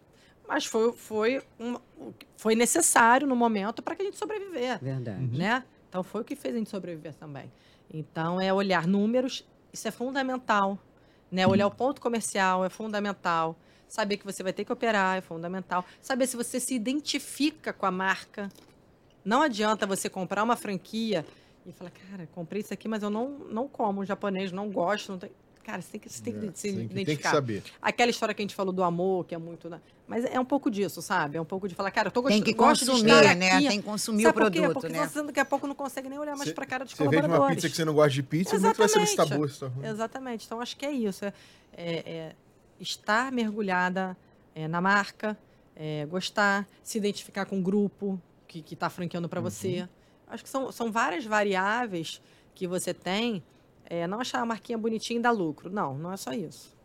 Mas 0.47 0.65
foi, 0.65 0.93
foi, 0.93 1.41
um, 1.59 1.77
foi 2.37 2.55
necessário 2.55 3.27
no 3.27 3.35
momento 3.35 3.81
para 3.81 3.95
que 3.95 4.01
a 4.01 4.05
gente 4.05 4.17
sobreviver, 4.17 4.79
Verdade. 4.79 5.37
né? 5.37 5.63
Então 5.89 6.03
foi 6.03 6.21
o 6.21 6.23
que 6.23 6.35
fez 6.35 6.55
a 6.55 6.57
gente 6.57 6.69
sobreviver 6.69 7.13
também. 7.15 7.51
Então 7.93 8.39
é 8.39 8.53
olhar 8.53 8.87
números, 8.87 9.45
isso 9.71 9.87
é 9.87 9.91
fundamental, 9.91 10.79
né? 11.31 11.45
Olhar 11.45 11.67
o 11.67 11.71
ponto 11.71 12.01
comercial 12.01 12.65
é 12.65 12.69
fundamental. 12.69 13.55
Saber 13.87 14.17
que 14.17 14.25
você 14.25 14.43
vai 14.43 14.51
ter 14.51 14.65
que 14.65 14.71
operar 14.71 15.17
é 15.17 15.21
fundamental. 15.21 15.85
Saber 16.01 16.27
se 16.27 16.35
você 16.35 16.59
se 16.59 16.75
identifica 16.75 17.71
com 17.71 17.85
a 17.85 17.91
marca. 17.91 18.49
Não 19.23 19.41
adianta 19.41 19.85
você 19.85 20.09
comprar 20.09 20.43
uma 20.43 20.55
franquia 20.55 21.25
e 21.65 21.71
falar, 21.71 21.91
cara, 21.91 22.27
comprei 22.33 22.61
isso 22.61 22.73
aqui, 22.73 22.87
mas 22.87 23.03
eu 23.03 23.09
não, 23.09 23.29
não 23.49 23.67
como 23.67 24.05
japonês, 24.05 24.51
não 24.51 24.69
gosto. 24.69 25.11
Não 25.13 25.19
tem... 25.19 25.31
Cara, 25.67 25.81
você 25.81 25.91
tem 25.91 25.99
que, 25.99 26.09
você 26.09 26.23
tem 26.23 26.33
que 26.39 26.45
É, 26.47 26.51
se 26.53 26.61
tem, 26.61 26.71
que, 26.71 26.77
tem 26.77 26.87
que 26.87 26.93
identificar. 27.01 27.31
saber. 27.31 27.61
Aquela 27.81 28.09
história 28.09 28.33
que 28.33 28.41
a 28.41 28.45
gente 28.45 28.55
falou 28.55 28.71
do 28.71 28.81
amor, 28.83 29.25
que 29.25 29.35
é 29.35 29.37
muito. 29.37 29.69
né? 29.69 29.81
Mas 30.07 30.23
é 30.23 30.39
um 30.39 30.45
pouco 30.45 30.71
disso, 30.71 31.01
sabe? 31.01 31.37
É 31.37 31.41
um 31.41 31.45
pouco 31.45 31.67
de 31.67 31.75
falar, 31.75 31.91
cara, 31.91 32.07
eu 32.07 32.11
tô 32.13 32.21
gostando. 32.21 32.41
Tem 32.41 32.53
que 32.53 32.57
de 32.57 32.85
consumir, 32.85 33.35
né? 33.35 33.51
aqui. 33.51 33.67
Tem 33.67 33.81
que 33.81 33.85
consumir 33.85 34.23
Sabe 34.23 34.37
o 34.39 34.41
por 34.43 34.49
quê? 34.51 34.59
produto, 34.61 34.79
Porque 34.81 34.97
né? 34.97 35.05
você 35.05 35.21
daqui 35.23 35.39
a 35.41 35.45
pouco 35.45 35.67
não 35.67 35.75
consegue 35.75 36.07
nem 36.07 36.17
olhar 36.17 36.37
mais 36.37 36.53
pra 36.53 36.65
cara 36.65 36.85
dos 36.85 36.93
Você 36.93 37.03
vende 37.03 37.15
colaboradores. 37.17 37.49
uma 37.51 37.55
pizza 37.55 37.69
que 37.69 37.75
você 37.75 37.83
não 37.83 37.93
gosta 37.93 38.11
de 38.11 38.23
pizza, 38.23 38.55
é 38.55 38.59
que 38.59 38.77
vai 38.77 38.87
saber 38.87 39.07
se 39.07 39.15
tá 39.17 39.23
Exatamente. 39.23 39.37
boa, 39.37 39.49
se 39.49 39.59
tá 39.59 39.67
ruim? 39.67 39.85
Exatamente. 39.87 40.45
Então, 40.45 40.61
acho 40.61 40.77
que 40.77 40.85
é 40.85 40.91
isso. 40.91 41.25
É, 41.25 41.33
é- 41.75 42.09
é 42.09 42.35
estar 42.79 43.29
mergulhada 43.29 44.15
é, 44.55 44.69
na 44.69 44.79
marca, 44.79 45.37
é, 45.75 46.05
gostar, 46.05 46.65
se 46.81 46.97
identificar 46.97 47.45
com 47.45 47.59
o 47.59 47.61
grupo 47.61 48.17
que 48.47 48.63
está 48.73 48.89
franqueando 48.89 49.27
para 49.27 49.41
você. 49.41 49.85
Acho 50.29 50.43
que 50.45 50.49
são, 50.49 50.71
são 50.71 50.89
várias 50.93 51.25
variáveis 51.25 52.21
que 52.55 52.65
você 52.65 52.93
tem. 52.93 53.43
É, 53.89 54.05
não 54.05 54.19
achar 54.19 54.41
a 54.41 54.45
marquinha 54.45 54.77
bonitinha 54.77 55.19
e 55.19 55.21
dar 55.21 55.31
lucro. 55.31 55.69
Não, 55.69 55.97
não 55.97 56.11
é 56.11 56.17
só 56.17 56.33
isso. 56.33 56.75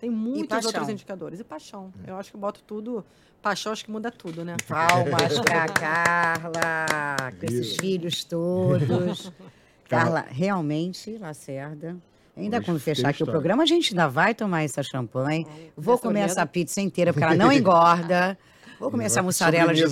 Tem 0.00 0.10
muitos 0.10 0.64
outros 0.64 0.88
indicadores. 0.88 1.38
E 1.38 1.44
paixão. 1.44 1.92
Eu 2.06 2.16
acho 2.16 2.30
que 2.30 2.36
eu 2.36 2.40
boto 2.40 2.62
tudo. 2.66 3.04
Paixão 3.40 3.72
acho 3.72 3.84
que 3.84 3.90
muda 3.90 4.10
tudo, 4.10 4.44
né? 4.44 4.56
Palmas 4.66 5.38
pra 5.40 5.68
Carla, 5.68 7.32
com 7.38 7.46
esses 7.46 7.68
Viu? 7.72 7.80
filhos 7.80 8.24
todos. 8.24 9.30
Carla, 9.88 10.24
realmente, 10.28 11.18
Lacerda. 11.18 11.96
Ainda 12.36 12.56
Hoje 12.56 12.66
quando 12.66 12.80
fechar 12.80 13.10
aqui 13.10 13.22
o 13.22 13.26
programa, 13.26 13.62
a 13.62 13.66
gente 13.66 13.92
ainda 13.92 14.08
vai 14.08 14.34
tomar 14.34 14.62
essa 14.62 14.82
champanhe. 14.82 15.46
Vou 15.76 15.98
comer 15.98 16.20
olhada. 16.20 16.32
essa 16.32 16.46
pizza 16.46 16.80
inteira, 16.80 17.12
porque 17.12 17.24
ela 17.24 17.36
não 17.36 17.52
engorda. 17.52 18.38
Vou 18.80 18.90
comer 18.90 19.04
essa 19.04 19.22
mussarela 19.22 19.74
de 19.74 19.84
ar. 19.84 19.90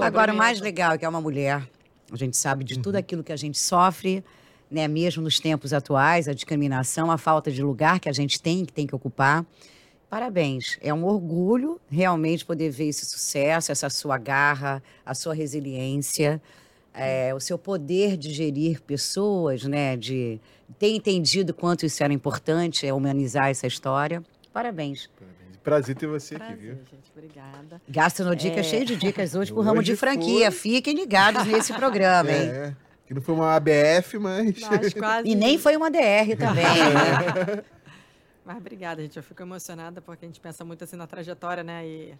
Agora, 0.00 0.32
o 0.32 0.36
mais 0.36 0.60
legal 0.60 0.92
é 0.92 0.98
que 0.98 1.04
é 1.04 1.08
uma 1.08 1.20
mulher. 1.20 1.62
A 2.10 2.16
gente 2.16 2.36
sabe 2.36 2.64
de 2.64 2.78
tudo 2.78 2.96
aquilo 2.96 3.22
que 3.22 3.32
a 3.32 3.36
gente 3.36 3.58
sofre, 3.58 4.24
né? 4.70 4.86
Mesmo 4.88 5.22
nos 5.22 5.38
tempos 5.40 5.72
atuais, 5.72 6.28
a 6.28 6.32
discriminação, 6.34 7.10
a 7.10 7.18
falta 7.18 7.50
de 7.50 7.62
lugar 7.62 7.98
que 8.00 8.08
a 8.08 8.12
gente 8.12 8.40
tem, 8.40 8.64
que 8.64 8.72
tem 8.72 8.86
que 8.86 8.94
ocupar. 8.94 9.44
Parabéns. 10.10 10.78
É 10.80 10.92
um 10.92 11.04
orgulho 11.04 11.78
realmente 11.90 12.44
poder 12.44 12.70
ver 12.70 12.88
esse 12.88 13.04
sucesso, 13.04 13.70
essa 13.70 13.90
sua 13.90 14.16
garra, 14.16 14.82
a 15.04 15.14
sua 15.14 15.34
resiliência, 15.34 16.40
é, 16.94 17.34
o 17.34 17.40
seu 17.40 17.58
poder 17.58 18.16
de 18.16 18.32
gerir 18.32 18.80
pessoas, 18.80 19.64
né? 19.64 19.96
De 19.96 20.40
ter 20.78 20.90
entendido 20.94 21.52
quanto 21.52 21.84
isso 21.84 22.02
era 22.02 22.12
importante, 22.12 22.86
é 22.86 22.92
humanizar 22.92 23.48
essa 23.50 23.66
história. 23.66 24.22
Parabéns. 24.52 25.10
Prazer 25.62 25.94
ter 25.96 26.06
você 26.06 26.36
aqui, 26.36 26.44
Prazer, 26.46 26.58
viu? 26.58 26.74
gente. 26.76 27.12
Obrigada. 27.14 27.82
Gastronodica 27.86 28.60
É. 28.60 28.62
cheio 28.62 28.86
de 28.86 28.96
dicas 28.96 29.34
hoje 29.34 29.52
pro 29.52 29.60
ramo 29.60 29.80
Hoje 29.80 29.92
de 29.92 29.96
franquia. 29.96 30.50
foi. 30.50 30.60
Fiquem 30.72 30.94
ligados 30.94 31.44
nesse 31.46 31.74
programa, 31.74 32.30
hein? 32.32 32.74
É, 33.08 33.10
que 33.10 33.14
não 33.14 33.22
foi 33.22 33.34
uma 33.34 33.54
ABF, 33.56 34.18
mas... 34.18 34.60
Mas 34.60 34.92
quase. 34.94 35.28
E 35.28 35.34
nem 35.34 35.58
foi 35.58 35.76
uma 35.76 35.90
DR 35.90 36.36
também. 36.38 36.64
né? 36.64 37.62
Mas 38.44 38.56
obrigada, 38.56 39.02
gente. 39.02 39.14
Eu 39.14 39.22
fico 39.22 39.42
emocionada 39.42 40.00
porque 40.00 40.24
a 40.24 40.28
gente 40.28 40.40
pensa 40.40 40.64
muito 40.64 40.82
assim 40.82 40.96
na 40.96 41.06
trajetória, 41.06 41.62
né? 41.62 41.84
E, 41.86 42.14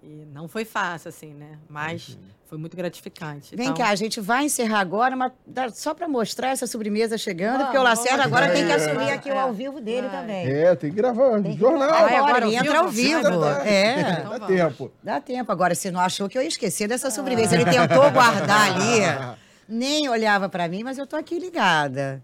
e 0.00 0.24
não 0.32 0.46
foi 0.46 0.64
fácil, 0.64 1.08
assim, 1.08 1.34
né? 1.34 1.58
Mas 1.68 2.16
foi 2.48 2.56
muito 2.56 2.76
gratificante. 2.76 3.56
Vem 3.56 3.66
Então, 3.70 3.84
cá, 3.84 3.90
a 3.90 3.96
gente 3.96 4.20
vai 4.20 4.44
encerrar 4.44 4.78
agora, 4.78 5.16
mas 5.16 5.32
só 5.74 5.92
para 5.92 6.06
mostrar 6.06 6.50
essa 6.50 6.68
sobremesa 6.68 7.18
chegando, 7.18 7.64
porque 7.64 7.78
o 7.78 7.82
Lacerda 7.82 8.22
agora 8.22 8.48
tem 8.52 8.64
que 8.64 8.70
É. 8.70 8.74
assumir 8.76 9.10
aqui 9.10 9.28
o 9.28 9.34
É. 9.34 9.38
ao 9.40 9.52
vivo 9.52 9.80
dele 9.80 10.06
Vai. 10.06 10.20
também. 10.20 10.46
É, 10.46 10.76
tem 10.76 10.88
que 10.90 10.94
gravar 10.96 11.42
Tem 11.42 11.54
que 11.54 11.58
jornal. 11.58 11.88
gravar. 11.88 12.04
Ai, 12.06 12.14
agora 12.16 12.30
agora 12.36 12.46
entra 12.46 12.62
vivo? 12.62 12.76
ao 12.76 12.88
vivo. 12.88 13.22
Deus. 13.22 13.66
É. 13.66 14.00
Então 14.00 14.22
Dá 14.22 14.38
vamos. 14.38 14.46
tempo. 14.46 14.92
Dá 15.02 15.20
tempo. 15.20 15.50
Agora, 15.50 15.74
você 15.74 15.90
não 15.90 15.98
achou 15.98 16.28
que 16.28 16.38
eu 16.38 16.42
ia 16.42 16.48
esquecer 16.48 16.86
dessa 16.86 17.10
sobremesa. 17.10 17.56
Ele 17.56 17.64
tentou 17.64 18.08
guardar 18.12 18.70
ali, 18.70 19.00
nem 19.68 20.08
olhava 20.08 20.48
para 20.48 20.68
mim, 20.68 20.82
mas 20.82 20.98
eu 20.98 21.06
tô 21.06 21.16
aqui 21.16 21.38
ligada. 21.38 22.22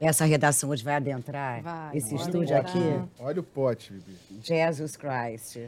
Essa 0.00 0.24
redação 0.24 0.70
hoje 0.70 0.82
vai 0.82 0.96
adentrar 0.96 1.62
Vai, 1.62 1.96
esse 1.96 2.14
estúdio 2.16 2.56
aqui. 2.56 3.00
Olha 3.20 3.40
o 3.40 3.44
pote, 3.44 3.92
Bibi. 3.92 4.40
Jesus 4.42 4.96
Christ. 4.96 5.58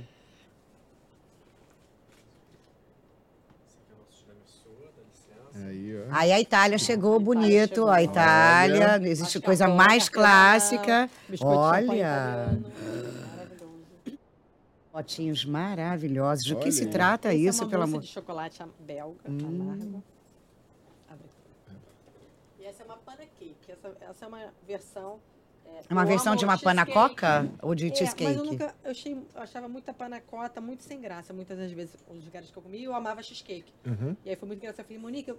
Aí. 5.54 6.04
Aí 6.10 6.32
a 6.32 6.40
Itália 6.40 6.76
chegou 6.78 7.20
bonito, 7.20 7.86
a 7.86 8.02
Itália, 8.02 8.98
não 8.98 9.06
existe 9.06 9.38
coisa 9.40 9.68
mais 9.68 10.08
clássica. 10.08 11.08
Olha. 11.40 12.58
Potinhos 14.94 15.44
maravilhosos. 15.44 16.44
Do 16.44 16.56
que 16.56 16.70
se 16.70 16.86
trata 16.86 17.34
Esse 17.34 17.48
isso, 17.48 17.62
é 17.62 17.64
uma 17.64 17.70
pelo 17.70 17.82
amor? 17.82 18.00
de 18.00 18.06
chocolate 18.06 18.62
belga, 18.78 19.18
amargo. 19.26 20.04
Abre. 21.10 21.26
E 22.60 22.64
essa 22.64 22.84
é 22.84 22.86
uma 22.86 22.96
panna 22.98 23.26
cake. 23.36 23.56
Essa, 23.72 23.96
essa 24.00 24.24
é 24.24 24.28
uma 24.28 24.54
versão... 24.64 25.18
É 25.88 25.92
uma 25.92 26.02
eu 26.02 26.06
versão 26.06 26.32
amo 26.32 26.38
de 26.38 26.44
uma 26.44 26.58
panacoca 26.58 27.48
ou 27.62 27.74
de 27.74 27.86
É, 27.90 27.94
cheesecake? 27.94 28.24
mas 28.24 28.36
eu 28.36 28.44
nunca, 28.44 28.74
eu, 28.84 28.90
achei, 28.90 29.12
eu 29.12 29.42
achava 29.42 29.68
muita 29.68 29.92
panacota 29.92 30.60
muito 30.60 30.82
sem 30.82 31.00
graça, 31.00 31.32
muitas 31.32 31.58
das 31.58 31.70
vezes, 31.72 31.94
os 32.08 32.24
lugares 32.24 32.50
que 32.50 32.56
eu 32.56 32.62
comi, 32.62 32.82
eu 32.84 32.94
amava 32.94 33.22
cheesecake. 33.22 33.72
Uhum. 33.86 34.16
E 34.24 34.30
aí 34.30 34.36
foi 34.36 34.46
muito 34.48 34.58
engraçado, 34.60 34.80
eu 34.80 34.84
falei, 34.86 34.98
Monique, 35.00 35.30
eu 35.30 35.38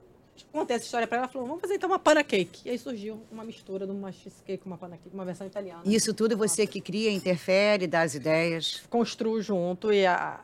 contei 0.52 0.76
essa 0.76 0.86
história 0.86 1.08
pra 1.08 1.18
ela, 1.18 1.26
ela 1.26 1.32
falou, 1.32 1.48
vamos 1.48 1.62
fazer 1.62 1.76
então 1.76 1.90
uma 1.90 2.00
panna 2.00 2.24
cake. 2.24 2.62
E 2.68 2.70
aí 2.70 2.78
surgiu 2.78 3.22
uma 3.32 3.44
mistura 3.44 3.86
de 3.86 3.92
uma 3.92 4.12
cheesecake 4.12 4.64
com 4.64 4.70
uma 4.70 4.78
panna 4.78 4.98
cake, 4.98 5.14
uma 5.16 5.26
versão 5.26 5.48
italiana. 5.48 5.82
Isso 5.86 6.14
tudo 6.14 6.38
você 6.38 6.68
que 6.68 6.82
cria, 6.82 7.12
interfere, 7.12 7.88
dá 7.88 8.02
as 8.02 8.16
ideias. 8.16 8.84
Construo 8.90 9.42
junto 9.42 9.92
e, 9.94 10.06
a, 10.06 10.40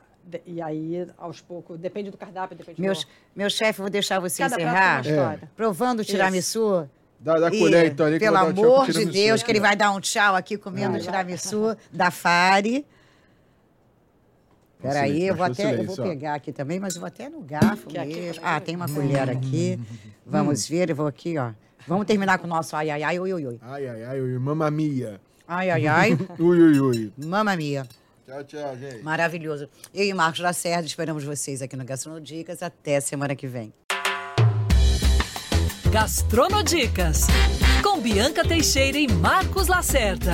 e 0.46 0.62
aí, 0.62 1.08
aos 1.18 1.42
poucos, 1.42 1.78
depende 1.78 2.10
do 2.10 2.18
cardápio, 2.18 2.56
depende 2.58 2.80
Meus, 2.82 3.04
do... 3.04 3.10
meu 3.36 3.50
chefe, 3.50 3.82
vou 3.82 3.90
deixar 3.90 4.20
você 4.20 4.44
Cada 4.44 4.56
encerrar. 4.56 5.02
história. 5.06 5.52
Provando 5.56 6.00
o 6.00 6.06
tiramisu. 6.06 6.90
Dá, 7.24 7.38
dá 7.40 7.50
E, 7.54 7.60
colher 7.60 7.86
então 7.92 8.06
ali. 8.08 8.16
que 8.18 8.26
pelo 8.26 8.38
amor 8.38 8.88
de 8.92 9.06
Deus, 9.06 9.42
aqui, 9.42 9.46
que 9.46 9.52
ele 9.52 9.60
ó. 9.60 9.62
vai 9.62 9.76
dar 9.76 9.92
um 9.92 10.00
tchau 10.00 10.36
aqui 10.36 10.58
comendo 10.58 10.90
o 10.90 10.92
Vai. 10.94 11.02
tiramisu 11.02 11.78
da 11.92 12.10
Fari. 12.10 12.86
Peraí, 14.82 15.28
eu 15.28 15.36
vou 15.36 15.46
até 15.46 15.64
eu 15.64 15.68
vou 15.70 15.96
silêncio, 15.96 16.04
ó. 16.04 16.08
pegar 16.08 16.34
aqui 16.34 16.52
também, 16.52 16.80
mas 16.80 16.96
eu 16.96 17.02
vou 17.02 17.08
até 17.08 17.30
no 17.30 17.42
garfo 17.42 17.88
Que 17.88 18.00
mesmo. 18.00 18.42
Ah, 18.44 18.60
tem. 18.60 18.76
uma 18.76 18.90
colher 18.90 19.30
aqui. 19.30 19.80
Vamos 20.26 20.68
ver, 20.68 20.90
eu 20.90 20.96
vou 20.96 21.06
aqui, 21.06 21.38
ó. 21.38 21.52
Vamos 21.88 22.06
terminar 22.08 22.40
com 22.40 22.46
o 22.48 22.50
nosso 22.50 22.76
ai, 22.76 22.90
ai, 22.90 23.04
ai, 23.04 23.20
ui, 23.20 23.32
ui, 23.34 23.46
ui. 23.46 23.60
Ai, 23.62 23.88
ai, 23.88 24.04
ai, 24.04 24.22
ui, 24.22 24.38
mamma 24.40 24.72
mia. 24.72 25.22
Ai, 25.48 25.70
ai, 25.70 25.86
ai, 25.88 26.18
Ui, 26.40 26.60
ui, 26.60 26.80
ui. 26.80 27.14
mamma 27.18 27.56
mia. 27.56 27.86
Tchau, 28.26 28.44
tchau, 28.46 28.78
gente. 28.78 29.04
Maravilhoso. 29.04 29.68
Eu 29.94 30.06
e 30.06 30.14
Marcos 30.14 30.40
Lacerda 30.40 30.86
esperamos 30.88 31.24
vocês 31.24 31.62
aqui 31.62 31.76
no 31.76 31.84
Gastronodicas. 31.86 32.64
Até 32.64 33.00
semana 33.02 33.36
que 33.36 33.46
vem. 33.48 33.74
Gastronodicas, 35.92 37.28
com 37.84 38.00
Bianca 38.00 38.46
Teixeira 38.46 38.98
e 38.98 39.12
Marcos 39.12 39.68
Lacerda. 39.68 40.32